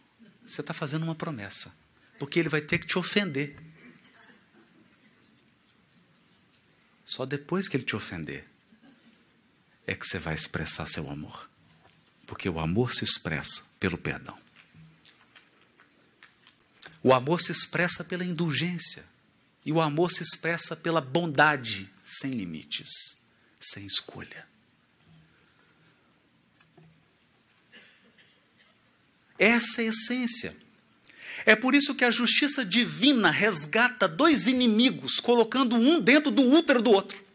você 0.47 0.62
está 0.62 0.73
fazendo 0.73 1.03
uma 1.03 1.14
promessa, 1.14 1.77
porque 2.19 2.39
ele 2.39 2.49
vai 2.49 2.62
ter 2.62 2.79
que 2.79 2.87
te 2.87 2.99
ofender. 2.99 3.55
Só 7.05 7.27
depois 7.27 7.69
que 7.69 7.77
ele 7.77 7.85
te 7.85 7.95
ofender 7.95 8.49
é 9.87 9.95
que 9.95 10.07
você 10.07 10.19
vai 10.19 10.35
expressar 10.35 10.89
seu 10.89 11.11
amor. 11.11 11.48
Porque 12.29 12.47
o 12.47 12.61
amor 12.61 12.93
se 12.93 13.05
expressa 13.05 13.64
pelo 13.81 13.97
perdão. 13.97 14.39
O 17.03 17.14
amor 17.14 17.41
se 17.41 17.51
expressa 17.51 18.05
pela 18.05 18.22
indulgência. 18.22 19.03
E 19.64 19.72
o 19.72 19.81
amor 19.81 20.12
se 20.12 20.22
expressa 20.22 20.76
pela 20.76 21.01
bondade 21.01 21.91
sem 22.05 22.33
limites, 22.33 23.22
sem 23.59 23.87
escolha. 23.87 24.47
Essa 29.39 29.81
é 29.81 29.87
a 29.87 29.89
essência. 29.89 30.55
É 31.47 31.57
por 31.57 31.74
isso 31.74 31.95
que 31.95 32.05
a 32.05 32.11
justiça 32.11 32.62
divina 32.62 33.31
resgata 33.31 34.07
dois 34.07 34.47
inimigos, 34.47 35.18
colocando 35.18 35.76
um 35.76 35.99
dentro 35.99 36.31
do 36.31 36.43
útero 36.43 36.83
do 36.83 36.91
outro. 36.91 37.28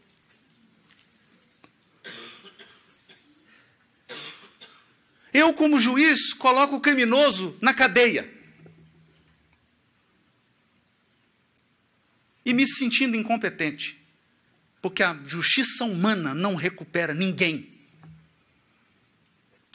Eu, 5.34 5.52
como 5.52 5.80
juiz, 5.80 6.32
coloco 6.32 6.76
o 6.76 6.80
criminoso 6.80 7.58
na 7.60 7.74
cadeia. 7.74 8.32
E 12.46 12.54
me 12.54 12.64
sentindo 12.68 13.16
incompetente. 13.16 14.00
Porque 14.80 15.02
a 15.02 15.12
justiça 15.26 15.84
humana 15.84 16.32
não 16.34 16.54
recupera 16.54 17.12
ninguém. 17.12 17.68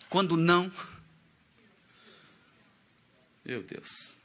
Quando 0.09 0.37
não. 0.37 0.71
Meu 3.43 3.61
Deus. 3.61 4.17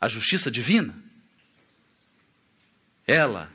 A 0.00 0.08
justiça 0.08 0.50
divina, 0.50 0.96
ela 3.06 3.52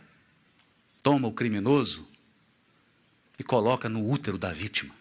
toma 1.02 1.28
o 1.28 1.34
criminoso 1.34 2.11
e 3.42 3.44
coloca 3.44 3.90
no 3.90 4.08
útero 4.08 4.38
da 4.38 4.54
vítima. 4.54 4.94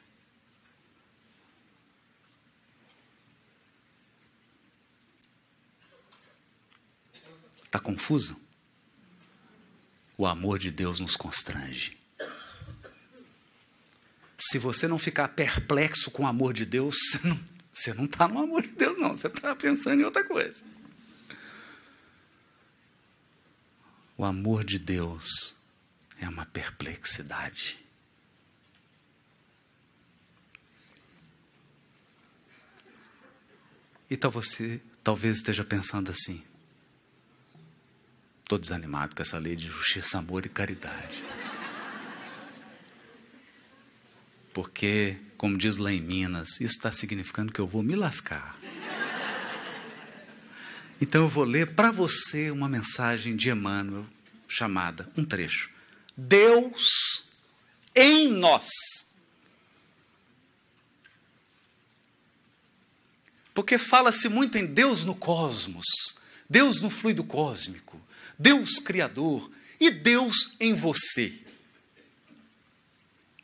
Está 7.63 7.79
confuso? 7.79 8.41
O 10.17 10.27
amor 10.27 10.59
de 10.59 10.71
Deus 10.71 11.01
nos 11.01 11.17
constrange. 11.17 11.99
Se 14.39 14.59
você 14.59 14.89
não 14.89 14.99
ficar 14.99 15.29
perplexo 15.29 16.11
com 16.11 16.23
o 16.23 16.27
amor 16.27 16.55
de 16.55 16.65
Deus, 16.65 16.97
você 17.75 17.93
não 17.93 18.07
está 18.07 18.27
no 18.27 18.39
amor 18.39 18.63
de 18.63 18.71
Deus, 18.71 18.99
não. 18.99 19.15
Você 19.15 19.27
está 19.27 19.55
pensando 19.55 20.01
em 20.01 20.05
outra 20.05 20.25
coisa. 20.25 20.65
O 24.17 24.25
amor 24.25 24.65
de 24.65 24.79
Deus 24.79 25.57
é 26.19 26.27
uma 26.27 26.47
perplexidade. 26.47 27.90
Então 34.11 34.31
você 34.31 34.81
talvez 35.05 35.37
esteja 35.37 35.63
pensando 35.63 36.11
assim: 36.11 36.43
estou 38.43 38.59
desanimado 38.59 39.15
com 39.15 39.23
essa 39.23 39.39
lei 39.39 39.55
de 39.55 39.69
justiça, 39.69 40.19
amor 40.19 40.45
e 40.45 40.49
caridade. 40.49 41.25
Porque, 44.53 45.17
como 45.37 45.57
diz 45.57 45.77
lá 45.77 45.93
em 45.93 46.01
Minas, 46.01 46.61
isso 46.61 46.75
está 46.75 46.91
significando 46.91 47.53
que 47.53 47.61
eu 47.61 47.67
vou 47.69 47.85
me 47.85 47.95
lascar. 47.95 48.59
Então 51.01 51.23
eu 51.23 51.29
vou 51.29 51.45
ler 51.45 51.75
para 51.75 51.91
você 51.91 52.51
uma 52.51 52.69
mensagem 52.69 53.37
de 53.37 53.49
Emmanuel 53.49 54.05
chamada, 54.47 55.09
um 55.17 55.25
trecho. 55.25 55.71
Deus 56.17 57.31
em 57.95 58.29
nós 58.29 59.10
Porque 63.53 63.79
fala-se 63.79 64.29
muito 64.29 64.57
em 64.57 64.67
Deus 64.67 65.05
no 65.05 65.15
cosmos, 65.15 65.87
Deus 66.49 66.81
no 66.81 66.91
fluido 66.91 67.25
cósmico, 67.25 68.01
Deus 68.39 68.79
criador 68.79 69.51
e 69.79 69.91
Deus 69.91 70.55
em 70.61 70.75
você. 70.75 71.33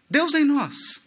Deus 0.09 0.35
em 0.35 0.45
nós. 0.45 1.05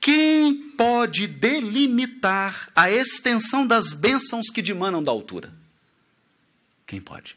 Quem 0.00 0.70
pode 0.76 1.26
delimitar 1.26 2.70
a 2.76 2.90
extensão 2.90 3.66
das 3.66 3.92
bênçãos 3.92 4.50
que 4.50 4.62
dimanam 4.62 5.02
da 5.02 5.10
altura? 5.10 5.52
Quem 6.86 7.00
pode? 7.00 7.36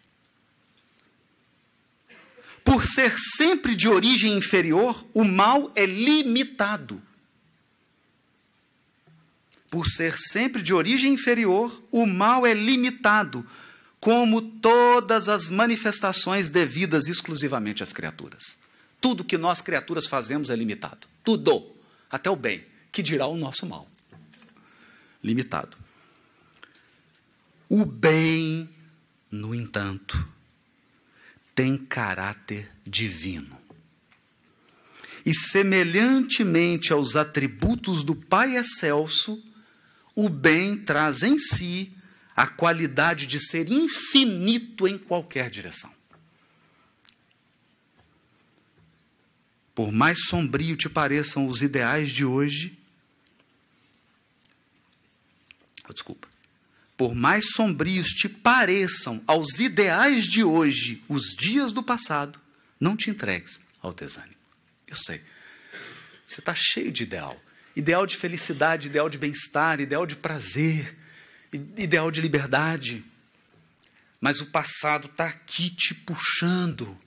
Por 2.64 2.86
ser 2.86 3.18
sempre 3.18 3.76
de 3.76 3.88
origem 3.88 4.38
inferior, 4.38 5.04
o 5.14 5.24
mal 5.24 5.72
é 5.76 5.86
limitado. 5.86 7.02
Por 9.70 9.86
ser 9.86 10.17
sempre 10.17 10.61
de 10.61 10.74
origem 10.74 11.13
inferior, 11.13 11.84
o 11.91 12.05
mal 12.05 12.45
é 12.45 12.53
limitado, 12.53 13.45
como 13.99 14.41
todas 14.41 15.30
as 15.30 15.49
manifestações 15.49 16.49
devidas 16.49 17.07
exclusivamente 17.07 17.84
às 17.84 17.93
criaturas. 17.93 18.61
Tudo 18.99 19.24
que 19.24 19.38
nós 19.38 19.61
criaturas 19.61 20.07
fazemos 20.07 20.49
é 20.49 20.55
limitado. 20.55 21.07
Tudo, 21.24 21.76
até 22.09 22.30
o 22.30 22.36
bem, 22.36 22.65
que 22.91 23.03
dirá 23.03 23.28
o 23.28 23.38
nosso 23.38 23.65
mal. 23.65 23.88
Limitado. 25.24 25.78
O 27.70 27.86
bem, 27.86 28.70
no 29.30 29.53
entanto, 29.53 30.28
tem 31.53 31.78
caráter 31.78 32.72
divino. 32.86 33.59
E 35.26 35.36
semelhantemente 35.36 36.91
aos 36.91 37.15
atributos 37.15 38.03
do 38.03 38.15
Pai 38.15 38.55
excelso, 38.55 39.43
o 40.16 40.30
bem 40.30 40.78
traz 40.78 41.24
em 41.24 41.38
si 41.38 41.93
a 42.36 42.47
qualidade 42.47 43.28
de 43.28 43.39
ser 43.39 43.72
infinito 43.72 44.88
em 44.88 44.97
qualquer 44.97 45.49
direção. 45.49 45.93
Por 49.76 49.91
mais 49.91 50.26
sombrio 50.26 50.76
te 50.76 50.89
pareçam 50.89 51.47
os 51.47 51.62
ideais 51.62 52.10
de 52.10 52.26
hoje, 52.26 52.78
oh, 55.88 55.93
desculpa. 55.93 56.28
Por 56.97 57.16
mais 57.16 57.51
sombrios 57.53 58.07
te 58.07 58.28
pareçam 58.28 59.24
aos 59.26 59.60
ideais 59.60 60.26
de 60.26 60.43
hoje 60.43 61.01
os 61.07 61.34
dias 61.34 61.72
do 61.72 61.82
passado, 61.82 62.38
não 62.78 62.97
te 62.97 63.10
entregues 63.10 63.66
ao 63.82 63.93
desânimo. 63.93 64.36
Eu 64.86 64.97
sei. 64.97 65.22
Você 66.28 66.41
está 66.41 66.53
cheio 66.53 66.91
de 66.91 67.03
ideal 67.03 67.41
ideal 67.80 68.05
de 68.05 68.17
felicidade, 68.17 68.88
ideal 68.88 69.07
de 69.07 69.17
bem-estar, 69.17 69.80
ideal 69.80 70.05
de 70.05 70.17
prazer, 70.17 70.97
ideal 71.77 72.11
de 72.11 72.19
liberdade. 72.19 73.05
Mas 74.19 74.41
o 74.41 74.47
passado 74.47 75.07
está 75.07 75.27
aqui 75.27 75.69
te 75.69 75.95
puxando. 75.95 76.97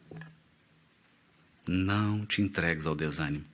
Não 1.66 2.24
te 2.24 2.40
entregues 2.40 2.86
ao 2.86 2.96
desânimo. 2.96 3.44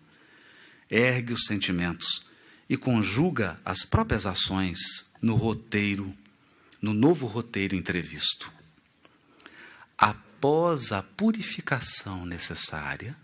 Ergue 0.88 1.32
os 1.32 1.42
sentimentos 1.44 2.28
e 2.68 2.76
conjuga 2.76 3.58
as 3.64 3.84
próprias 3.84 4.24
ações 4.24 4.78
no 5.20 5.34
roteiro, 5.34 6.14
no 6.80 6.94
novo 6.94 7.26
roteiro 7.26 7.74
entrevisto. 7.74 8.52
Após 9.98 10.92
a 10.92 11.02
purificação 11.02 12.24
necessária, 12.24 13.16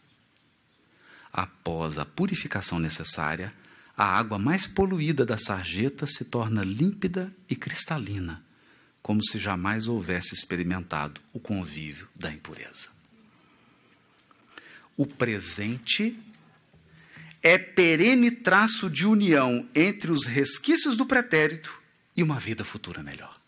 após 1.33 1.97
a 1.97 2.05
purificação 2.05 2.81
necessária, 2.81 3.55
a 3.97 4.05
água 4.05 4.39
mais 4.39 4.67
poluída 4.67 5.25
da 5.25 5.39
sarjeta 5.39 6.07
se 6.07 6.25
torna 6.25 6.63
límpida 6.63 7.33
e 7.49 7.55
cristalina, 7.55 8.45
como 9.01 9.25
se 9.25 9.39
jamais 9.39 9.87
houvesse 9.87 10.35
experimentado 10.35 11.21
o 11.33 11.39
convívio 11.39 12.09
da 12.15 12.33
impureza. 12.33 12.89
O 14.97 15.07
presente 15.07 16.19
é 17.43 17.57
perene 17.59 18.31
traço 18.31 18.91
de 18.91 19.07
união 19.07 19.69
entre 19.75 20.11
os 20.11 20.25
resquícios 20.25 20.97
do 20.97 21.07
pretérito 21.07 21.81
e 22.17 22.23
uma 22.23 22.41
vida 22.41 22.65
futura 22.65 23.03
melhor. 23.03 23.39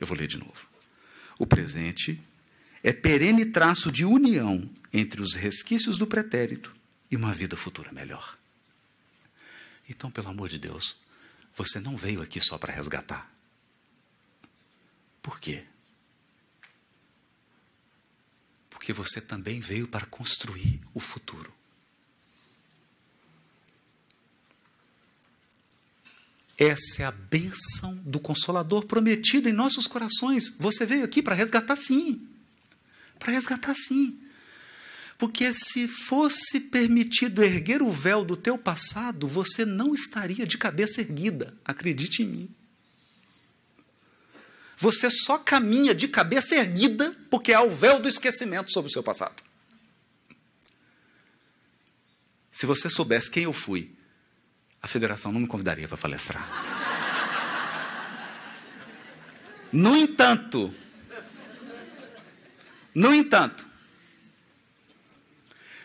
Eu 0.00 0.06
vou 0.06 0.16
ler 0.16 0.26
de 0.26 0.36
novo. 0.36 0.68
O 1.38 1.46
presente 1.46 2.20
é 2.82 2.92
perene 2.92 3.46
traço 3.46 3.90
de 3.90 4.04
união 4.04 4.68
entre 4.92 5.20
os 5.20 5.34
resquícios 5.34 5.98
do 5.98 6.06
pretérito 6.06 6.77
e 7.10 7.16
uma 7.16 7.32
vida 7.32 7.56
futura 7.56 7.92
melhor. 7.92 8.36
Então, 9.88 10.10
pelo 10.10 10.28
amor 10.28 10.48
de 10.48 10.58
Deus, 10.58 11.06
você 11.54 11.80
não 11.80 11.96
veio 11.96 12.20
aqui 12.20 12.40
só 12.40 12.58
para 12.58 12.72
resgatar. 12.72 13.32
Por 15.22 15.40
quê? 15.40 15.64
Porque 18.70 18.92
você 18.92 19.20
também 19.20 19.60
veio 19.60 19.88
para 19.88 20.06
construir 20.06 20.80
o 20.94 21.00
futuro. 21.00 21.52
Essa 26.56 27.02
é 27.02 27.06
a 27.06 27.12
bênção 27.12 27.94
do 27.98 28.18
Consolador 28.18 28.84
prometido 28.84 29.48
em 29.48 29.52
nossos 29.52 29.86
corações. 29.86 30.56
Você 30.58 30.84
veio 30.84 31.04
aqui 31.04 31.22
para 31.22 31.34
resgatar, 31.34 31.76
sim. 31.76 32.28
Para 33.18 33.32
resgatar, 33.32 33.74
sim. 33.76 34.20
Porque 35.18 35.52
se 35.52 35.88
fosse 35.88 36.60
permitido 36.60 37.42
erguer 37.42 37.82
o 37.82 37.90
véu 37.90 38.24
do 38.24 38.36
teu 38.36 38.56
passado, 38.56 39.26
você 39.26 39.64
não 39.64 39.92
estaria 39.92 40.46
de 40.46 40.56
cabeça 40.56 41.00
erguida, 41.00 41.58
acredite 41.64 42.22
em 42.22 42.26
mim. 42.26 42.54
Você 44.76 45.10
só 45.10 45.36
caminha 45.36 45.92
de 45.92 46.06
cabeça 46.06 46.54
erguida 46.54 47.16
porque 47.28 47.52
há 47.52 47.60
o 47.60 47.70
véu 47.70 47.98
do 47.98 48.08
esquecimento 48.08 48.72
sobre 48.72 48.88
o 48.88 48.92
seu 48.92 49.02
passado. 49.02 49.42
Se 52.52 52.64
você 52.64 52.88
soubesse 52.88 53.28
quem 53.28 53.42
eu 53.42 53.52
fui, 53.52 53.92
a 54.80 54.86
federação 54.86 55.32
não 55.32 55.40
me 55.40 55.48
convidaria 55.48 55.88
para 55.88 55.96
palestrar. 55.96 56.46
No 59.72 59.96
entanto, 59.96 60.72
no 62.94 63.12
entanto, 63.12 63.67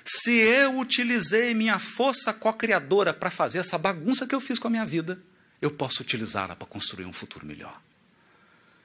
se 0.06 0.32
eu 0.32 0.78
utilizei 0.78 1.54
minha 1.54 1.80
força 1.80 2.34
co-criadora 2.34 3.14
para 3.14 3.30
fazer 3.30 3.60
essa 3.60 3.78
bagunça 3.78 4.28
que 4.28 4.36
eu 4.36 4.42
fiz 4.42 4.60
com 4.60 4.68
a 4.68 4.72
minha 4.72 4.86
vida, 4.86 5.22
eu 5.62 5.72
posso 5.72 6.02
utilizá-la 6.02 6.56
para 6.56 6.68
construir 6.68 7.06
um 7.06 7.14
futuro 7.14 7.46
melhor. 7.46 7.82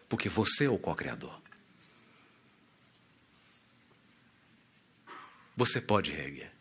Porque 0.09 0.29
você 0.29 0.67
é 0.67 0.71
o 0.71 0.79
co-criador. 0.79 1.41
Você 5.57 5.81
pode 5.81 6.13
reerguer. 6.13 6.53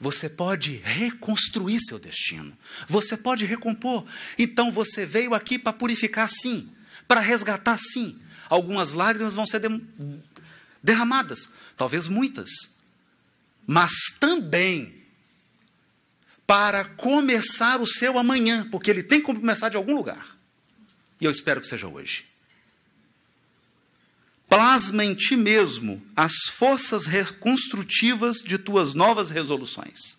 Você 0.00 0.28
pode 0.28 0.76
reconstruir 0.76 1.78
seu 1.80 1.98
destino. 1.98 2.56
Você 2.88 3.16
pode 3.16 3.44
recompor. 3.44 4.06
Então 4.38 4.72
você 4.72 5.04
veio 5.04 5.34
aqui 5.34 5.58
para 5.58 5.72
purificar 5.72 6.28
sim, 6.28 6.70
para 7.06 7.20
resgatar 7.20 7.78
sim. 7.78 8.18
Algumas 8.48 8.94
lágrimas 8.94 9.34
vão 9.34 9.44
ser 9.44 9.60
derramadas, 10.82 11.52
talvez 11.76 12.08
muitas 12.08 12.75
mas 13.66 13.92
também 14.20 14.94
para 16.46 16.84
começar 16.84 17.80
o 17.80 17.86
seu 17.86 18.18
amanhã, 18.18 18.68
porque 18.70 18.90
ele 18.90 19.02
tem 19.02 19.20
que 19.20 19.26
começar 19.26 19.68
de 19.68 19.76
algum 19.76 19.96
lugar. 19.96 20.38
E 21.20 21.24
eu 21.24 21.30
espero 21.30 21.60
que 21.60 21.66
seja 21.66 21.88
hoje. 21.88 22.24
Plasma 24.48 25.04
em 25.04 25.14
ti 25.14 25.34
mesmo 25.34 26.00
as 26.14 26.34
forças 26.50 27.06
reconstrutivas 27.06 28.36
de 28.38 28.58
tuas 28.58 28.94
novas 28.94 29.28
resoluções, 29.28 30.18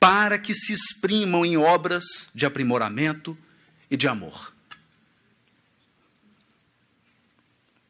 para 0.00 0.38
que 0.38 0.54
se 0.54 0.72
exprimam 0.72 1.44
em 1.44 1.58
obras 1.58 2.30
de 2.34 2.46
aprimoramento 2.46 3.36
e 3.90 3.96
de 3.96 4.08
amor. 4.08 4.54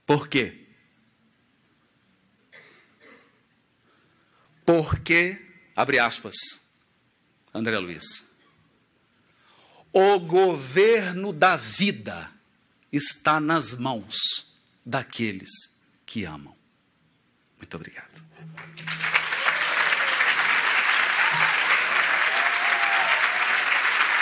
Por 0.05 0.27
quê? 0.27 0.68
Porque, 4.69 5.41
abre 5.75 5.99
aspas, 5.99 6.35
André 7.55 7.79
Luiz, 7.79 8.33
o 9.91 10.21
governo 10.21 11.33
da 11.33 11.57
vida 11.57 12.31
está 12.93 13.41
nas 13.41 13.73
mãos 13.73 14.55
daqueles 14.85 15.81
que 16.05 16.27
amam. 16.27 16.55
Muito 17.57 17.75
obrigado. 17.79 18.23